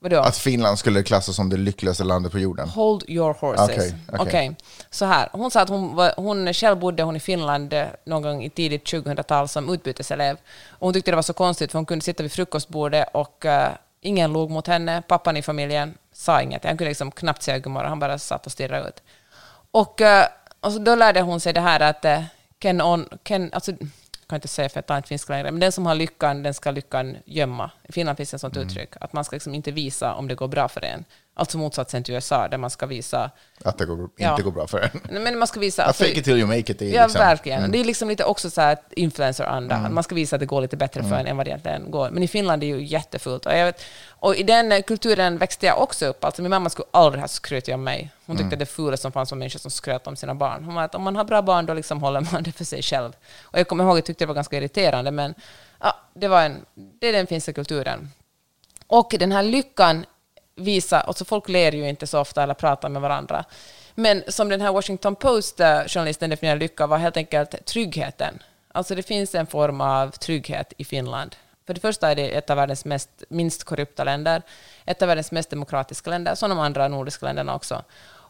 Vadå? 0.00 0.16
Att 0.20 0.36
Finland 0.36 0.78
skulle 0.78 1.02
klassas 1.02 1.36
som 1.36 1.48
det 1.48 1.56
lyckligaste 1.56 2.04
landet 2.04 2.32
på 2.32 2.38
jorden. 2.38 2.68
Hold 2.68 3.04
your 3.08 3.36
horses. 3.40 3.64
Okej, 3.64 3.94
Okej, 4.08 4.20
okej. 4.20 4.56
så 4.90 5.04
här. 5.04 5.28
Hon 5.32 5.50
sa 5.50 5.60
att 5.60 5.68
hon, 5.68 5.96
var, 5.96 6.12
hon 6.16 6.54
själv 6.54 6.78
bodde 6.78 7.02
hon 7.02 7.16
i 7.16 7.20
Finland 7.20 7.72
eh, 7.72 7.86
någon 8.04 8.22
gång 8.22 8.44
i 8.44 8.50
tidigt 8.50 8.84
2000-tal 8.84 9.48
som 9.48 9.74
utbyteselev. 9.74 10.36
Och 10.68 10.86
hon 10.86 10.94
tyckte 10.94 11.10
det 11.10 11.14
var 11.14 11.22
så 11.22 11.32
konstigt 11.32 11.72
för 11.72 11.78
hon 11.78 11.86
kunde 11.86 12.04
sitta 12.04 12.22
vid 12.22 12.32
frukostbordet 12.32 13.08
och 13.12 13.46
eh, 13.46 13.70
ingen 14.00 14.32
log 14.32 14.50
mot 14.50 14.66
henne. 14.66 15.02
Pappan 15.08 15.36
i 15.36 15.42
familjen 15.42 15.94
sa 16.12 16.42
inget. 16.42 16.64
Han 16.64 16.76
kunde 16.76 16.88
liksom 16.88 17.10
knappt 17.10 17.42
säga 17.42 17.58
godmorgon. 17.58 17.88
Han 17.88 17.98
bara 18.00 18.18
satt 18.18 18.46
och 18.46 18.52
stirrade 18.52 18.88
ut. 18.88 19.02
Och, 19.70 20.00
eh, 20.00 20.26
och 20.60 20.72
så 20.72 20.78
då 20.78 20.94
lärde 20.94 21.20
hon 21.20 21.40
sig 21.40 21.52
det 21.52 21.60
här 21.60 21.80
att 21.80 22.04
eh, 22.04 22.22
Ken 22.62 22.82
on, 22.82 23.08
Ken, 23.24 23.50
alltså, 23.52 23.72
kan 24.28 24.36
inte 24.36 24.48
säga 24.48 24.68
för 24.68 24.76
jag 24.76 24.86
tar 24.86 24.96
inte 24.96 25.08
finska 25.08 25.32
längre, 25.32 25.50
men 25.50 25.60
den 25.60 25.72
som 25.72 25.86
har 25.86 25.94
lyckan, 25.94 26.42
den 26.42 26.54
ska 26.54 26.70
lyckan 26.70 27.16
gömma. 27.24 27.70
I 27.82 27.92
Finland 27.92 28.16
finns 28.16 28.34
ett 28.34 28.40
sånt 28.40 28.56
uttryck, 28.56 28.94
att 29.00 29.12
man 29.12 29.24
ska 29.24 29.36
liksom 29.36 29.54
inte 29.54 29.70
visa 29.70 30.14
om 30.14 30.28
det 30.28 30.34
går 30.34 30.48
bra 30.48 30.68
för 30.68 30.84
en. 30.84 31.04
Alltså 31.38 31.58
motsatsen 31.58 32.04
till 32.04 32.14
USA, 32.14 32.48
där 32.48 32.58
man 32.58 32.70
ska 32.70 32.86
visa... 32.86 33.30
Att 33.64 33.78
det 33.78 33.86
går, 33.86 34.00
inte 34.02 34.12
Ja. 34.22 34.36
går 34.44 34.50
bra 34.50 34.66
för 34.66 34.90
en. 35.08 35.22
Men 35.22 35.38
man 35.38 35.48
ska 35.48 35.60
visa... 35.60 35.82
Alltså- 35.84 36.04
fake 36.04 36.18
it 36.18 36.24
till 36.24 36.36
you 36.38 36.46
make 36.46 36.58
it. 36.72 36.80
Ja, 36.80 37.02
liksom, 37.02 37.18
verkligen. 37.20 37.70
Det 37.70 37.78
är 37.78 37.84
liksom 37.84 38.08
lite 38.08 38.24
också 38.24 38.50
så 38.50 38.60
här 38.60 38.72
att 38.72 38.92
influencer-anda. 38.92 39.74
att 39.76 39.92
Man 39.92 40.04
ska 40.04 40.14
visa 40.14 40.36
att 40.36 40.40
det 40.40 40.46
går 40.46 40.60
lite 40.60 40.76
bättre 40.76 41.02
för 41.02 41.14
en 41.16 41.26
än 41.26 41.36
vad 41.36 41.46
det 41.46 41.50
egentligen 41.50 41.90
går. 41.90 42.10
Men 42.10 42.22
i 42.22 42.28
Finland 42.28 42.62
är 42.64 42.66
det 42.72 42.78
ju 42.78 42.86
jättefult. 42.86 43.46
Och, 43.46 43.52
vet, 43.52 43.82
och 44.08 44.36
i 44.36 44.42
den 44.42 44.82
kulturen 44.82 45.38
växte 45.38 45.66
jag 45.66 45.82
också 45.82 46.06
upp. 46.06 46.24
Alltså 46.24 46.42
min 46.42 46.50
mamma 46.50 46.70
skulle 46.70 46.88
aldrig 46.90 47.20
ha 47.20 47.28
skrutit 47.28 47.74
om 47.74 47.84
mig. 47.84 48.10
Hon 48.26 48.36
tyckte 48.36 48.56
det 48.56 48.66
fula 48.66 48.96
som 48.96 49.12
fanns 49.12 49.30
var 49.30 49.38
människor 49.38 49.58
som 49.58 49.70
skröt 49.70 50.06
om 50.06 50.16
sina 50.16 50.34
barn. 50.34 50.64
Hon 50.64 50.74
var 50.74 50.82
att 50.82 50.94
om 50.94 51.02
man 51.02 51.16
har 51.16 51.24
bra 51.24 51.42
barn 51.42 51.66
då 51.66 51.74
liksom 51.74 52.02
håller 52.02 52.20
man 52.32 52.42
det 52.42 52.52
för 52.52 52.64
sig 52.64 52.82
själv. 52.82 53.12
Och 53.42 53.58
jag 53.58 53.68
kommer 53.68 53.84
ihåg 53.84 53.92
att 53.92 53.96
jag 53.96 54.04
tyckte 54.04 54.24
det 54.24 54.26
var 54.28 54.34
ganska 54.34 54.56
irriterande, 54.56 55.10
men 55.10 55.34
ja, 55.80 55.94
det, 56.14 56.28
var 56.28 56.42
en, 56.42 56.64
det 57.00 57.08
är 57.08 57.12
den 57.12 57.26
finska 57.26 57.52
kulturen. 57.52 58.10
Och 58.86 59.14
den 59.18 59.32
här 59.32 59.42
lyckan 59.42 60.04
visar, 60.58 61.00
alltså 61.00 61.24
folk 61.24 61.48
ler 61.48 61.72
ju 61.72 61.88
inte 61.88 62.06
så 62.06 62.20
ofta 62.20 62.42
eller 62.42 62.54
pratar 62.54 62.88
med 62.88 63.02
varandra. 63.02 63.44
Men 63.94 64.22
som 64.28 64.48
den 64.48 64.60
här 64.60 64.72
Washington 64.72 65.16
Post-journalisten 65.16 66.30
definierar 66.30 66.58
lycka 66.58 66.86
var 66.86 66.98
helt 66.98 67.16
enkelt 67.16 67.66
tryggheten. 67.66 68.42
Alltså 68.72 68.94
det 68.94 69.02
finns 69.02 69.34
en 69.34 69.46
form 69.46 69.80
av 69.80 70.10
trygghet 70.10 70.72
i 70.76 70.84
Finland. 70.84 71.36
För 71.66 71.74
det 71.74 71.80
första 71.80 72.10
är 72.10 72.14
det 72.14 72.36
ett 72.36 72.50
av 72.50 72.56
världens 72.56 72.84
mest, 72.84 73.10
minst 73.28 73.64
korrupta 73.64 74.04
länder, 74.04 74.42
ett 74.84 75.02
av 75.02 75.08
världens 75.08 75.32
mest 75.32 75.50
demokratiska 75.50 76.10
länder, 76.10 76.34
som 76.34 76.50
de 76.50 76.58
andra 76.58 76.88
nordiska 76.88 77.26
länderna 77.26 77.54
också. 77.54 77.84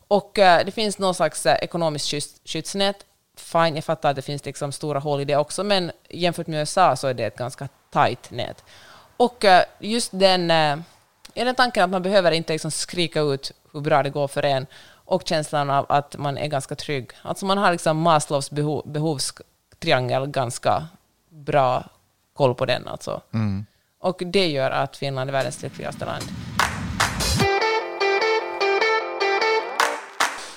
Och 0.08 0.38
eh, 0.38 0.64
det 0.64 0.72
finns 0.72 0.98
någon 0.98 1.14
slags 1.14 1.46
eh, 1.46 1.56
ekonomiskt 1.62 2.14
skyddsnät. 2.44 3.04
Fine, 3.36 3.74
jag 3.74 3.84
fattar 3.84 4.10
att 4.10 4.16
det 4.16 4.22
finns 4.22 4.44
liksom 4.44 4.72
stora 4.72 4.98
hål 4.98 5.20
i 5.20 5.24
det 5.24 5.36
också, 5.36 5.64
men 5.64 5.92
jämfört 6.08 6.46
med 6.46 6.60
USA 6.60 6.96
så 6.96 7.06
är 7.06 7.14
det 7.14 7.24
ett 7.24 7.36
ganska 7.36 7.68
tajt 7.90 8.30
nät. 8.30 8.64
Och 9.16 9.44
eh, 9.44 9.64
just 9.78 10.10
den, 10.12 10.52
ja, 11.38 11.44
den 11.44 11.54
tanken 11.54 11.84
att 11.84 11.90
man 11.90 12.02
behöver 12.02 12.32
inte 12.32 12.52
liksom 12.52 12.70
skrika 12.70 13.20
ut 13.20 13.52
hur 13.72 13.80
bra 13.80 14.02
det 14.02 14.10
går 14.10 14.28
för 14.28 14.44
en 14.44 14.66
och 14.90 15.22
känslan 15.24 15.70
av 15.70 15.86
att 15.88 16.16
man 16.16 16.38
är 16.38 16.46
ganska 16.46 16.74
trygg. 16.74 17.10
Alltså 17.22 17.46
man 17.46 17.58
har 17.58 17.72
liksom 17.72 18.00
Maslows 18.00 18.50
behov, 18.50 18.82
behovstriangel 18.86 20.26
ganska 20.26 20.86
bra 21.30 21.84
koll 22.34 22.54
på 22.54 22.66
den. 22.66 22.88
Alltså. 22.88 23.20
Och 24.00 24.22
det 24.26 24.48
gör 24.48 24.70
att 24.70 24.96
Finland 24.96 25.30
är 25.30 25.32
världens 25.32 25.62
lyckligaste 25.62 26.04
land. 26.04 26.24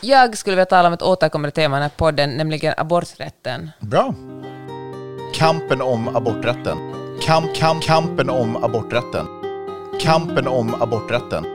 Jag 0.02 0.38
skulle 0.38 0.56
vilja 0.56 0.65
tala 0.65 0.88
om 0.88 0.94
ett 0.94 1.02
återkommande 1.02 1.52
tema 1.52 1.76
i 1.76 1.80
den 1.80 1.89
här 1.89 1.98
podden, 1.98 2.30
nämligen 2.30 2.74
aborträtten. 2.78 3.72
Bra. 3.80 4.13
Kampen 5.34 5.82
om 5.82 6.15
aborträtten. 6.15 6.78
Kamp, 7.22 7.56
kamp, 7.56 7.84
kampen 7.84 8.30
om 8.30 8.63
aborträtten. 8.63 9.40
Kampen 10.04 10.48
om 10.48 10.82
aborträtten. 10.82 11.46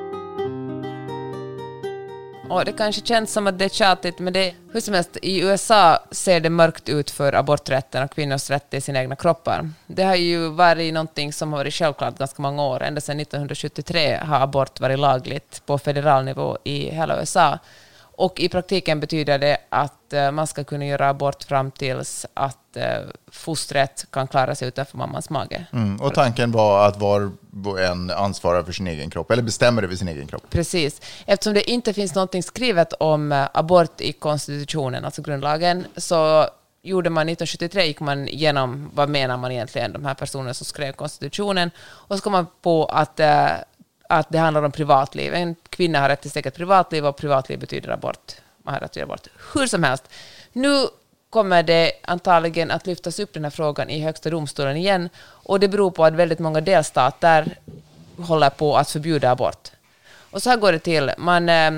Och 2.50 2.64
det 2.64 2.72
kanske 2.72 3.06
känns 3.06 3.32
som 3.32 3.46
att 3.46 3.58
det 3.58 3.64
är 3.64 3.68
tjatigt, 3.68 4.18
men 4.18 4.32
det, 4.32 4.54
hur 4.72 4.80
som 4.80 4.94
helst, 4.94 5.16
i 5.22 5.40
USA 5.40 5.98
ser 6.10 6.40
det 6.40 6.50
mörkt 6.50 6.88
ut 6.88 7.10
för 7.10 7.32
aborträtten 7.32 8.02
och 8.02 8.10
kvinnors 8.10 8.50
rätt 8.50 8.70
till 8.70 8.82
sina 8.82 9.00
egna 9.00 9.16
kroppar. 9.16 9.70
Det 9.86 10.02
har 10.02 10.14
ju 10.14 10.48
varit 10.48 10.94
någonting 10.94 11.32
som 11.32 11.52
har 11.52 11.58
varit 11.58 11.74
självklart 11.74 12.18
ganska 12.18 12.42
många 12.42 12.62
år. 12.62 12.82
Ända 12.82 13.00
sedan 13.00 13.20
1973 13.20 14.20
har 14.22 14.40
abort 14.40 14.80
varit 14.80 14.98
lagligt 14.98 15.62
på 15.66 15.78
federal 15.78 16.24
nivå 16.24 16.58
i 16.64 16.90
hela 16.90 17.20
USA. 17.20 17.58
Och 17.98 18.40
i 18.40 18.48
praktiken 18.48 19.00
betyder 19.00 19.38
det 19.38 19.58
att 19.68 20.12
eh, 20.12 20.30
man 20.30 20.46
ska 20.46 20.64
kunna 20.64 20.86
göra 20.86 21.08
abort 21.08 21.44
fram 21.44 21.70
tills 21.70 22.26
att 22.34 22.65
eh, 22.76 22.98
fostret 23.30 24.06
kan 24.10 24.28
klara 24.28 24.54
sig 24.54 24.68
utanför 24.68 24.98
mammans 24.98 25.30
mage. 25.30 25.66
Mm. 25.72 26.00
Och 26.00 26.14
tanken 26.14 26.52
var 26.52 26.88
att 26.88 26.96
var 26.98 27.30
och 27.64 27.80
en 27.80 28.10
ansvarar 28.10 28.62
för 28.62 28.72
sin 28.72 28.86
egen 28.86 29.10
kropp, 29.10 29.30
eller 29.30 29.42
bestämmer 29.42 29.82
över 29.82 29.96
sin 29.96 30.08
egen 30.08 30.26
kropp. 30.26 30.50
Precis. 30.50 31.00
Eftersom 31.26 31.54
det 31.54 31.70
inte 31.70 31.92
finns 31.92 32.14
något 32.14 32.44
skrivet 32.44 32.92
om 32.92 33.32
eh, 33.32 33.48
abort 33.54 34.00
i 34.00 34.12
konstitutionen, 34.12 35.04
alltså 35.04 35.22
grundlagen, 35.22 35.86
så 35.96 36.48
gjorde 36.82 37.10
man 37.10 37.28
1973 37.28 37.86
gick 37.86 38.00
man 38.00 38.28
igenom 38.28 38.90
vad 38.94 39.08
menar 39.08 39.36
man 39.36 39.52
egentligen, 39.52 39.92
de 39.92 40.04
här 40.04 40.14
personerna 40.14 40.54
som 40.54 40.64
skrev 40.64 40.92
konstitutionen, 40.92 41.70
och 41.78 42.16
så 42.16 42.22
kom 42.22 42.32
man 42.32 42.46
på 42.62 42.84
att 42.84 43.20
eh, 43.20 43.50
att 44.08 44.28
det 44.30 44.38
handlar 44.38 44.62
om 44.62 44.72
privatliv. 44.72 45.34
En 45.34 45.56
kvinna 45.68 46.00
har 46.00 46.08
rätt 46.08 46.20
till 46.20 46.30
sitt 46.30 46.36
eget 46.36 46.54
privatliv 46.54 47.06
och 47.06 47.16
privatliv 47.16 47.58
betyder 47.58 47.90
abort. 47.90 48.32
Man 48.62 48.74
har 48.74 48.80
rätt 48.80 48.92
till 48.92 49.02
abort. 49.02 49.26
Hur 49.54 49.66
som 49.66 49.82
helst, 49.82 50.04
nu 50.52 50.86
kommer 51.36 51.62
det 51.62 51.92
antagligen 52.02 52.70
att 52.70 52.86
lyftas 52.86 53.18
upp 53.18 53.32
den 53.32 53.44
här 53.44 53.50
frågan 53.50 53.90
i 53.90 54.00
högsta 54.00 54.30
domstolen 54.30 54.76
igen 54.76 55.08
och 55.24 55.60
det 55.60 55.68
beror 55.68 55.90
på 55.90 56.04
att 56.04 56.14
väldigt 56.14 56.38
många 56.38 56.60
delstater 56.60 57.58
håller 58.18 58.50
på 58.50 58.76
att 58.76 58.90
förbjuda 58.90 59.30
abort. 59.30 59.70
Och 60.30 60.42
så 60.42 60.50
här 60.50 60.56
går 60.56 60.72
det 60.72 60.78
till. 60.78 61.12
Man, 61.18 61.48
eh, 61.48 61.70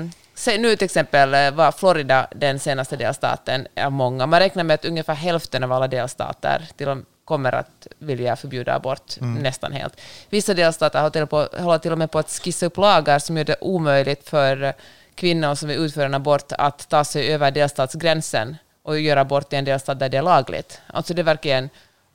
nu 0.59 0.75
till 0.75 0.85
exempel 0.85 1.33
eh, 1.33 1.51
var 1.51 1.71
Florida 1.71 2.27
den 2.35 2.59
senaste 2.59 2.95
delstaten 2.95 3.67
av 3.75 3.91
många. 3.91 4.25
Man 4.25 4.39
räknar 4.39 4.63
med 4.63 4.73
att 4.73 4.85
ungefär 4.85 5.13
hälften 5.13 5.63
av 5.63 5.71
alla 5.71 5.87
delstater, 5.87 6.67
till 6.77 7.03
kommer 7.25 7.55
att 7.55 7.87
vilja 7.97 8.35
förbjuda 8.35 8.75
abort 8.75 9.17
mm. 9.21 9.43
nästan 9.43 9.71
helt. 9.71 10.01
Vissa 10.29 10.53
delstater 10.53 10.99
håller 10.99 11.11
till, 11.11 11.25
på, 11.25 11.47
håller 11.57 11.79
till 11.79 11.91
och 11.91 11.97
med 11.97 12.11
på 12.11 12.19
att 12.19 12.29
skissa 12.29 12.65
upp 12.65 12.77
lagar 12.77 13.19
som 13.19 13.37
gör 13.37 13.45
det 13.45 13.57
omöjligt 13.61 14.29
för 14.29 14.73
kvinnor 15.15 15.55
som 15.55 15.69
vill 15.69 15.77
utföra 15.77 16.05
en 16.05 16.13
abort 16.13 16.51
att 16.51 16.89
ta 16.89 17.03
sig 17.03 17.33
över 17.33 17.51
delstatsgränsen 17.51 18.57
och 18.89 18.99
göra 18.99 19.21
abort 19.21 19.53
i 19.53 19.55
en 19.55 19.65
delstat 19.65 19.99
där 19.99 20.09
det 20.09 20.17
är 20.17 20.21
lagligt. 20.21 20.81
Alltså 20.87 21.13
det 21.13 21.21
är 21.21 21.23
verkligen 21.23 21.69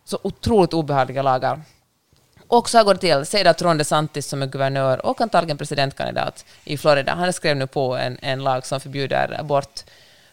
så 0.04 0.18
otroligt 0.22 0.74
obehagliga 0.74 1.22
lagar. 1.22 1.62
Och 2.46 2.70
så 2.70 2.76
här 2.76 2.84
går 2.84 2.94
det 2.94 3.00
till. 3.00 3.26
Säg 3.26 3.48
att 3.48 3.62
Ron 3.62 3.78
DeSantis 3.78 4.26
som 4.26 4.42
är 4.42 4.46
guvernör 4.46 5.06
och 5.06 5.20
antagligen 5.20 5.58
presidentkandidat 5.58 6.44
i 6.64 6.76
Florida, 6.76 7.14
han 7.14 7.32
skrev 7.32 7.56
nu 7.56 7.66
på 7.66 7.96
en, 7.96 8.18
en 8.22 8.44
lag 8.44 8.66
som 8.66 8.80
förbjuder 8.80 9.40
abort 9.40 9.84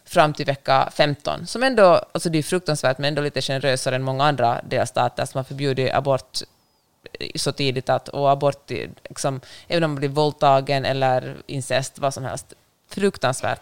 fram 0.04 0.32
till 0.32 0.46
vecka 0.46 0.90
15, 0.94 1.46
som 1.46 1.62
ändå, 1.62 2.04
alltså 2.12 2.30
det 2.30 2.38
är 2.38 2.42
fruktansvärt, 2.42 2.98
men 2.98 3.08
ändå 3.08 3.22
lite 3.22 3.40
generösare 3.40 3.94
än 3.94 4.02
många 4.02 4.24
andra 4.24 4.60
delstater 4.64 5.24
som 5.26 5.38
har 5.38 5.44
förbjudit 5.44 5.94
abort 5.94 6.38
så 7.34 7.52
tidigt 7.52 7.88
att, 7.88 8.08
och 8.08 8.30
abort, 8.30 8.70
liksom, 9.08 9.40
även 9.68 9.84
om 9.84 9.90
man 9.90 9.98
blir 9.98 10.08
våldtagen 10.08 10.84
eller 10.84 11.36
incest, 11.46 11.98
vad 11.98 12.14
som 12.14 12.24
helst. 12.24 12.54
Fruktansvärt. 12.88 13.60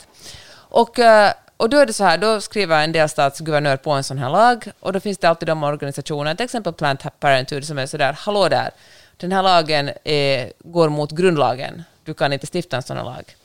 Och, 0.53 0.99
eh, 0.99 1.33
och 1.61 1.70
då 1.70 1.79
är 1.79 1.87
det 1.87 1.92
så 1.92 2.05
här, 2.05 2.18
då 2.18 2.40
skriver 2.40 2.85
en 2.85 2.92
delstatsguvernör 2.92 3.77
på 3.77 3.90
en 3.90 4.05
sån 4.05 4.18
här 4.18 4.31
lag, 4.31 4.73
och 4.81 4.92
då 4.92 5.01
finns 5.01 5.18
det 5.18 5.29
alltid 5.29 5.49
de 5.49 5.62
organisationer, 5.64 6.35
till 6.35 6.44
exempel 6.44 6.73
Plant 6.73 7.20
Parenthood, 7.20 7.64
som 7.64 7.79
är 7.79 7.87
så 7.87 7.96
där, 7.96 8.12
hallå 8.12 8.49
där, 8.49 8.70
den 9.16 9.33
här 9.33 9.42
lagen 9.42 9.90
är, 10.05 10.53
går 10.59 10.88
mot 10.88 11.12
grundlagen, 11.12 11.83
du 12.05 12.14
kan 12.14 12.33
inte 12.33 12.46
stifta 12.55 12.77
en 12.77 12.83
sån 12.83 12.96
här 12.96 13.05
lag. 13.05 13.37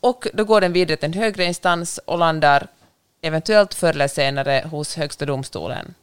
Och 0.00 0.26
då 0.34 0.44
går 0.44 0.60
den 0.60 0.72
vidare 0.72 0.96
till 0.96 1.06
en 1.06 1.12
högre 1.12 1.44
instans 1.44 1.98
och 1.98 2.18
landar 2.18 2.66
eventuellt 3.22 3.74
förr 3.74 3.90
eller 3.90 4.08
senare 4.08 4.64
hos 4.70 4.96
Högsta 4.96 5.26
domstolen. 5.26 5.94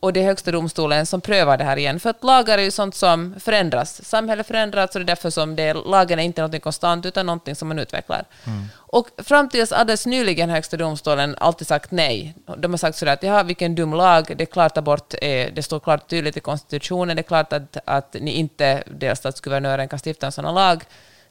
Och 0.00 0.12
det 0.12 0.20
är 0.20 0.24
Högsta 0.24 0.50
domstolen 0.50 1.06
som 1.06 1.20
prövar 1.20 1.56
det 1.56 1.64
här 1.64 1.76
igen, 1.76 2.00
för 2.00 2.10
att 2.10 2.24
lagar 2.24 2.58
är 2.58 2.62
ju 2.62 2.70
sånt 2.70 2.94
som 2.94 3.34
förändras. 3.40 4.04
Samhället 4.04 4.46
förändras 4.46 4.94
och 4.94 5.00
det 5.00 5.04
är 5.04 5.06
därför 5.06 5.30
som 5.30 5.56
det, 5.56 5.74
lagen 5.74 6.18
är 6.18 6.22
inte 6.22 6.42
något 6.42 6.62
konstant 6.62 7.06
utan 7.06 7.26
något 7.26 7.58
som 7.58 7.68
man 7.68 7.78
utvecklar. 7.78 8.24
Mm. 8.46 8.64
Och 8.76 9.08
fram 9.18 9.48
tills 9.48 9.72
alldeles 9.72 10.06
nyligen 10.06 10.50
Högsta 10.50 10.76
domstolen 10.76 11.36
alltid 11.38 11.66
sagt 11.66 11.90
nej. 11.90 12.34
De 12.56 12.72
har 12.72 12.78
sagt 12.78 12.98
sådär 12.98 13.12
att 13.12 13.22
ja, 13.22 13.42
vilken 13.42 13.74
dum 13.74 13.94
lag, 13.94 14.32
det 14.36 14.44
är 14.44 14.46
klart 14.46 14.76
abort 14.76 15.10
det 15.20 15.64
står 15.64 15.80
klart 15.80 16.08
tydligt 16.08 16.36
i 16.36 16.40
konstitutionen, 16.40 17.16
det 17.16 17.20
är 17.20 17.24
klart 17.24 17.52
att, 17.52 17.76
att 17.84 18.16
ni 18.20 18.30
inte, 18.30 18.82
delstatsguvernören, 18.86 19.88
kan 19.88 19.98
stifta 20.04 20.26
en 20.26 20.32
sån 20.32 20.54
lag 20.54 20.84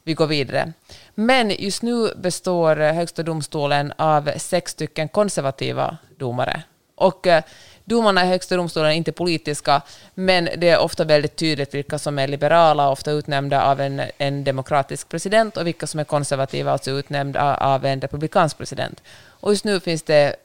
vi 0.03 0.13
går 0.13 0.27
vidare. 0.27 0.73
Men 1.15 1.49
just 1.49 1.81
nu 1.81 2.13
består 2.15 2.75
Högsta 2.75 3.23
domstolen 3.23 3.93
av 3.97 4.31
sex 4.37 4.71
stycken 4.71 5.09
konservativa 5.09 5.97
domare. 6.17 6.63
Och 6.95 7.27
eh, 7.27 7.43
domarna 7.89 8.25
i 8.25 8.27
Högsta 8.27 8.55
domstolen 8.55 8.91
är 8.91 8.95
inte 8.95 9.11
politiska, 9.11 9.81
men 10.13 10.49
det 10.57 10.69
är 10.69 10.79
ofta 10.79 11.03
väldigt 11.03 11.35
tydligt 11.35 11.73
vilka 11.73 11.99
som 11.99 12.19
är 12.19 12.27
liberala, 12.27 12.89
ofta 12.89 13.11
utnämnda 13.11 13.63
av 13.63 13.81
en, 13.81 14.01
en 14.17 14.43
demokratisk 14.43 15.09
president, 15.09 15.57
och 15.57 15.67
vilka 15.67 15.87
som 15.87 15.99
är 15.99 16.03
konservativa, 16.03 16.71
alltså 16.71 16.91
utnämnda 16.91 17.57
av 17.57 17.85
en 17.85 18.01
republikansk 18.01 18.57
president. 18.57 19.03
Och 19.41 19.51
just 19.51 19.65
nu 19.65 19.79
finns 19.79 20.03
det 20.03 20.35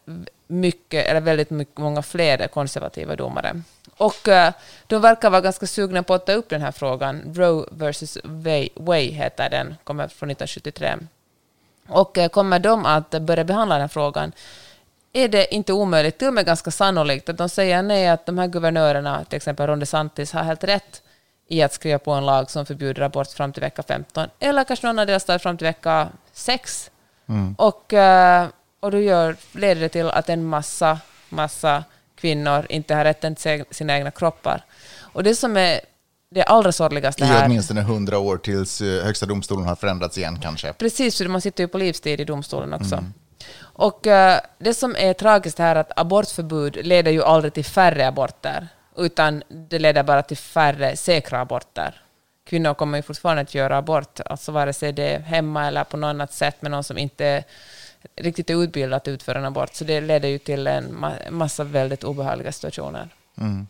mycket, 0.46 1.06
eller 1.06 1.20
väldigt 1.20 1.50
mycket, 1.50 1.78
många 1.78 2.02
fler 2.02 2.48
konservativa 2.48 3.16
domare. 3.16 3.62
Och 3.96 4.28
uh, 4.28 4.50
de 4.86 5.00
verkar 5.02 5.30
vara 5.30 5.40
ganska 5.40 5.66
sugna 5.66 6.02
på 6.02 6.14
att 6.14 6.26
ta 6.26 6.32
upp 6.32 6.48
den 6.48 6.60
här 6.60 6.72
frågan. 6.72 7.34
Roe 7.34 7.66
vs. 7.70 8.18
Way 8.74 9.10
heter 9.10 9.50
den, 9.50 9.76
kommer 9.84 10.08
från 10.08 10.30
1973. 10.30 10.96
Och 11.88 12.18
uh, 12.18 12.28
kommer 12.28 12.58
de 12.58 12.86
att 12.86 13.10
börja 13.10 13.44
behandla 13.44 13.74
den 13.74 13.80
här 13.80 13.88
frågan 13.88 14.32
är 15.16 15.28
det 15.28 15.54
inte 15.54 15.72
omöjligt, 15.72 16.18
till 16.18 16.28
och 16.28 16.34
med 16.34 16.46
ganska 16.46 16.70
sannolikt, 16.70 17.28
att 17.28 17.38
de 17.38 17.48
säger 17.48 17.82
nej, 17.82 18.08
att 18.08 18.26
de 18.26 18.38
här 18.38 18.46
guvernörerna, 18.46 19.24
till 19.24 19.36
exempel 19.36 19.66
Ron 19.66 19.78
DeSantis, 19.78 20.32
har 20.32 20.42
helt 20.42 20.64
rätt 20.64 21.02
i 21.48 21.62
att 21.62 21.72
skriva 21.72 21.98
på 21.98 22.12
en 22.12 22.26
lag 22.26 22.50
som 22.50 22.66
förbjuder 22.66 23.02
abort 23.02 23.28
fram 23.28 23.52
till 23.52 23.60
vecka 23.60 23.82
15, 23.82 24.26
eller 24.38 24.64
kanske 24.64 24.86
någon 24.86 24.98
av 24.98 25.06
deras 25.06 25.42
fram 25.42 25.56
till 25.56 25.64
vecka 25.64 26.08
6. 26.32 26.90
Mm. 27.28 27.54
Och, 27.58 27.92
uh, 27.92 28.46
och 28.80 28.90
då 28.90 28.98
gör, 28.98 29.36
leder 29.52 29.80
det 29.80 29.88
till 29.88 30.08
att 30.08 30.28
en 30.28 30.44
massa, 30.44 30.98
massa 31.28 31.84
kvinnor 32.14 32.66
inte 32.68 32.94
har 32.94 33.04
rätten 33.04 33.34
till 33.34 33.64
sina 33.70 33.96
egna 33.96 34.10
kroppar. 34.10 34.64
Och 35.00 35.22
det 35.22 35.34
som 35.34 35.56
är 35.56 35.80
det 36.30 36.42
allra 36.42 36.72
sorgligaste 36.72 37.24
här... 37.24 37.44
I 37.44 37.46
åtminstone 37.46 37.82
hundra 37.82 38.18
år 38.18 38.36
tills 38.36 38.80
eh, 38.80 39.04
Högsta 39.04 39.26
domstolen 39.26 39.66
har 39.66 39.76
förändrats 39.76 40.18
igen 40.18 40.38
kanske. 40.42 40.72
Precis, 40.72 41.18
för 41.18 41.28
man 41.28 41.40
sitter 41.40 41.64
ju 41.64 41.68
på 41.68 41.78
livstid 41.78 42.20
i 42.20 42.24
domstolen 42.24 42.72
också. 42.72 42.94
Mm. 42.94 43.12
Och 43.60 44.06
uh, 44.06 44.36
det 44.58 44.74
som 44.74 44.96
är 44.98 45.12
tragiskt 45.12 45.58
här 45.58 45.76
är 45.76 45.80
att 45.80 45.98
abortförbud 45.98 46.86
leder 46.86 47.10
ju 47.10 47.22
aldrig 47.22 47.52
till 47.52 47.64
färre 47.64 48.08
aborter, 48.08 48.68
utan 48.96 49.42
det 49.48 49.78
leder 49.78 50.02
bara 50.02 50.22
till 50.22 50.36
färre 50.36 50.96
säkra 50.96 51.40
aborter. 51.40 52.00
Kvinnor 52.46 52.74
kommer 52.74 52.98
ju 52.98 53.02
fortfarande 53.02 53.42
att 53.42 53.54
göra 53.54 53.76
abort, 53.76 54.20
alltså 54.26 54.52
vare 54.52 54.72
sig 54.72 54.92
det 54.92 55.14
är 55.14 55.20
hemma 55.20 55.66
eller 55.66 55.84
på 55.84 55.96
något 55.96 56.08
annat 56.08 56.32
sätt 56.32 56.62
med 56.62 56.70
någon 56.70 56.84
som 56.84 56.98
inte 56.98 57.44
riktigt 58.16 58.50
är 58.50 58.62
utbildad 58.62 58.96
att 58.96 59.08
utföra 59.08 59.38
en 59.38 59.44
abort. 59.44 59.74
Så 59.74 59.84
det 59.84 60.00
leder 60.00 60.28
ju 60.28 60.38
till 60.38 60.66
en 60.66 61.06
massa 61.30 61.64
väldigt 61.64 62.04
obehagliga 62.04 62.52
situationer. 62.52 63.08
Mm. 63.40 63.66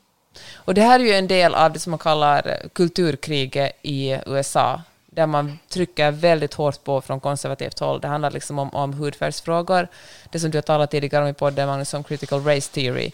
Och 0.55 0.75
det 0.75 0.83
här 0.83 1.01
är 1.01 1.05
ju 1.05 1.13
en 1.13 1.29
del 1.29 1.55
av 1.55 1.73
det 1.73 1.79
som 1.79 1.91
man 1.91 1.99
kallar 1.99 2.69
kulturkriget 2.73 3.73
i 3.83 4.19
USA, 4.27 4.83
där 5.15 5.27
man 5.27 5.59
trycker 5.69 6.11
väldigt 6.11 6.55
hårt 6.55 6.85
på 6.85 7.01
från 7.01 7.21
konservativt 7.21 7.79
håll. 7.79 8.01
Det 8.01 8.09
handlar 8.09 8.31
liksom 8.31 8.59
om, 8.59 8.71
om 8.75 8.93
hudfärgsfrågor, 8.93 9.89
det 10.31 10.41
som 10.41 10.51
du 10.51 10.59
har 10.59 10.63
talat 10.63 10.91
tidigare 10.91 11.25
om 11.25 11.31
i 11.31 11.35
podden, 11.35 11.69
Magnus, 11.69 11.95
om 11.95 12.05
critical 12.05 12.45
race 12.45 12.73
theory. 12.73 13.11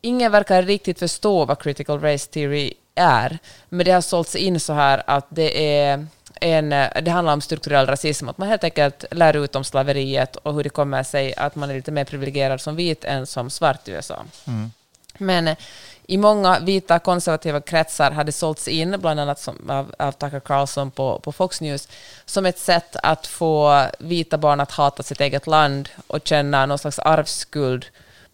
Ingen 0.00 0.32
verkar 0.32 0.62
riktigt 0.62 0.98
förstå 0.98 1.44
vad 1.44 1.62
critical 1.62 2.00
race 2.00 2.30
theory 2.30 2.72
är, 2.94 3.38
men 3.68 3.84
det 3.84 3.90
har 3.92 4.00
sålts 4.00 4.36
in 4.36 4.60
så 4.60 4.72
här 4.72 5.02
att 5.06 5.26
det 5.28 5.78
är 5.80 6.06
en, 6.40 6.70
det 7.02 7.10
handlar 7.10 7.32
om 7.32 7.40
strukturell 7.40 7.86
rasism, 7.86 8.28
att 8.28 8.38
man 8.38 8.48
helt 8.48 8.64
enkelt 8.64 9.04
lär 9.10 9.36
ut 9.36 9.56
om 9.56 9.64
slaveriet 9.64 10.36
och 10.36 10.54
hur 10.54 10.64
det 10.64 10.70
kommer 10.70 11.02
sig 11.02 11.34
att 11.34 11.54
man 11.54 11.70
är 11.70 11.74
lite 11.74 11.92
mer 11.92 12.04
privilegierad 12.04 12.60
som 12.60 12.76
vit 12.76 13.04
än 13.04 13.26
som 13.26 13.50
svart 13.50 13.88
i 13.88 13.90
USA. 13.90 14.24
Mm. 14.46 14.70
Men 15.18 15.56
i 16.10 16.16
många 16.16 16.58
vita 16.58 16.98
konservativa 16.98 17.60
kretsar 17.60 18.10
hade 18.10 18.32
sålts 18.32 18.68
in, 18.68 18.96
bland 19.00 19.20
annat 19.20 19.40
som, 19.40 19.70
av, 19.70 19.94
av 19.98 20.12
Tucker 20.12 20.40
Carlson 20.40 20.90
på, 20.90 21.20
på 21.20 21.32
Fox 21.32 21.60
News, 21.60 21.88
som 22.24 22.46
ett 22.46 22.58
sätt 22.58 22.96
att 23.02 23.26
få 23.26 23.84
vita 23.98 24.38
barn 24.38 24.60
att 24.60 24.70
hata 24.70 25.02
sitt 25.02 25.20
eget 25.20 25.46
land 25.46 25.88
och 26.06 26.20
känna 26.24 26.66
någon 26.66 26.78
slags 26.78 26.98
arvsskuld 26.98 27.86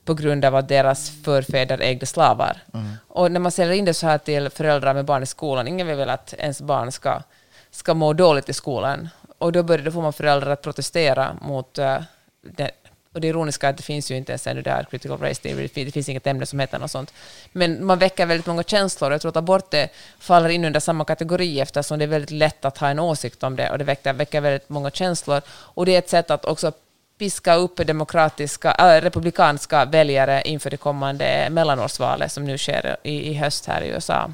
på 0.04 0.14
grund 0.14 0.44
av 0.44 0.54
att 0.56 0.68
deras 0.68 1.10
förfäder 1.24 1.78
ägde 1.78 2.06
slavar. 2.06 2.58
Mm. 2.74 2.92
Och 3.08 3.32
när 3.32 3.40
man 3.40 3.52
säljer 3.52 3.74
in 3.74 3.84
det 3.84 3.94
så 3.94 4.06
här 4.06 4.18
till 4.18 4.50
föräldrar 4.50 4.94
med 4.94 5.04
barn 5.04 5.22
i 5.22 5.26
skolan, 5.26 5.68
ingen 5.68 5.86
vill 5.86 5.96
väl 5.96 6.10
att 6.10 6.34
ens 6.38 6.60
barn 6.60 6.92
ska 6.92 7.22
ska 7.70 7.94
må 7.94 8.12
dåligt 8.12 8.48
i 8.48 8.52
skolan. 8.52 9.08
Och 9.38 9.52
då, 9.52 9.62
började, 9.62 9.84
då 9.84 9.90
får 9.90 10.02
man 10.02 10.12
föräldrar 10.12 10.50
att 10.50 10.62
protestera 10.62 11.36
mot 11.40 11.78
uh, 11.78 11.96
det, 12.42 12.70
och 13.14 13.20
det 13.20 13.28
ironiska 13.28 13.66
är 13.66 13.70
att 13.70 13.76
det 13.76 13.82
finns 13.82 14.10
ju 14.10 14.16
inte 14.16 14.32
ens 14.32 14.46
ännu 14.46 14.62
där 14.62 14.86
critical 14.90 15.18
race 15.18 15.42
theory, 15.42 15.68
det 15.74 15.90
finns 15.90 16.08
inget 16.08 16.26
ämne 16.26 16.46
som 16.46 16.58
heter 16.58 16.78
något 16.78 16.90
sånt. 16.90 17.12
Men 17.52 17.84
man 17.86 17.98
väcker 17.98 18.26
väldigt 18.26 18.46
många 18.46 18.62
känslor, 18.62 19.12
jag 19.12 19.20
tror 19.20 19.28
att 19.28 19.36
abort 19.36 19.70
det 19.70 19.88
faller 20.18 20.48
in 20.48 20.64
under 20.64 20.80
samma 20.80 21.04
kategori 21.04 21.60
eftersom 21.60 21.98
det 21.98 22.04
är 22.04 22.08
väldigt 22.08 22.30
lätt 22.30 22.64
att 22.64 22.78
ha 22.78 22.88
en 22.88 22.98
åsikt 22.98 23.42
om 23.42 23.56
det 23.56 23.70
och 23.70 23.78
det 23.78 23.84
väcker, 23.84 24.12
väcker 24.12 24.40
väldigt 24.40 24.68
många 24.68 24.90
känslor. 24.90 25.40
Och 25.48 25.86
det 25.86 25.94
är 25.94 25.98
ett 25.98 26.08
sätt 26.08 26.30
att 26.30 26.44
också 26.44 26.72
piska 27.18 27.54
upp 27.54 27.76
demokratiska, 27.76 28.74
äh, 28.74 29.02
republikanska 29.02 29.84
väljare 29.84 30.42
inför 30.44 30.70
det 30.70 30.76
kommande 30.76 31.48
mellanårsvalet 31.50 32.32
som 32.32 32.44
nu 32.44 32.58
sker 32.58 32.96
i, 33.02 33.30
i 33.30 33.34
höst 33.34 33.66
här 33.66 33.82
i 33.82 33.88
USA. 33.88 34.30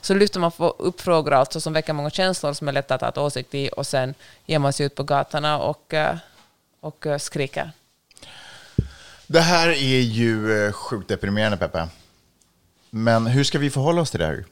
Så 0.00 0.14
lyfter 0.14 0.40
man 0.40 0.52
upp 0.58 1.00
frågor 1.00 1.32
alltså 1.32 1.60
som 1.60 1.72
väcker 1.72 1.92
många 1.92 2.10
känslor 2.10 2.52
som 2.52 2.68
är 2.68 2.72
lätta 2.72 2.94
att 2.94 3.00
ha 3.00 3.08
ett 3.08 3.18
åsikt 3.18 3.54
i 3.54 3.70
och 3.76 3.86
sen 3.86 4.14
ger 4.46 4.58
man 4.58 4.72
sig 4.72 4.86
ut 4.86 4.94
på 4.94 5.02
gatorna 5.02 5.58
och, 5.58 5.94
äh, 5.94 6.16
och 6.80 7.06
äh, 7.06 7.18
skriker. 7.18 7.70
Det 9.32 9.40
här 9.40 9.68
är 9.68 10.00
ju 10.00 10.66
eh, 10.66 10.72
sjukt 10.72 11.08
deprimerande, 11.08 11.56
Peppe. 11.56 11.88
Men 12.90 13.26
hur 13.26 13.44
ska 13.44 13.58
vi 13.58 13.70
förhålla 13.70 14.00
oss 14.00 14.10
till 14.10 14.20
det 14.20 14.26
här? 14.26 14.44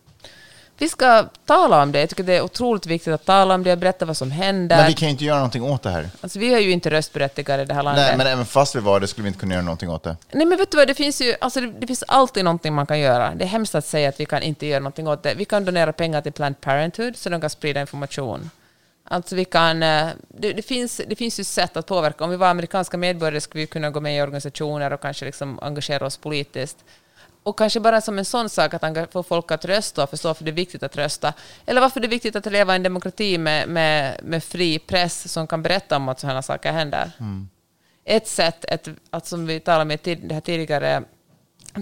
Vi 0.78 0.88
ska 0.88 1.24
tala 1.46 1.82
om 1.82 1.92
det. 1.92 2.00
Jag 2.00 2.08
tycker 2.08 2.22
det 2.22 2.36
är 2.36 2.42
otroligt 2.42 2.86
viktigt 2.86 3.14
att 3.14 3.24
tala 3.24 3.54
om 3.54 3.62
det 3.62 3.76
berätta 3.76 4.04
vad 4.04 4.16
som 4.16 4.30
händer. 4.30 4.76
Men 4.76 4.86
vi 4.86 4.94
kan 4.94 5.08
ju 5.08 5.12
inte 5.12 5.24
göra 5.24 5.36
någonting 5.36 5.62
åt 5.62 5.82
det 5.82 5.90
här. 5.90 6.10
Alltså, 6.20 6.38
vi 6.38 6.54
är 6.54 6.58
ju 6.58 6.70
inte 6.70 6.90
röstberättigade 6.90 7.62
i 7.62 7.66
det 7.66 7.74
här 7.74 7.82
landet. 7.82 8.04
Nej, 8.08 8.16
men 8.16 8.26
även 8.26 8.46
fast 8.46 8.76
vi 8.76 8.80
var 8.80 9.00
det 9.00 9.06
skulle 9.06 9.22
vi 9.22 9.28
inte 9.28 9.40
kunna 9.40 9.54
göra 9.54 9.64
någonting 9.64 9.90
åt 9.90 10.02
det. 10.02 10.16
Nej, 10.32 10.46
men 10.46 10.58
vet 10.58 10.70
du 10.70 10.76
vad, 10.76 10.88
det 10.88 10.94
finns 10.94 11.20
ju 11.20 11.34
alltså, 11.40 11.60
det, 11.60 11.72
det 11.80 11.86
finns 11.86 12.04
alltid 12.08 12.44
någonting 12.44 12.74
man 12.74 12.86
kan 12.86 13.00
göra. 13.00 13.34
Det 13.34 13.44
är 13.44 13.48
hemskt 13.48 13.74
att 13.74 13.86
säga 13.86 14.08
att 14.08 14.20
vi 14.20 14.26
kan 14.26 14.42
inte 14.42 14.66
göra 14.66 14.80
någonting 14.80 15.08
åt 15.08 15.22
det. 15.22 15.34
Vi 15.34 15.44
kan 15.44 15.64
donera 15.64 15.92
pengar 15.92 16.20
till 16.20 16.32
Planned 16.32 16.60
Parenthood 16.60 17.16
så 17.16 17.28
de 17.28 17.40
kan 17.40 17.50
sprida 17.50 17.80
information. 17.80 18.50
Alltså 19.12 19.36
vi 19.36 19.44
kan, 19.44 19.82
eh, 19.82 20.08
det, 20.28 20.52
det, 20.52 20.62
finns, 20.62 21.00
det 21.06 21.16
finns 21.16 21.40
ju 21.40 21.44
sätt 21.44 21.76
att 21.76 21.86
påverka. 21.86 22.24
Om 22.24 22.30
vi 22.30 22.36
var 22.36 22.48
amerikanska 22.48 22.96
medborgare 22.96 23.40
skulle 23.40 23.61
vi 23.61 23.66
kunna 23.66 23.90
gå 23.90 24.00
med 24.00 24.16
i 24.16 24.22
organisationer 24.22 24.92
och 24.92 25.00
kanske 25.00 25.24
liksom 25.24 25.58
engagera 25.62 26.06
oss 26.06 26.16
politiskt. 26.16 26.84
Och 27.42 27.58
kanske 27.58 27.80
bara 27.80 28.00
som 28.00 28.18
en 28.18 28.24
sån 28.24 28.48
sak 28.48 28.74
att 28.74 29.12
få 29.12 29.22
folk 29.22 29.50
att 29.50 29.64
rösta 29.64 30.02
och 30.02 30.11
förstå 30.11 30.28
varför 30.28 30.44
det 30.44 30.50
är 30.50 30.52
viktigt 30.52 30.82
att 30.82 30.96
rösta. 30.96 31.32
Eller 31.66 31.80
varför 31.80 32.00
det 32.00 32.06
är 32.06 32.08
viktigt 32.08 32.36
att 32.36 32.46
leva 32.46 32.72
i 32.72 32.76
en 32.76 32.82
demokrati 32.82 33.38
med, 33.38 33.68
med, 33.68 34.20
med 34.22 34.44
fri 34.44 34.78
press 34.78 35.32
som 35.32 35.46
kan 35.46 35.62
berätta 35.62 35.96
om 35.96 36.08
att 36.08 36.20
sådana 36.20 36.42
saker 36.42 36.72
händer. 36.72 37.11
Mm. 37.20 37.48
Ett 38.04 38.28
sätt, 38.28 38.64
ett, 38.64 38.88
att 39.11 39.26
som 39.26 39.46
vi 39.46 39.61
talade 39.61 39.82
om 39.82 39.98
det 40.04 40.34
här 40.34 40.40
tidigare, 40.40 41.02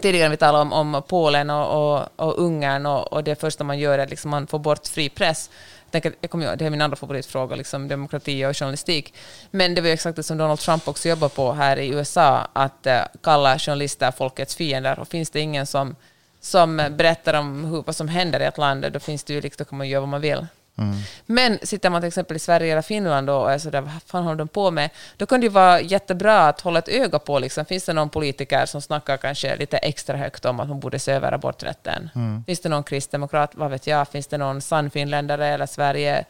tidigare 0.02 0.28
vi 0.28 0.36
talade 0.36 0.62
om, 0.62 0.72
om 0.72 1.02
Polen 1.08 1.50
och, 1.50 1.96
och, 1.96 2.08
och 2.16 2.38
Ungern 2.38 2.86
och, 2.86 3.12
och 3.12 3.24
det 3.24 3.40
första 3.40 3.64
man 3.64 3.78
gör 3.78 3.98
är 3.98 4.02
att 4.02 4.10
liksom 4.10 4.30
man 4.30 4.46
får 4.46 4.58
bort 4.58 4.86
fri 4.86 5.08
press 5.08 5.50
tänker, 5.90 6.14
jag 6.20 6.30
kommer, 6.30 6.56
det 6.56 6.66
är 6.66 6.70
min 6.70 6.80
andra 6.80 6.96
favoritfråga, 6.96 7.56
liksom 7.56 7.88
demokrati 7.88 8.46
och 8.46 8.56
journalistik. 8.56 9.14
Men 9.50 9.74
det 9.74 9.80
var 9.80 9.88
ju 9.88 9.94
exakt 9.94 10.16
det 10.16 10.22
som 10.22 10.38
Donald 10.38 10.58
Trump 10.58 10.88
också 10.88 11.08
jobbar 11.08 11.28
på 11.28 11.52
här 11.52 11.76
i 11.76 11.88
USA, 11.88 12.48
att 12.52 12.86
uh, 12.86 12.92
kalla 13.22 13.58
journalister 13.58 14.10
folkets 14.10 14.56
fiender. 14.56 14.98
Och 14.98 15.08
finns 15.08 15.30
det 15.30 15.40
ingen 15.40 15.66
som, 15.66 15.96
som 16.40 16.76
berättar 16.76 17.34
om 17.34 17.64
hur, 17.64 17.82
vad 17.86 17.96
som 17.96 18.08
händer 18.08 18.40
i 18.40 18.44
ett 18.44 18.58
land, 18.58 18.92
då, 18.92 19.00
finns 19.00 19.24
det 19.24 19.32
ju, 19.32 19.40
liksom, 19.40 19.64
då 19.64 19.68
kan 19.68 19.78
man 19.78 19.88
göra 19.88 20.00
vad 20.00 20.08
man 20.08 20.20
vill. 20.20 20.46
Mm. 20.78 20.96
Men 21.26 21.58
sitter 21.62 21.90
man 21.90 22.00
till 22.00 22.08
exempel 22.08 22.36
i 22.36 22.40
Sverige 22.40 22.72
eller 22.72 22.82
Finland 22.82 23.30
och 23.30 23.52
är 23.52 23.58
sådär, 23.58 23.80
vad 23.80 24.02
fan 24.06 24.24
håller 24.24 24.38
de 24.38 24.48
på 24.48 24.70
med? 24.70 24.90
Då 25.16 25.26
kan 25.26 25.40
det 25.40 25.44
ju 25.44 25.50
vara 25.50 25.80
jättebra 25.80 26.48
att 26.48 26.60
hålla 26.60 26.78
ett 26.78 26.88
öga 26.88 27.18
på, 27.18 27.38
liksom, 27.38 27.64
finns 27.64 27.84
det 27.84 27.92
någon 27.92 28.08
politiker 28.10 28.66
som 28.66 28.80
snackar 28.80 29.16
kanske 29.16 29.56
lite 29.56 29.76
extra 29.78 30.16
högt 30.16 30.44
om 30.44 30.60
att 30.60 30.68
man 30.68 30.80
borde 30.80 30.98
se 30.98 31.12
över 31.12 31.32
aborträtten? 31.32 32.10
Mm. 32.14 32.44
Finns 32.44 32.60
det 32.60 32.68
någon 32.68 32.84
kristdemokrat, 32.84 33.50
vad 33.54 33.70
vet 33.70 33.86
jag, 33.86 34.08
finns 34.08 34.26
det 34.26 34.38
någon 34.38 34.60
sann 34.60 34.90
finländare 34.90 35.46
eller 35.46 35.66
Sverige 35.66 36.24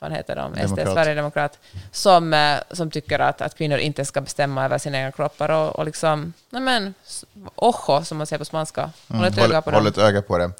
vad 0.00 0.12
heter 0.12 0.36
de, 0.36 0.68
SD, 0.68 0.78
Sverigedemokrat, 0.78 1.58
som, 1.90 2.34
eh, 2.34 2.58
som 2.70 2.90
tycker 2.90 3.18
att, 3.18 3.40
att 3.40 3.54
kvinnor 3.54 3.78
inte 3.78 4.04
ska 4.04 4.20
bestämma 4.20 4.64
över 4.64 4.78
sina 4.78 4.98
egna 4.98 5.12
kroppar 5.12 5.48
och, 5.48 5.76
och 5.76 5.84
liksom, 5.84 6.32
nej 6.50 6.62
men, 6.62 6.94
ojo, 7.54 8.04
som 8.04 8.18
man 8.18 8.26
säger 8.26 8.38
på 8.38 8.44
spanska. 8.44 8.90
Håll 9.08 9.24
ett 9.24 9.38
mm, 9.38 9.50
öga 9.50 9.62
på 9.62 9.70
håll, 9.70 9.80
håll 9.80 9.86
ett 9.86 9.98
öga 9.98 10.22
på 10.22 10.38
det. 10.38 10.50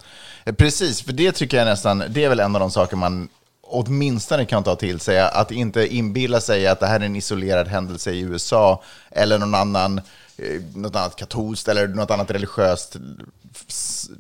Precis, 0.57 1.03
för 1.03 1.13
det 1.13 1.33
tycker 1.33 1.57
jag 1.57 1.67
nästan, 1.67 2.05
det 2.09 2.25
är 2.25 2.29
väl 2.29 2.41
en 2.41 2.57
av 2.57 2.61
de 2.61 2.71
saker 2.71 2.97
man 2.97 3.29
åtminstone 3.71 4.45
kan 4.45 4.65
ta 4.65 4.77
till 4.77 5.01
sig, 5.01 5.21
att 5.21 5.51
inte 5.51 5.95
inbilla 5.95 6.41
sig 6.41 6.67
att 6.67 6.81
det 6.81 6.87
här 6.87 7.01
är 7.01 7.05
en 7.05 7.17
isolerad 7.17 7.69
händelse 7.69 8.13
i 8.13 8.21
USA 8.21 8.83
eller 9.11 9.39
någon 9.39 9.55
annan, 9.55 9.99
eh, 10.37 10.63
något 10.75 10.97
annat 10.97 11.17
katolskt 11.17 11.69
eller 11.69 11.89
något 11.89 12.11
annat 12.11 12.31
religiöst 12.31 12.97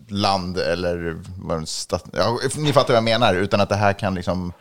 land 0.08 0.58
eller 0.58 1.16
ja, 2.12 2.38
ni 2.56 2.72
fattar 2.72 2.88
vad 2.88 2.96
jag 2.96 3.04
menar, 3.04 3.34
utan 3.34 3.60
att 3.60 3.68
det 3.68 3.76
här 3.76 3.92
kan 3.92 4.14
liksom 4.14 4.52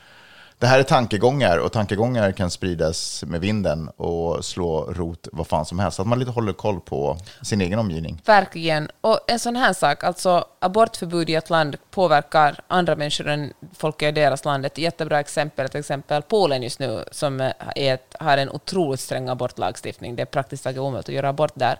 det 0.59 0.67
här 0.67 0.79
är 0.79 0.83
tankegångar 0.83 1.57
och 1.57 1.71
tankegångar 1.71 2.31
kan 2.31 2.51
spridas 2.51 3.23
med 3.27 3.41
vinden 3.41 3.89
och 3.89 4.45
slå 4.45 4.81
rot 4.81 5.27
vad 5.31 5.47
fan 5.47 5.65
som 5.65 5.79
helst. 5.79 5.95
Så 5.95 6.01
att 6.01 6.07
man 6.07 6.19
lite 6.19 6.31
håller 6.31 6.53
koll 6.53 6.79
på 6.79 7.17
sin 7.41 7.61
egen 7.61 7.79
omgivning. 7.79 8.21
Verkligen. 8.25 8.89
Och 9.01 9.19
en 9.27 9.39
sån 9.39 9.55
här 9.55 9.73
sak, 9.73 10.03
alltså 10.03 10.45
abortförbud 10.59 11.29
i 11.29 11.35
ett 11.35 11.49
land 11.49 11.77
påverkar 11.91 12.59
andra 12.67 12.95
människor 12.95 13.27
än 13.27 13.53
folk 13.77 14.01
i 14.01 14.11
deras 14.11 14.45
land. 14.45 14.65
Ett 14.65 14.77
jättebra 14.77 15.19
exempel 15.19 15.69
till 15.69 15.79
exempel 15.79 16.21
Polen 16.21 16.63
just 16.63 16.79
nu 16.79 17.03
som 17.11 17.41
är 17.41 17.53
ett, 17.75 18.15
har 18.19 18.37
en 18.37 18.49
otroligt 18.49 18.99
sträng 18.99 19.29
abortlagstiftning. 19.29 20.15
Det 20.15 20.21
är 20.21 20.25
praktiskt 20.25 20.63
taget 20.63 20.79
omöjligt 20.79 21.09
att 21.09 21.15
göra 21.15 21.29
abort 21.29 21.53
där. 21.53 21.79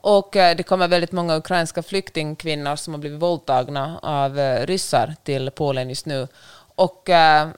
Och 0.00 0.36
eh, 0.36 0.56
det 0.56 0.62
kommer 0.62 0.88
väldigt 0.88 1.12
många 1.12 1.36
ukrainska 1.36 1.82
flyktingkvinnor 1.82 2.76
som 2.76 2.94
har 2.94 2.98
blivit 2.98 3.22
våldtagna 3.22 3.98
av 4.02 4.38
eh, 4.38 4.66
ryssar 4.66 5.14
till 5.24 5.50
Polen 5.50 5.88
just 5.88 6.06
nu. 6.06 6.28
Och 6.76 7.10
äh, 7.10 7.48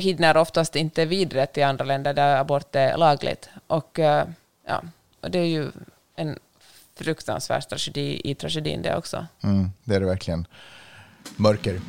hinner 0.00 0.36
oftast 0.36 0.76
inte 0.76 1.04
vidare 1.04 1.46
till 1.46 1.64
andra 1.64 1.84
länder 1.84 2.14
där 2.14 2.36
abort 2.36 2.76
är 2.76 2.96
lagligt. 2.96 3.48
Och, 3.66 3.98
äh, 3.98 4.26
ja, 4.66 4.82
och 5.20 5.30
det 5.30 5.38
är 5.38 5.46
ju 5.46 5.70
en 6.16 6.38
fruktansvärd 6.94 7.68
tragedi 7.68 8.20
i 8.24 8.34
tragedin 8.34 8.82
det 8.82 8.96
också. 8.96 9.26
Mm, 9.42 9.70
det 9.84 9.94
är 9.94 10.00
det 10.00 10.06
verkligen. 10.06 10.46
Mörker. 11.36 11.80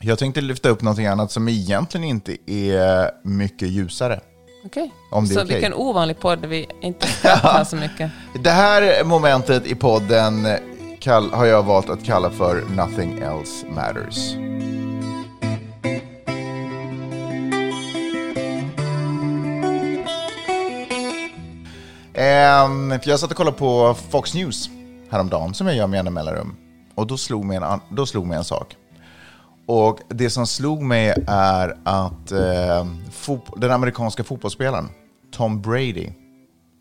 Jag 0.00 0.18
tänkte 0.18 0.40
lyfta 0.40 0.68
upp 0.68 0.82
någonting 0.82 1.06
annat 1.06 1.32
som 1.32 1.48
egentligen 1.48 2.04
inte 2.04 2.36
är 2.46 3.10
mycket 3.22 3.68
ljusare. 3.68 4.20
Okej, 4.64 4.92
okay. 5.10 5.26
så 5.26 5.42
okay. 5.42 5.54
vilken 5.54 5.74
ovanlig 5.74 6.18
podd 6.18 6.46
vi 6.46 6.68
inte 6.80 7.06
skrattar 7.06 7.64
så 7.64 7.76
mycket. 7.76 8.10
Det 8.44 8.50
här 8.50 9.04
momentet 9.04 9.66
i 9.66 9.74
podden 9.74 10.46
kall, 11.00 11.30
har 11.30 11.46
jag 11.46 11.62
valt 11.62 11.90
att 11.90 12.04
kalla 12.04 12.30
för 12.30 12.64
Nothing 12.76 13.18
Else 13.18 13.66
Matters. 13.66 14.34
Um, 22.64 22.98
jag 23.04 23.20
satt 23.20 23.30
och 23.30 23.36
kollade 23.36 23.56
på 23.56 23.94
Fox 24.10 24.34
News 24.34 24.70
häromdagen, 25.10 25.54
som 25.54 25.66
jag 25.66 25.76
gör 25.76 25.86
med 25.86 25.96
jämna 25.96 26.10
mellanrum. 26.10 26.56
Och 26.94 27.06
då 27.06 27.16
slog, 27.16 27.44
mig 27.44 27.56
en, 27.56 27.80
då 27.90 28.06
slog 28.06 28.26
mig 28.26 28.36
en 28.36 28.44
sak. 28.44 28.76
Och 29.66 29.98
det 30.08 30.30
som 30.30 30.46
slog 30.46 30.82
mig 30.82 31.14
är 31.26 31.76
att 31.84 32.32
eh, 32.32 32.86
den 33.56 33.70
amerikanska 33.70 34.24
fotbollsspelaren 34.24 34.88
Tom 35.32 35.62
Brady 35.62 36.08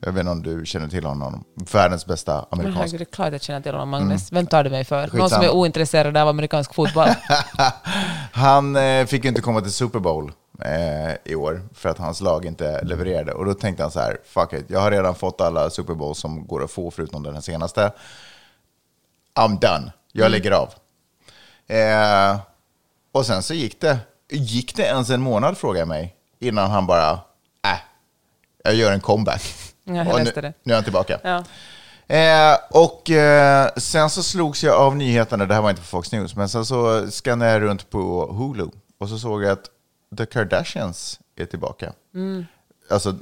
jag 0.02 0.12
vet 0.12 0.20
inte 0.20 0.32
om 0.32 0.44
du 0.44 0.66
känner 0.66 0.88
till 0.88 1.06
honom. 1.06 1.44
Världens 1.72 2.06
bästa 2.06 2.46
amerikansk. 2.50 2.98
det 2.98 3.04
är 3.04 3.06
klart 3.06 3.32
jag 3.32 3.42
känner 3.42 3.62
till 3.62 3.72
honom, 3.72 3.90
Magnus. 3.90 4.32
Mm. 4.32 4.40
Vem 4.40 4.48
tar 4.48 4.64
du 4.64 4.70
mig 4.70 4.86
för? 4.86 5.04
Skitsam. 5.04 5.20
Någon 5.20 5.30
som 5.30 5.42
är 5.42 5.50
ointresserad 5.50 6.18
av 6.18 6.28
amerikansk 6.28 6.74
fotboll? 6.74 7.08
han 8.32 8.76
eh, 8.76 9.06
fick 9.06 9.26
inte 9.26 9.42
komma 9.42 9.62
till 9.62 9.72
Super 9.72 10.00
Bowl 10.00 10.32
eh, 10.66 11.32
i 11.32 11.36
år 11.36 11.62
för 11.74 11.90
att 11.90 11.98
hans 11.98 12.22
lag 12.22 12.46
inte 12.46 12.84
levererade. 12.84 13.34
Och 13.34 13.46
då 13.46 13.54
tänkte 13.54 13.84
han 13.84 13.92
så 13.92 14.00
här, 14.00 14.18
fuck 14.26 14.54
it, 14.54 14.66
jag 14.68 14.80
har 14.80 14.92
redan 14.92 15.16
fått 15.16 15.42
alla 15.42 15.70
Super 15.70 15.94
Bowl 15.94 16.16
som 16.16 16.48
går 16.48 16.64
att 16.64 16.72
få 16.72 16.92
förutom 16.92 17.24
den 17.24 17.34
här 17.34 17.42
senaste. 17.42 17.92
I'm 19.40 19.60
done, 19.60 19.92
jag 20.12 20.26
mm. 20.26 20.32
lägger 20.32 20.52
av. 20.52 20.74
Eh, 21.68 22.40
och 23.12 23.26
sen 23.26 23.44
så 23.44 23.54
gick 23.54 23.82
det, 23.82 23.98
gick 24.30 24.76
det 24.76 24.84
ens 24.84 25.10
en 25.10 25.22
månad 25.22 25.58
frågar 25.58 25.80
jag 25.80 25.88
mig, 25.88 26.16
innan 26.40 26.72
han 26.72 26.88
bara, 26.88 27.12
äh, 27.66 27.80
jag 28.64 28.76
gör 28.76 28.92
en 28.92 29.02
comeback. 29.02 29.42
Ja, 29.96 30.06
jag 30.06 30.20
läste 30.20 30.42
nu, 30.42 30.54
nu 30.64 30.74
är 30.74 30.76
han 30.76 30.84
tillbaka. 30.84 31.20
Ja. 31.24 31.44
Eh, 32.16 32.58
och 32.70 33.10
eh, 33.10 33.70
sen 33.78 34.10
så 34.10 34.24
slogs 34.24 34.64
jag 34.64 34.76
av 34.76 34.96
nyheterna, 34.96 35.46
det 35.46 35.54
här 35.54 35.62
var 35.62 35.70
inte 35.70 35.82
på 35.82 35.88
Fox 35.88 36.12
News, 36.12 36.36
men 36.36 36.50
sen 36.50 36.66
så 36.66 37.12
skannade 37.12 37.52
jag 37.52 37.62
runt 37.62 37.90
på 37.90 38.26
Hulu 38.32 38.68
och 39.00 39.10
så 39.10 39.18
såg 39.18 39.44
jag 39.44 39.52
att 39.52 39.66
The 40.18 40.26
Kardashians 40.26 41.20
är 41.36 41.46
tillbaka. 41.46 41.94
Mm. 42.16 42.46
Alltså 42.90 43.16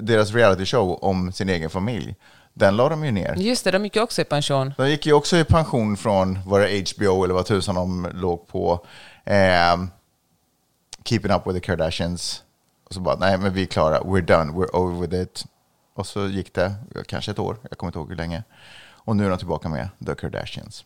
deras 0.00 0.34
reality 0.34 0.66
show 0.66 0.98
om 1.02 1.32
sin 1.32 1.48
egen 1.48 1.70
familj. 1.70 2.16
Den 2.54 2.76
la 2.76 2.88
de 2.88 3.04
ju 3.04 3.10
ner. 3.10 3.34
Just 3.36 3.64
det, 3.64 3.70
de 3.70 3.84
gick 3.84 3.96
ju 3.96 4.02
också 4.02 4.22
i 4.22 4.24
pension. 4.24 4.74
De 4.76 4.90
gick 4.90 5.06
ju 5.06 5.12
också 5.12 5.36
i 5.36 5.44
pension 5.44 5.96
från, 5.96 6.38
var 6.46 6.60
det 6.60 6.90
HBO 6.96 7.24
eller 7.24 7.34
vad 7.34 7.46
tusan 7.46 7.74
de 7.74 8.08
låg 8.14 8.48
på, 8.48 8.86
eh, 9.24 9.84
Keeping 11.04 11.32
Up 11.32 11.46
With 11.46 11.54
The 11.54 11.60
Kardashians. 11.60 12.42
Och 12.84 12.94
så 12.94 13.00
bara, 13.00 13.16
nej 13.16 13.38
men 13.38 13.52
vi 13.52 13.62
är 13.62 13.66
klara, 13.66 14.00
we're 14.00 14.26
done, 14.26 14.52
we're 14.52 14.76
over 14.76 15.00
with 15.00 15.22
it. 15.22 15.44
Och 15.94 16.06
så 16.06 16.28
gick 16.28 16.54
det 16.54 16.74
kanske 17.06 17.30
ett 17.30 17.38
år, 17.38 17.56
jag 17.70 17.78
kommer 17.78 17.88
inte 17.88 17.98
ihåg 17.98 18.08
hur 18.08 18.16
länge. 18.16 18.42
Och 19.06 19.16
nu 19.16 19.26
är 19.26 19.30
de 19.30 19.38
tillbaka 19.38 19.68
med 19.68 19.88
The 20.06 20.14
Kardashians. 20.14 20.84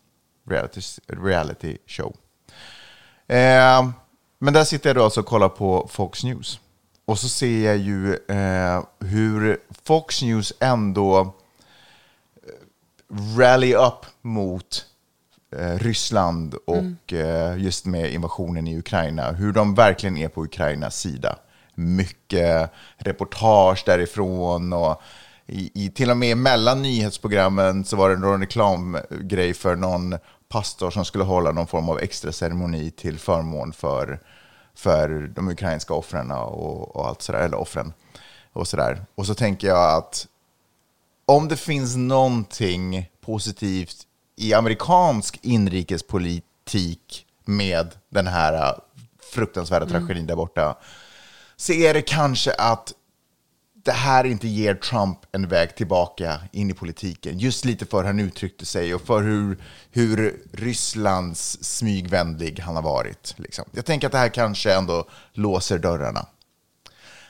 Reality, 0.49 0.81
reality 1.07 1.77
show. 1.87 2.15
Eh, 3.27 3.89
Men 4.39 4.53
där 4.53 4.63
sitter 4.63 4.89
jag 4.89 4.95
då 4.95 5.03
alltså 5.03 5.19
och 5.19 5.25
kollar 5.25 5.49
på 5.49 5.87
Fox 5.91 6.23
News. 6.23 6.59
Och 7.05 7.19
så 7.19 7.29
ser 7.29 7.65
jag 7.65 7.77
ju 7.77 8.13
eh, 8.15 8.83
hur 8.99 9.57
Fox 9.83 10.21
News 10.21 10.53
ändå 10.59 11.19
eh, 11.21 11.27
rally 13.37 13.75
up 13.75 14.05
mot 14.21 14.85
eh, 15.55 15.79
Ryssland 15.79 16.53
och 16.53 17.13
eh, 17.13 17.57
just 17.57 17.85
med 17.85 18.13
invasionen 18.13 18.67
i 18.67 18.77
Ukraina. 18.77 19.31
Hur 19.31 19.53
de 19.53 19.75
verkligen 19.75 20.17
är 20.17 20.27
på 20.27 20.43
Ukrainas 20.43 20.99
sida. 20.99 21.39
Mycket 21.79 22.71
reportage 22.97 23.83
därifrån 23.85 24.73
och 24.73 25.01
i, 25.45 25.85
i, 25.85 25.89
till 25.89 26.11
och 26.11 26.17
med 26.17 26.37
mellan 26.37 26.81
nyhetsprogrammen 26.81 27.85
så 27.85 27.95
var 27.95 28.09
det 28.09 28.15
en 28.15 28.39
reklamgrej 28.39 29.53
för 29.53 29.75
någon 29.75 30.17
pastor 30.49 30.91
som 30.91 31.05
skulle 31.05 31.23
hålla 31.23 31.51
någon 31.51 31.67
form 31.67 31.89
av 31.89 31.99
extra 31.99 32.31
ceremoni 32.31 32.91
till 32.91 33.19
förmån 33.19 33.73
för, 33.73 34.19
för 34.75 35.31
de 35.35 35.49
ukrainska 35.49 35.93
offren 35.93 36.31
och, 36.31 36.95
och 36.95 37.07
allt 37.07 37.21
sådär, 37.21 37.39
eller 37.39 37.57
offren 37.57 37.93
och 38.53 38.67
sådär. 38.67 39.05
Och 39.15 39.25
så 39.25 39.35
tänker 39.35 39.67
jag 39.67 39.97
att 39.97 40.27
om 41.25 41.47
det 41.47 41.57
finns 41.57 41.95
någonting 41.95 43.09
positivt 43.21 43.97
i 44.35 44.53
amerikansk 44.53 45.39
inrikespolitik 45.41 47.25
med 47.45 47.95
den 48.09 48.27
här 48.27 48.79
fruktansvärda 49.33 49.85
tragedin 49.85 50.27
där 50.27 50.35
borta, 50.35 50.75
så 51.59 51.73
är 51.73 51.93
det 51.93 52.01
kanske 52.01 52.53
att 52.53 52.93
det 53.73 53.91
här 53.91 54.23
inte 54.23 54.47
ger 54.47 54.75
Trump 54.75 55.17
en 55.31 55.47
väg 55.47 55.75
tillbaka 55.75 56.41
in 56.51 56.69
i 56.69 56.73
politiken. 56.73 57.39
Just 57.39 57.65
lite 57.65 57.85
för 57.85 57.97
hur 57.97 58.05
han 58.05 58.19
uttryckte 58.19 58.65
sig 58.65 58.93
och 58.93 59.01
för 59.01 59.23
hur, 59.23 59.63
hur 59.91 60.41
Rysslands 60.53 61.63
smygvänlig 61.63 62.59
han 62.59 62.75
har 62.75 62.83
varit. 62.83 63.33
Liksom. 63.37 63.65
Jag 63.71 63.85
tänker 63.85 64.07
att 64.07 64.11
det 64.11 64.17
här 64.17 64.29
kanske 64.29 64.73
ändå 64.73 65.09
låser 65.33 65.79
dörrarna. 65.79 66.25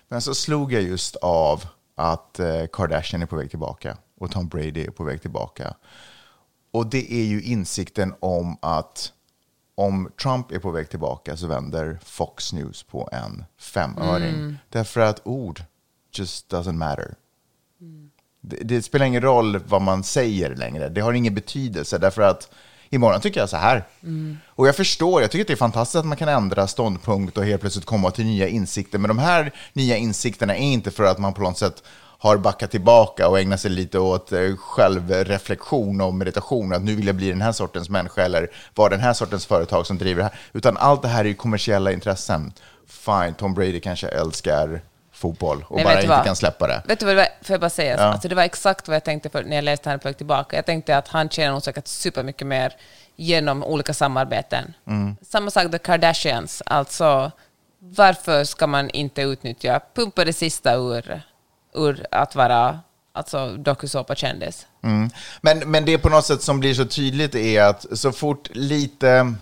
Men 0.07 0.21
så 0.21 0.35
slog 0.35 0.73
jag 0.73 0.81
just 0.81 1.15
av 1.15 1.63
att 1.95 2.39
eh, 2.39 2.65
Kardashian 2.73 3.21
är 3.21 3.25
på 3.25 3.35
väg 3.35 3.49
tillbaka 3.49 3.97
och 4.19 4.31
Tom 4.31 4.47
Brady 4.47 4.85
är 4.85 4.91
på 4.91 5.03
väg 5.03 5.21
tillbaka. 5.21 5.73
Och 6.71 6.87
det 6.87 7.13
är 7.13 7.25
ju 7.25 7.41
insikten 7.41 8.13
om 8.19 8.57
att 8.61 9.13
om 9.79 10.11
Trump 10.21 10.51
är 10.51 10.59
på 10.59 10.71
väg 10.71 10.89
tillbaka 10.89 11.37
så 11.37 11.47
vänder 11.47 11.99
Fox 12.03 12.53
News 12.53 12.83
på 12.83 13.09
en 13.11 13.43
femöring. 13.59 14.35
Mm. 14.35 14.57
Därför 14.69 15.01
att 15.01 15.21
ord 15.23 15.63
just 16.11 16.51
doesn't 16.51 16.73
matter. 16.73 17.15
Mm. 17.81 18.09
Det, 18.41 18.55
det, 18.55 18.81
spelar 18.81 19.05
ingen 19.05 19.21
roll 19.21 19.59
vad 19.67 19.81
man 19.81 20.03
säger 20.03 20.55
längre. 20.55 20.89
Det 20.89 21.01
har 21.01 21.13
ingen 21.13 21.35
betydelse 21.35 21.97
därför 21.97 22.21
att 22.21 22.51
imorgon 22.89 23.21
tycker 23.21 23.39
jag 23.39 23.49
så 23.49 23.57
här. 23.57 23.87
Mm. 24.03 24.37
Och 24.45 24.67
jag 24.67 24.75
förstår, 24.75 25.21
jag 25.21 25.31
tycker 25.31 25.43
att 25.43 25.47
det 25.47 25.53
är 25.53 25.57
fantastiskt 25.57 25.99
att 25.99 26.05
man 26.05 26.17
kan 26.17 26.29
ändra 26.29 26.67
ståndpunkt 26.67 27.37
och 27.37 27.45
helt 27.45 27.61
plötsligt 27.61 27.85
komma 27.85 28.11
till 28.11 28.25
nya 28.25 28.47
insikter. 28.47 28.97
Men 28.97 29.07
de 29.07 29.19
här 29.19 29.53
nya 29.73 29.97
insikterna 29.97 30.55
är 30.55 30.61
inte 30.61 30.91
för 30.91 31.03
att 31.03 31.19
man 31.19 31.33
på 31.33 31.41
något 31.41 31.57
sätt 31.57 31.83
har 32.21 32.37
backat 32.37 32.71
tillbaka 32.71 33.27
och 33.27 33.39
ägnat 33.39 33.59
sig 33.59 33.71
lite 33.71 33.99
åt 33.99 34.31
eh, 34.31 34.55
självreflektion 34.57 36.01
och 36.01 36.13
meditation, 36.13 36.73
att 36.73 36.81
nu 36.81 36.95
vill 36.95 37.07
jag 37.07 37.15
bli 37.15 37.29
den 37.29 37.41
här 37.41 37.51
sortens 37.51 37.89
människa 37.89 38.21
eller 38.21 38.47
vara 38.75 38.89
den 38.89 38.99
här 38.99 39.13
sortens 39.13 39.45
företag 39.45 39.87
som 39.87 39.97
driver 39.97 40.17
det 40.17 40.23
här. 40.23 40.39
Utan 40.53 40.77
allt 40.77 41.01
det 41.01 41.07
här 41.07 41.19
är 41.19 41.27
ju 41.29 41.35
kommersiella 41.35 41.91
intressen. 41.91 42.53
Fine, 42.87 43.33
Tom 43.37 43.53
Brady 43.53 43.79
kanske 43.79 44.07
älskar 44.07 44.81
fotboll 45.11 45.65
och 45.67 45.75
Nej, 45.75 45.85
bara 45.85 45.95
inte 45.95 46.07
vad? 46.07 46.25
kan 46.25 46.35
släppa 46.35 46.67
det. 46.67 46.81
Vet 46.85 46.99
du 46.99 47.05
vad 47.05 47.15
det 47.15 47.21
var? 47.21 47.45
Får 47.45 47.53
jag 47.53 47.59
bara 47.59 47.69
säga? 47.69 47.95
Ja. 47.97 48.03
Alltså, 48.03 48.27
det 48.27 48.35
var 48.35 48.43
exakt 48.43 48.87
vad 48.87 48.95
jag 48.95 49.03
tänkte 49.03 49.29
för 49.29 49.43
när 49.43 49.55
jag 49.55 49.63
läste 49.63 49.89
här 49.89 49.97
på 49.97 50.07
väg 50.07 50.17
tillbaka. 50.17 50.55
Jag 50.55 50.65
tänkte 50.65 50.97
att 50.97 51.07
han 51.07 51.29
tjänar 51.29 51.51
nog 51.51 51.63
säkert 51.63 51.87
supermycket 51.87 52.47
mer 52.47 52.73
genom 53.15 53.63
olika 53.63 53.93
samarbeten. 53.93 54.73
Mm. 54.87 55.15
Samma 55.21 55.51
sak 55.51 55.71
The 55.71 55.77
Kardashians. 55.77 56.63
Alltså, 56.65 57.31
varför 57.79 58.43
ska 58.43 58.67
man 58.67 58.89
inte 58.89 59.21
utnyttja, 59.21 59.81
pumpa 59.93 60.25
det 60.25 60.33
sista 60.33 60.75
ur, 60.75 61.21
ur 61.73 62.05
att 62.11 62.35
vara 62.35 62.79
alltså, 63.13 63.55
dokusåpakändis? 63.57 64.67
Mm. 64.83 65.09
Men, 65.41 65.59
men 65.71 65.85
det 65.85 65.97
på 65.97 66.09
något 66.09 66.25
sätt 66.25 66.41
som 66.41 66.59
blir 66.59 66.73
så 66.73 66.85
tydligt 66.85 67.35
är 67.35 67.61
att 67.61 67.85
så 67.93 68.11
fort 68.11 68.49
lite 68.51 69.33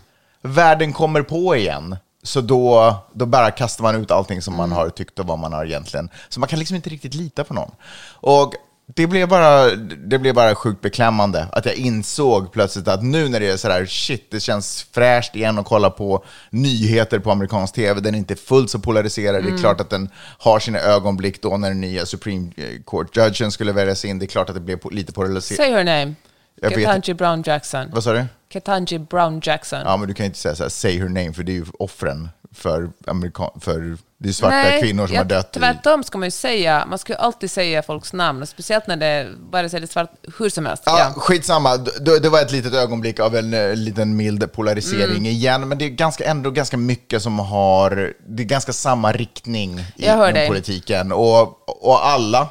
världen 0.42 0.94
kommer 0.94 1.22
på 1.22 1.56
igen, 1.56 1.96
så 2.24 2.42
då, 2.42 2.96
då 3.14 3.26
bara 3.26 3.52
kastar 3.52 3.84
man 3.84 3.96
ut 3.96 4.12
allting 4.12 4.42
som 4.42 4.56
man 4.56 4.72
har 4.72 4.90
tyckt 4.90 5.20
och 5.20 5.26
vad 5.26 5.40
man 5.40 5.54
har 5.54 5.66
egentligen. 5.66 6.10
Så 6.30 6.40
man 6.40 6.50
kan 6.50 6.60
liksom 6.60 6.76
inte 6.76 6.90
riktigt 6.90 7.14
lita 7.14 7.44
på 7.44 7.54
någon. 7.54 7.72
Och 8.14 8.54
det 8.96 9.08
blev 9.08 9.28
bara, 9.28 9.76
det 9.76 10.20
blev 10.20 10.36
bara 10.36 10.56
sjukt 10.56 10.82
beklämmande 10.82 11.48
att 11.52 11.66
jag 11.66 11.76
insåg 11.76 12.52
plötsligt 12.52 12.88
att 12.88 13.04
nu 13.04 13.30
när 13.30 13.40
det 13.40 13.50
är 13.50 13.58
sådär, 13.58 13.86
shit, 13.86 14.32
det 14.32 14.40
känns 14.40 14.88
fräscht 14.92 15.36
igen 15.36 15.60
att 15.60 15.66
kolla 15.66 15.90
på 15.90 16.24
nyheter 16.50 17.20
på 17.20 17.32
amerikansk 17.32 17.76
tv. 17.76 18.02
Den 18.02 18.14
är 18.14 18.18
inte 18.18 18.36
fullt 18.36 18.70
så 18.70 18.80
polariserad. 18.80 19.36
Mm. 19.36 19.44
Det 19.44 19.50
är 19.50 19.52
mm. 19.52 19.62
klart 19.62 19.82
att 19.82 19.90
den 19.90 20.10
har 20.38 20.60
sina 20.60 20.80
ögonblick 20.80 21.42
då 21.42 21.58
när 21.58 21.70
den 21.70 21.82
nya 21.82 22.06
Supreme 22.06 22.52
Court-judgen 22.86 23.52
skulle 23.52 23.72
väljas 23.72 24.06
in. 24.06 24.20
Det 24.20 24.26
är 24.26 24.28
klart 24.28 24.50
att 24.50 24.56
det 24.56 24.62
blev 24.62 24.80
lite 24.92 25.14
polariserat. 25.14 25.58
Say 25.58 25.72
her 25.72 25.84
name. 25.84 26.16
Ketanji 26.62 27.14
Brown 27.14 27.44
Jackson. 27.46 27.90
Vad 27.92 28.04
sa 28.04 28.14
du? 28.14 28.26
Ketanji 28.54 29.00
Brown 29.00 29.42
Jackson. 29.44 29.82
Ja, 29.86 29.98
men 29.98 30.08
du 30.08 30.14
kan 30.14 30.26
inte 30.26 30.38
säga 30.38 30.56
så 30.56 30.64
här, 30.64 30.70
say 30.70 31.00
her 31.00 31.10
name, 31.10 31.34
för 31.34 31.44
det 31.44 31.52
är 31.52 31.56
ju 31.56 31.66
offren 31.80 32.30
för, 32.58 32.90
amerikan 33.08 33.60
för 33.62 33.98
det 34.20 34.30
är 34.30 34.34
svarta 34.34 34.56
Nej, 34.56 34.82
kvinnor 34.82 35.08
som 35.08 35.16
jag, 35.16 35.24
har 35.24 35.30
dött. 35.30 35.54
Tvärtom 35.54 36.04
ska 36.04 36.18
man 36.18 36.28
ju 36.28 36.32
säga, 36.32 36.86
man 36.86 37.00
ska 37.00 37.14
ju 37.14 37.20
alltid 37.20 37.52
säga 37.52 37.84
folks 37.84 38.14
namn, 38.14 38.48
speciellt 38.48 38.88
när 38.88 38.98
det 38.98 39.30
bara 39.52 39.70
säger 39.70 39.88
svart, 39.88 40.12
hur 40.40 40.50
som 40.50 40.66
helst. 40.66 40.84
Ja, 40.86 41.00
ja. 41.00 41.22
Skitsamma, 41.22 41.78
det, 41.78 42.20
det 42.20 42.30
var 42.30 42.42
ett 42.42 42.52
litet 42.52 42.74
ögonblick 42.74 43.20
av 43.20 43.36
en 43.36 43.54
uh, 43.54 43.76
liten 43.76 44.16
mild 44.16 44.52
polarisering 44.52 45.18
mm. 45.18 45.26
igen, 45.26 45.68
men 45.68 45.78
det 45.78 45.86
är 45.86 45.90
ganska, 45.90 46.26
ändå 46.26 46.52
ganska 46.52 46.78
mycket 46.78 47.22
som 47.22 47.40
har, 47.40 48.14
det 48.28 48.44
är 48.44 48.48
ganska 48.48 48.74
samma 48.74 49.12
riktning 49.12 49.80
i 49.96 50.48
politiken. 50.48 51.12
Och, 51.12 51.70
och 51.86 52.08
alla 52.08 52.50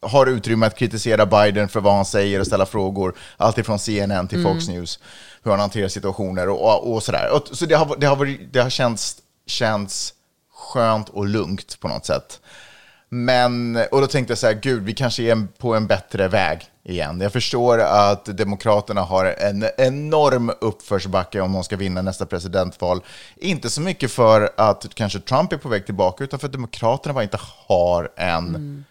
har 0.00 0.26
utrymme 0.26 0.66
att 0.66 0.78
kritisera 0.78 1.26
Biden 1.26 1.68
för 1.68 1.80
vad 1.80 1.94
han 1.94 2.04
säger 2.04 2.40
och 2.40 2.46
ställa 2.46 2.66
frågor, 2.66 3.14
alltifrån 3.36 3.78
CNN 3.78 4.28
till 4.28 4.42
Fox 4.42 4.68
mm. 4.68 4.76
News, 4.78 4.98
hur 5.42 5.50
han 5.50 5.60
hanterar 5.60 5.88
situationer 5.88 6.48
och, 6.48 6.60
och, 6.60 6.94
och 6.94 7.02
sådär. 7.02 7.30
Och, 7.32 7.56
så 7.56 7.66
det 7.66 7.74
har, 7.74 7.96
det 7.98 8.06
har, 8.06 8.38
det 8.52 8.60
har 8.60 8.70
känts, 8.70 9.16
känts 9.48 10.14
skönt 10.52 11.08
och 11.08 11.26
lugnt 11.26 11.80
på 11.80 11.88
något 11.88 12.06
sätt. 12.06 12.40
Men, 13.08 13.78
och 13.92 14.00
då 14.00 14.06
tänkte 14.06 14.30
jag 14.30 14.38
så 14.38 14.46
här, 14.46 14.54
gud, 14.54 14.82
vi 14.82 14.94
kanske 14.94 15.22
är 15.22 15.46
på 15.58 15.74
en 15.74 15.86
bättre 15.86 16.28
väg 16.28 16.64
igen. 16.84 17.20
Jag 17.20 17.32
förstår 17.32 17.78
att 17.78 18.24
Demokraterna 18.24 19.00
har 19.00 19.24
en 19.24 19.64
enorm 19.78 20.52
uppförsbacke 20.60 21.40
om 21.40 21.52
de 21.52 21.64
ska 21.64 21.76
vinna 21.76 22.02
nästa 22.02 22.26
presidentval. 22.26 23.00
Inte 23.36 23.70
så 23.70 23.80
mycket 23.80 24.12
för 24.12 24.50
att 24.56 24.94
kanske 24.94 25.20
Trump 25.20 25.52
är 25.52 25.56
på 25.56 25.68
väg 25.68 25.86
tillbaka, 25.86 26.24
utan 26.24 26.38
för 26.38 26.46
att 26.46 26.52
Demokraterna 26.52 27.14
bara 27.14 27.22
inte 27.24 27.40
har 27.66 28.10
en 28.16 28.48
mm 28.48 28.84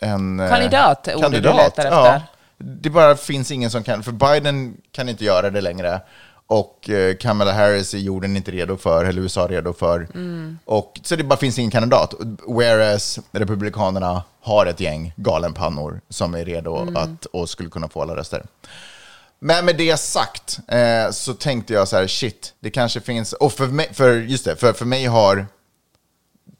en 0.00 0.40
eh, 0.40 0.48
kandidat, 0.48 1.08
ordet 1.08 1.20
kandidat. 1.20 1.56
du 1.56 1.62
letar 1.62 1.84
efter. 1.84 1.90
Ja, 1.90 2.22
det 2.56 2.90
bara 2.90 3.16
finns 3.16 3.50
ingen 3.50 3.70
som 3.70 3.82
kan, 3.82 4.02
för 4.02 4.12
Biden 4.12 4.76
kan 4.92 5.08
inte 5.08 5.24
göra 5.24 5.50
det 5.50 5.60
längre. 5.60 6.00
Och 6.48 6.90
eh, 6.90 7.16
Kamala 7.16 7.52
Harris 7.52 7.94
är 7.94 7.98
jorden 7.98 8.36
inte 8.36 8.50
redo 8.50 8.76
för, 8.76 9.04
eller 9.04 9.22
USA 9.22 9.46
redo 9.46 9.72
för. 9.72 10.08
Mm. 10.14 10.58
Och, 10.64 11.00
så 11.02 11.16
det 11.16 11.24
bara 11.24 11.38
finns 11.38 11.58
ingen 11.58 11.70
kandidat. 11.70 12.14
Whereas 12.48 13.18
Republikanerna 13.32 14.22
har 14.40 14.66
ett 14.66 14.80
gäng 14.80 15.12
galenpannor 15.16 16.00
som 16.08 16.34
är 16.34 16.44
redo 16.44 16.76
mm. 16.76 16.96
att, 16.96 17.26
och 17.26 17.48
skulle 17.48 17.70
kunna 17.70 17.88
få 17.88 18.02
alla 18.02 18.16
röster. 18.16 18.46
Men 19.38 19.64
med 19.64 19.76
det 19.76 19.96
sagt 19.96 20.58
eh, 20.68 21.10
så 21.10 21.34
tänkte 21.34 21.72
jag 21.72 21.88
så 21.88 21.96
här, 21.96 22.06
shit, 22.06 22.54
det 22.60 22.70
kanske 22.70 23.00
finns, 23.00 23.32
och 23.32 23.52
för 23.52 23.66
mig, 23.66 23.88
för, 23.92 24.14
just 24.14 24.44
det, 24.44 24.56
för, 24.56 24.72
för 24.72 24.84
mig 24.84 25.06
har 25.06 25.46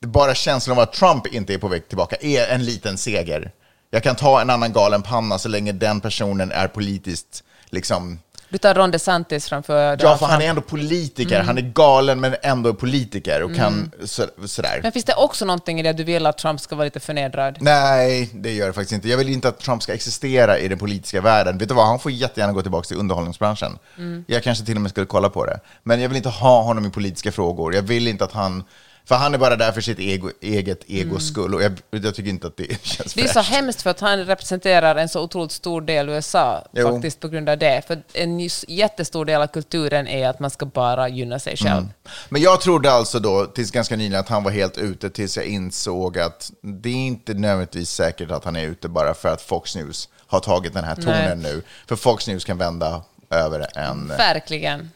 bara 0.01 0.35
känslan 0.35 0.79
av 0.79 0.83
att 0.83 0.93
Trump 0.93 1.27
inte 1.27 1.55
är 1.55 1.59
på 1.59 1.69
väg 1.69 1.89
tillbaka 1.89 2.17
är 2.21 2.49
en 2.49 2.65
liten 2.65 2.99
seger. 2.99 3.53
Jag 3.91 4.03
kan 4.03 4.17
ta 4.17 4.41
en 4.41 4.51
annan 4.51 4.73
galen 4.73 5.03
panna 5.03 5.39
så 5.39 5.49
länge 5.49 5.73
den 5.73 6.01
personen 6.01 6.53
är 6.53 6.69
politiskt 6.69 7.45
liksom... 7.71 8.19
Du 8.51 8.59
tar 8.59 8.75
Ron 8.75 8.91
DeSantis 8.91 9.49
framför... 9.49 9.99
Ja, 10.01 10.17
för 10.17 10.27
han 10.27 10.43
är 10.43 10.47
ändå 10.47 10.63
politiker. 10.63 11.35
Mm. 11.35 11.47
Han 11.47 11.59
är 11.59 11.63
galen 11.63 12.21
men 12.21 12.37
ändå 12.43 12.75
politiker 12.75 13.43
och 13.43 13.55
kan 13.55 13.73
mm. 13.73 13.91
så, 14.05 14.23
sådär. 14.47 14.81
Men 14.83 14.93
finns 14.93 15.05
det 15.05 15.15
också 15.15 15.45
någonting 15.45 15.81
i 15.81 15.83
det 15.83 15.93
du 15.93 16.05
vill 16.05 16.27
att 16.27 16.39
Trump 16.39 16.61
ska 16.61 16.77
vara 16.77 16.85
lite 16.85 17.01
förnedrad? 17.01 17.57
Nej, 17.61 18.31
det 18.33 18.53
gör 18.53 18.67
det 18.67 18.73
faktiskt 18.73 18.93
inte. 18.93 19.09
Jag 19.09 19.19
vill 19.19 19.29
inte 19.29 19.49
att 19.49 19.59
Trump 19.59 19.83
ska 19.83 19.95
existera 19.95 20.59
i 20.59 20.69
den 20.69 20.79
politiska 20.79 21.21
världen. 21.21 21.59
Vet 21.59 21.69
du 21.69 21.75
vad, 21.75 21.87
han 21.87 21.99
får 21.99 22.13
jättegärna 22.13 22.53
gå 22.53 22.63
tillbaka 22.63 22.87
till 22.87 22.97
underhållningsbranschen. 22.97 23.79
Mm. 23.99 24.25
Jag 24.29 24.43
kanske 24.43 24.65
till 24.65 24.77
och 24.77 24.81
med 24.81 24.91
skulle 24.91 25.07
kolla 25.07 25.31
på 25.31 25.47
det. 25.47 25.61
Men 25.83 26.01
jag 26.01 26.09
vill 26.09 26.17
inte 26.17 26.29
ha 26.29 26.63
honom 26.63 26.87
i 26.87 26.91
politiska 26.91 27.33
frågor. 27.33 27.75
Jag 27.75 27.83
vill 27.83 28.09
inte 28.09 28.25
att 28.25 28.33
han 28.33 28.65
för 29.09 29.15
han 29.15 29.35
är 29.35 29.39
bara 29.39 29.57
där 29.57 29.73
för 29.73 29.81
sitt 29.81 29.99
ego, 29.99 30.31
eget 30.41 30.81
egos 30.87 31.11
mm. 31.11 31.21
skull 31.21 31.55
och 31.55 31.63
jag, 31.63 31.73
jag, 31.91 32.15
tycker 32.15 32.31
inte 32.31 32.47
att 32.47 32.57
det 32.57 32.83
känns 32.83 33.15
Det 33.15 33.23
är 33.23 33.29
så 33.29 33.41
hemskt 33.41 33.83
för 33.83 33.91
att 33.91 34.01
han 34.01 34.25
representerar 34.25 34.97
en 34.97 35.09
så 35.09 35.23
otroligt 35.23 35.53
stor 35.53 35.81
del 35.81 36.09
USA 36.09 36.65
jo. 36.73 36.93
faktiskt 36.93 37.21
på 37.21 37.29
grund 37.29 37.49
av 37.49 37.59
det. 37.59 37.83
För 37.87 38.03
en 38.13 38.49
jättestor 38.69 39.25
del 39.25 39.43
av 39.43 39.47
kulturen 39.47 40.09
är 40.09 40.29
att 40.29 40.41
man 40.41 40.51
ska 40.51 40.67
bara 40.67 41.09
gynna 41.09 41.39
sig 41.39 41.57
själv. 41.57 41.79
Mm. 41.79 41.89
Men 42.29 42.43
jag 42.43 42.61
trodde 42.61 42.93
alltså 42.93 43.19
då, 43.19 43.47
tills 43.47 43.71
ganska 43.71 43.97
nyligen, 43.97 44.21
att 44.21 44.29
han 44.29 44.45
var 44.45 44.51
helt 44.51 44.79
ute 44.79 45.11
tills 45.11 45.37
jag 45.37 45.47
insåg 45.47 46.19
att 46.19 46.53
det 46.63 46.89
är 46.89 46.95
inte 46.95 47.35
nödvändigtvis 47.35 47.91
säkert 47.91 48.31
att 48.31 48.45
han 48.45 48.57
är 48.57 48.65
ute 48.65 48.89
bara 48.89 49.15
för 49.15 49.29
att 49.29 49.43
Fox 49.43 49.77
News 49.77 50.09
har 50.27 50.41
tagit 50.41 50.75
den 50.75 50.85
här 50.85 50.95
tonen 50.95 51.41
Nej. 51.41 51.53
nu. 51.53 51.63
För 51.87 51.97
Fox 51.97 52.29
News 52.29 52.45
kan 52.45 52.59
vända 52.59 53.03
över 53.31 53.79
en... 53.79 54.09
Verkligen. 54.09 54.91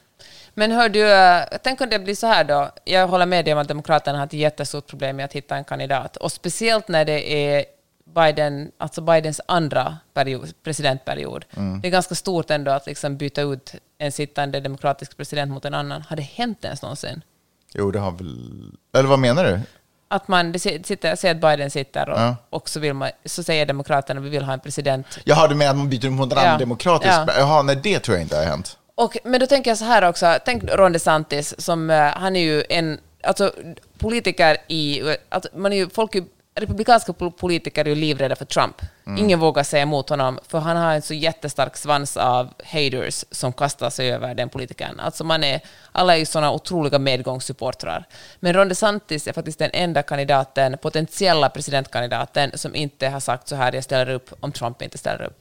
Men 0.54 0.70
hör 0.72 0.88
du, 0.88 1.10
eh, 1.12 1.44
tänk 1.62 1.80
om 1.80 1.88
det 1.90 1.98
blir 1.98 2.14
så 2.14 2.26
här 2.26 2.44
då. 2.44 2.70
Jag 2.84 3.08
håller 3.08 3.26
med 3.26 3.44
dig 3.44 3.54
om 3.54 3.60
att 3.60 3.68
Demokraterna 3.68 4.18
har 4.18 4.26
ett 4.26 4.32
jättestort 4.32 4.86
problem 4.86 5.16
med 5.16 5.24
att 5.24 5.32
hitta 5.32 5.56
en 5.56 5.64
kandidat. 5.64 6.16
Och 6.16 6.32
speciellt 6.32 6.88
när 6.88 7.04
det 7.04 7.32
är 7.32 7.64
Biden, 8.14 8.70
alltså 8.78 9.00
Bidens 9.00 9.40
andra 9.48 9.96
period, 10.14 10.52
presidentperiod. 10.64 11.44
Mm. 11.56 11.80
Det 11.80 11.88
är 11.88 11.92
ganska 11.92 12.14
stort 12.14 12.50
ändå 12.50 12.70
att 12.70 12.86
liksom 12.86 13.16
byta 13.16 13.42
ut 13.42 13.74
en 13.98 14.12
sittande 14.12 14.60
demokratisk 14.60 15.16
president 15.16 15.52
mot 15.52 15.64
en 15.64 15.74
annan. 15.74 16.02
Har 16.02 16.16
det 16.16 16.22
hänt 16.22 16.64
ens 16.64 16.82
någonsin? 16.82 17.22
Jo, 17.74 17.90
det 17.90 17.98
har 17.98 18.10
väl... 18.12 18.72
Eller 18.96 19.08
vad 19.08 19.18
menar 19.18 19.44
du? 19.44 19.60
Att 20.08 20.28
man 20.28 20.58
sitter, 20.58 21.16
säger 21.16 21.34
att 21.34 21.40
Biden 21.40 21.70
sitter 21.70 22.08
och, 22.08 22.18
Ja. 22.20 22.36
och 22.50 22.68
så, 22.68 22.80
vill 22.80 22.94
man, 22.94 23.10
så 23.24 23.42
säger 23.42 23.66
Demokraterna 23.66 24.20
att 24.20 24.26
vi 24.26 24.30
vill 24.30 24.42
ha 24.44 24.52
en 24.52 24.60
president. 24.60 25.18
Jaha, 25.24 25.48
du 25.48 25.54
menar 25.54 25.70
att 25.70 25.78
man 25.78 25.90
byter 25.90 26.10
mot 26.10 26.32
en 26.32 26.38
annan 26.38 26.52
Ja. 26.52 26.58
demokratisk... 26.58 27.12
Ja. 27.12 27.26
Jaha, 27.38 27.62
nej, 27.62 27.76
det 27.82 27.98
tror 27.98 28.16
jag 28.16 28.22
inte 28.24 28.36
har 28.36 28.44
hänt. 28.44 28.78
Och, 29.02 29.16
men 29.24 29.40
då 29.40 29.46
tänker 29.46 29.70
jag 29.70 29.78
så 29.78 29.84
här 29.84 30.08
också, 30.08 30.38
tänk 30.44 30.64
Ron 30.64 30.92
DeSantis, 30.92 31.60
som, 31.60 31.90
eh, 31.90 31.96
han 31.96 32.36
är 32.36 32.40
ju 32.40 32.64
en, 32.68 33.00
alltså 33.22 33.52
politiker 33.98 34.56
i, 34.68 35.02
alltså, 35.28 35.50
man 35.54 35.72
är 35.72 35.76
ju, 35.76 35.90
folk 35.90 36.14
är, 36.14 36.24
republikanska 36.54 37.12
politiker 37.12 37.84
är 37.84 37.88
ju 37.88 37.94
livrädda 37.94 38.36
för 38.36 38.44
Trump. 38.44 38.76
Ingen 39.06 39.40
vågar 39.40 39.62
säga 39.62 39.82
emot 39.82 40.08
honom, 40.08 40.38
för 40.48 40.58
han 40.58 40.76
har 40.76 40.94
en 40.94 41.02
så 41.02 41.14
jättestark 41.14 41.76
svans 41.76 42.16
av 42.16 42.54
haters 42.64 43.24
som 43.30 43.52
kastar 43.52 43.90
sig 43.90 44.12
över 44.12 44.34
den 44.34 44.48
politikern. 44.48 45.00
Alltså 45.00 45.24
man 45.24 45.44
är, 45.44 45.60
alla 45.92 46.14
är 46.14 46.18
ju 46.18 46.26
sådana 46.26 46.52
otroliga 46.52 46.98
medgångssupportrar. 46.98 48.04
Men 48.40 48.54
Ron 48.54 48.68
DeSantis 48.68 49.28
är 49.28 49.32
faktiskt 49.32 49.58
den 49.58 49.70
enda 49.72 50.02
kandidaten, 50.02 50.78
potentiella 50.78 51.48
presidentkandidaten, 51.48 52.50
som 52.54 52.74
inte 52.74 53.08
har 53.08 53.20
sagt 53.20 53.48
så 53.48 53.56
här, 53.56 53.72
jag 53.72 53.84
ställer 53.84 54.12
upp 54.12 54.32
om 54.40 54.52
Trump 54.52 54.82
inte 54.82 54.98
ställer 54.98 55.24
upp. 55.24 55.40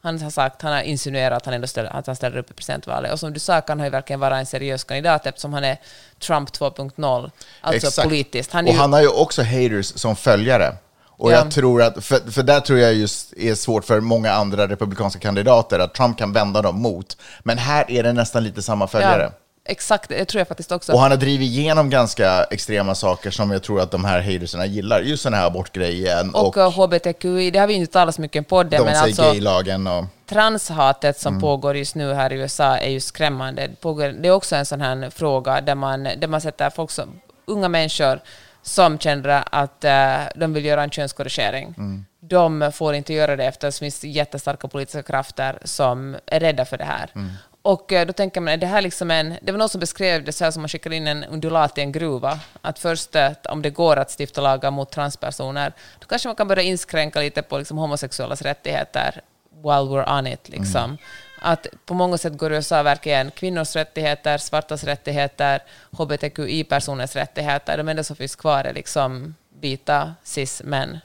Han 0.00 0.22
har 0.22 0.30
sagt, 0.30 0.62
han 0.62 0.72
har 0.72 0.82
insinuerat 0.82 1.36
att 1.36 1.44
han 1.44 1.54
ändå 1.54 1.66
ställer, 1.66 1.90
att 1.90 2.06
han 2.06 2.16
ställer 2.16 2.36
upp 2.36 2.50
i 2.50 2.54
presidentvalet. 2.54 3.12
Och 3.12 3.20
som 3.20 3.32
du 3.32 3.40
sa 3.40 3.60
kan 3.60 3.78
han 3.78 3.86
ju 3.86 3.90
verkligen 3.90 4.20
vara 4.20 4.38
en 4.38 4.46
seriös 4.46 4.84
kandidat 4.84 5.26
eftersom 5.26 5.52
han 5.52 5.64
är 5.64 5.76
Trump 6.18 6.50
2.0, 6.50 7.30
alltså 7.60 7.86
Exakt. 7.86 8.08
politiskt. 8.08 8.52
Han 8.52 8.66
och 8.66 8.72
ju, 8.72 8.78
han 8.78 8.92
har 8.92 9.00
ju 9.00 9.08
också 9.08 9.42
haters 9.42 9.86
som 9.86 10.16
följare. 10.16 10.76
Och 11.20 11.32
Ja. 11.32 11.36
jag 11.36 11.50
tror 11.50 11.82
att, 11.82 12.04
för, 12.04 12.30
för 12.30 12.42
där 12.42 12.60
tror 12.60 12.78
jag 12.78 12.94
just 12.94 13.32
är 13.36 13.54
svårt 13.54 13.84
för 13.84 14.00
många 14.00 14.32
andra 14.32 14.68
republikanska 14.68 15.20
kandidater, 15.20 15.78
att 15.78 15.94
Trump 15.94 16.18
kan 16.18 16.32
vända 16.32 16.62
dem 16.62 16.82
mot. 16.82 17.16
Men 17.42 17.58
här 17.58 17.90
är 17.90 18.02
det 18.02 18.12
nästan 18.12 18.44
lite 18.44 18.62
samma 18.62 18.86
följare. 18.86 19.22
ja, 19.22 19.30
exakt, 19.72 20.08
det 20.08 20.24
tror 20.24 20.40
jag 20.40 20.48
faktiskt 20.48 20.72
också. 20.72 20.92
Och 20.92 21.00
han 21.00 21.10
har 21.10 21.18
drivit 21.18 21.46
igenom 21.50 21.90
ganska 21.90 22.44
extrema 22.44 22.94
saker 22.94 23.30
som 23.30 23.50
jag 23.50 23.62
tror 23.62 23.80
att 23.80 23.90
de 23.90 24.04
här 24.04 24.20
hatersarna 24.20 24.66
gillar. 24.66 25.00
Just 25.00 25.24
den 25.24 25.34
här 25.34 25.46
abortgrejen 25.46 26.34
och, 26.34 26.48
och, 26.48 26.56
eh, 26.56 26.72
HBTQI, 26.72 27.50
det 27.50 27.58
har 27.58 27.66
vi 27.66 27.74
inte 27.74 27.92
talat 27.92 28.14
så 28.14 28.20
mycket 28.20 28.48
på 28.48 28.62
det, 28.62 28.76
de 28.76 28.84
men 28.84 28.94
säger 28.94 29.06
alltså 29.06 29.22
gaylagen 29.22 29.86
och... 29.86 30.04
transhatet 30.28 31.20
som 31.20 31.32
Mm. 31.32 31.40
pågår 31.40 31.76
just 31.76 31.94
nu 31.94 32.12
här 32.14 32.32
i 32.32 32.36
USA 32.36 32.76
är 32.78 32.90
ju 32.90 33.00
skrämmande. 33.00 33.66
Det, 33.66 33.80
pågår, 33.80 34.08
det 34.08 34.28
är 34.28 34.32
också 34.32 34.56
en 34.56 34.66
sån 34.66 34.80
här 34.80 35.10
fråga 35.10 35.60
där 35.60 35.74
man, 35.74 36.02
där 36.04 36.26
man 36.28 36.40
sätter 36.40 36.70
folk 36.70 36.90
som, 36.90 37.08
unga 37.46 37.68
människor 37.68 38.20
som 38.62 38.98
känner 38.98 39.44
att 39.52 39.84
eh, 39.84 40.20
de 40.34 40.52
vill 40.52 40.64
göra 40.64 40.82
en 40.82 40.90
könskorrigering. 40.90 41.74
Mm. 41.78 42.04
De 42.20 42.72
får 42.74 42.94
inte 42.94 43.12
göra 43.12 43.36
det 43.36 43.44
eftersom 43.44 43.86
det 43.86 43.92
finns 43.92 44.04
jättestarka 44.04 44.68
politiska 44.68 45.02
krafter 45.02 45.58
som 45.64 46.16
är 46.26 46.40
rädda 46.40 46.64
för 46.64 46.78
det 46.78 46.84
här. 46.84 47.10
Mm. 47.14 47.30
Och 47.62 47.92
eh, 47.92 48.06
då 48.06 48.12
tänker 48.12 48.40
man, 48.40 48.52
är 48.52 48.56
det 48.56 48.66
här 48.66 48.82
liksom 48.82 49.10
en... 49.10 49.34
Det 49.42 49.52
var 49.52 49.58
någon 49.58 49.68
som 49.68 49.80
beskrev 49.80 50.24
det 50.24 50.32
så 50.32 50.44
här 50.44 50.50
som 50.50 50.62
man 50.62 50.68
skickar 50.68 50.92
in 50.92 51.06
en 51.06 51.24
undulat 51.24 51.78
i 51.78 51.80
en 51.80 51.92
gruva. 51.92 52.40
Att 52.60 52.78
först, 52.78 53.14
eh, 53.14 53.30
om 53.44 53.62
det 53.62 53.70
går 53.70 53.96
att 53.96 54.10
stifta 54.20 54.40
lagar 54.40 54.70
mot 54.70 54.90
transpersoner, 54.90 55.72
då 55.98 56.06
kanske 56.06 56.28
man 56.28 56.36
kan 56.36 56.48
börja 56.48 56.62
inskränka 56.62 57.20
lite 57.20 57.42
på 57.42 57.58
liksom, 57.58 57.78
homosexuellas 57.78 58.42
rättigheter 58.42 59.20
while 59.62 59.88
we're 59.90 60.18
on 60.18 60.26
it. 60.26 60.48
Liksom. 60.48 60.98
Att 61.42 61.66
på 61.86 61.94
många 61.94 62.18
sätt 62.18 62.36
går 62.38 62.52
USA 62.52 62.82
verkligen 62.82 63.30
kvinnors 63.30 63.76
rättigheter, 63.76 64.38
svartas 64.38 64.84
rättigheter, 64.84 65.60
hbtqi-personers 65.90 67.16
rättigheter. 67.16 67.76
De 67.76 67.88
enda 67.88 68.04
som 68.04 68.16
finns 68.16 68.36
kvar 68.36 68.64
är 68.64 68.72
liksom 68.74 69.34
vita 69.60 70.14
cis-män. 70.24 70.98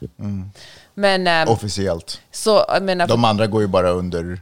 Men, 0.93 1.27
eh, 1.27 1.51
Officiellt. 1.51 2.21
så, 2.31 2.65
menar, 2.81 3.07
De 3.07 3.25
andra 3.25 3.47
går 3.47 3.61
ju 3.61 3.67
bara 3.67 3.89
under, 3.89 4.39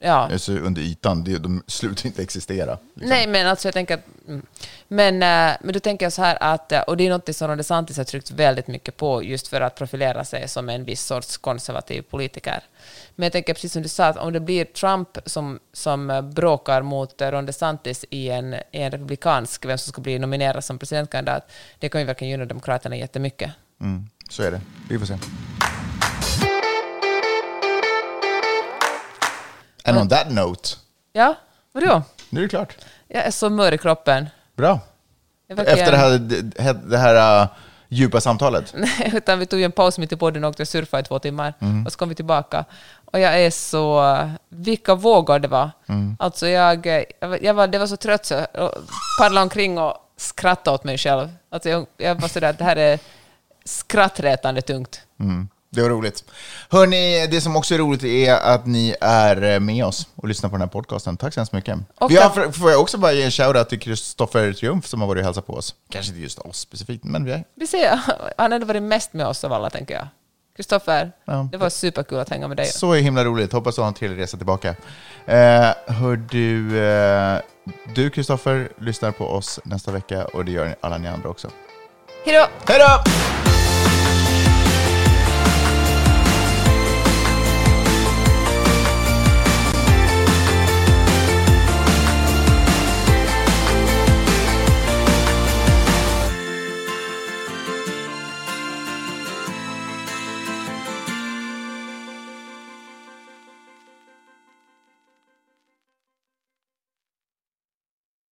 ja. 0.00 0.28
alltså 0.32 0.52
under 0.52 0.82
ytan, 0.82 1.24
De- 1.24 1.38
de 1.38 1.62
slutar 1.66 2.06
inte 2.06 2.22
existera. 2.22 2.78
liksom. 2.94 3.08
Nej, 3.08 3.26
men 3.26 3.46
alltså 3.46 3.68
jag 3.68 3.74
tänker 3.74 3.94
att... 3.94 4.04
mm. 4.28 4.46
Men, 4.88 5.14
eh, 5.14 5.56
men 5.60 5.72
då 5.72 5.80
tänker 5.80 6.06
jag 6.06 6.12
så 6.12 6.22
här 6.22 6.38
att, 6.40 6.72
eh, 6.72 6.80
och 6.80 6.96
det 6.96 7.06
är 7.06 7.10
något 7.10 7.36
som 7.36 7.48
Ron 7.48 7.56
DeSantis 7.58 7.96
har 7.96 8.04
tryckt 8.04 8.30
väldigt 8.30 8.66
mycket 8.66 8.96
på 8.96 9.22
just 9.22 9.48
för 9.48 9.60
att 9.60 9.74
profilera 9.74 10.24
sig 10.24 10.48
som 10.48 10.68
en 10.68 10.84
viss 10.84 11.04
sorts 11.04 11.36
konservativ 11.36 12.02
politiker. 12.02 12.62
Men 13.16 13.24
jag 13.24 13.32
tänker 13.32 13.54
precis 13.54 13.72
som 13.72 13.82
du 13.82 13.88
sa, 13.88 14.06
att 14.06 14.16
om 14.16 14.32
det 14.32 14.40
blir 14.40 14.64
Trump 14.64 15.08
som, 15.26 15.58
som 15.72 16.10
eh, 16.10 16.22
bråkar 16.22 16.82
mot 16.82 17.20
eh, 17.20 17.30
Ron 17.30 17.46
DeSantis 17.46 18.04
i 18.10 18.30
en, 18.30 18.54
i 18.54 18.62
en 18.72 18.90
republikansk, 18.90 19.64
vem 19.64 19.78
som 19.78 19.92
ska 19.92 20.00
bli 20.00 20.18
nominerad 20.18 20.64
som 20.64 20.78
presidentkandidat, 20.78 21.52
det 21.78 21.88
kan 21.88 22.00
ju 22.00 22.06
verkligen 22.06 22.30
gynna 22.30 22.44
Demokraterna 22.44 22.96
jättemycket. 22.96 23.50
Mm, 23.80 24.06
så 24.30 24.42
är 24.42 24.50
det. 24.50 24.60
Vi 24.88 24.98
får 24.98 25.06
se. 25.06 25.18
And 29.84 29.98
on 29.98 30.08
that 30.08 30.30
note, 30.30 30.68
Ja, 31.12 31.34
vadå? 31.72 32.02
nu 32.30 32.40
är 32.40 32.42
det 32.42 32.48
klart. 32.48 32.76
Jag 33.08 33.24
är 33.24 33.30
så 33.30 33.50
mör 33.50 33.72
i 33.72 33.78
kroppen. 33.78 34.28
Bra. 34.56 34.80
Efter 35.48 35.90
det 35.92 35.96
här, 35.96 36.18
det, 36.72 36.98
här 36.98 37.42
uh, 37.42 37.48
djupa 37.88 38.20
samtalet. 38.20 38.74
Nej, 38.76 39.10
utan 39.14 39.38
vi 39.38 39.46
tog 39.46 39.58
ju 39.58 39.64
en 39.64 39.72
paus 39.72 39.98
mitt 39.98 40.12
i 40.12 40.16
podden 40.16 40.44
och 40.44 40.50
åkte 40.50 40.62
och 40.62 40.68
surfade 40.68 41.00
i 41.00 41.04
två 41.04 41.18
timmar. 41.18 41.54
Mm. 41.58 41.86
Och 41.86 41.92
så 41.92 41.98
kom 41.98 42.08
vi 42.08 42.14
tillbaka. 42.14 42.64
Och 43.10 43.20
jag 43.20 43.40
är 43.40 43.50
så... 43.50 44.14
Vilka 44.48 44.94
vågor 44.94 45.38
det 45.38 45.48
var. 45.48 45.70
Mm. 45.88 46.16
Alltså 46.18 46.48
jag, 46.48 46.86
jag, 47.40 47.54
var- 47.54 47.66
det 47.66 47.78
var 47.78 47.86
så 47.86 47.96
trött 47.96 48.26
så 48.26 48.34
jag 48.54 48.74
paddlade 49.20 49.42
omkring 49.42 49.78
och 49.78 49.94
skrattade 50.16 50.74
åt 50.74 50.84
mig 50.84 50.98
själv. 50.98 51.28
Alltså 51.50 51.68
jag, 51.68 51.86
jag 51.96 52.14
var 52.20 52.28
sådär 52.28 52.50
att 52.50 52.58
det 52.58 52.64
här 52.64 52.76
är 52.76 52.98
skrattretande 53.64 54.62
tungt. 54.62 55.00
Mm. 55.20 55.48
Det 55.72 55.82
var 55.82 55.88
roligt. 55.90 56.24
Hörni, 56.70 57.26
det 57.26 57.40
som 57.40 57.56
också 57.56 57.74
är 57.74 57.78
roligt 57.78 58.04
är 58.04 58.34
att 58.34 58.66
ni 58.66 58.94
är 59.00 59.58
med 59.60 59.84
oss 59.84 60.08
och 60.16 60.28
lyssnar 60.28 60.50
på 60.50 60.54
den 60.56 60.60
här 60.60 60.68
podcasten. 60.68 61.16
Tack 61.16 61.34
så 61.34 61.40
hemskt 61.40 61.52
mycket. 61.52 61.78
Och 61.98 62.10
Vi 62.10 62.16
har, 62.16 62.52
får 62.52 62.70
jag 62.70 62.80
också 62.80 62.98
bara 62.98 63.12
ge 63.12 63.22
en 63.22 63.30
shoutout 63.30 63.68
till 63.68 63.80
Kristoffer 63.80 64.52
Triumf 64.52 64.86
som 64.86 65.00
har 65.00 65.08
varit 65.08 65.20
och 65.20 65.24
hälsat 65.24 65.46
på 65.46 65.52
oss. 65.54 65.74
Kanske 65.90 66.10
inte 66.12 66.22
just 66.22 66.38
oss 66.38 66.56
specifikt, 66.58 67.04
men 67.04 67.24
vi 67.24 67.32
är. 67.32 67.44
Vi 67.54 67.66
ser, 67.66 68.00
han 68.38 68.52
hade 68.52 68.64
varit 68.64 68.82
mest 68.82 69.12
med 69.12 69.26
oss 69.26 69.44
av 69.44 69.52
alla, 69.52 69.70
tänker 69.70 69.94
jag. 69.94 70.06
Kristoffer, 70.60 71.12
Ja. 71.24 71.48
det 71.52 71.58
var 71.58 71.70
superkul 71.70 72.18
att 72.18 72.28
hänga 72.28 72.48
med 72.48 72.56
dig. 72.56 72.66
Så 72.66 72.94
himla 72.94 73.24
roligt. 73.24 73.52
Hoppas 73.52 73.74
du 73.76 73.80
har 73.80 73.88
en 73.88 73.94
trevlig 73.94 74.22
resa 74.22 74.36
tillbaka. 74.36 74.68
Eh, 75.26 75.36
hör 75.86 76.16
du, 76.30 76.78
eh, 76.84 77.38
du 77.94 78.10
Kristoffer 78.10 78.68
lyssnar 78.78 79.10
på 79.12 79.24
oss 79.26 79.60
nästa 79.64 79.92
vecka 79.92 80.24
och 80.24 80.44
det 80.44 80.52
gör 80.52 80.74
alla 80.80 80.98
ni 80.98 81.08
andra 81.08 81.28
också. 81.28 81.48
Hej 82.24 82.34
då! 82.34 82.72
Hej 82.72 82.78
då! 82.78 83.10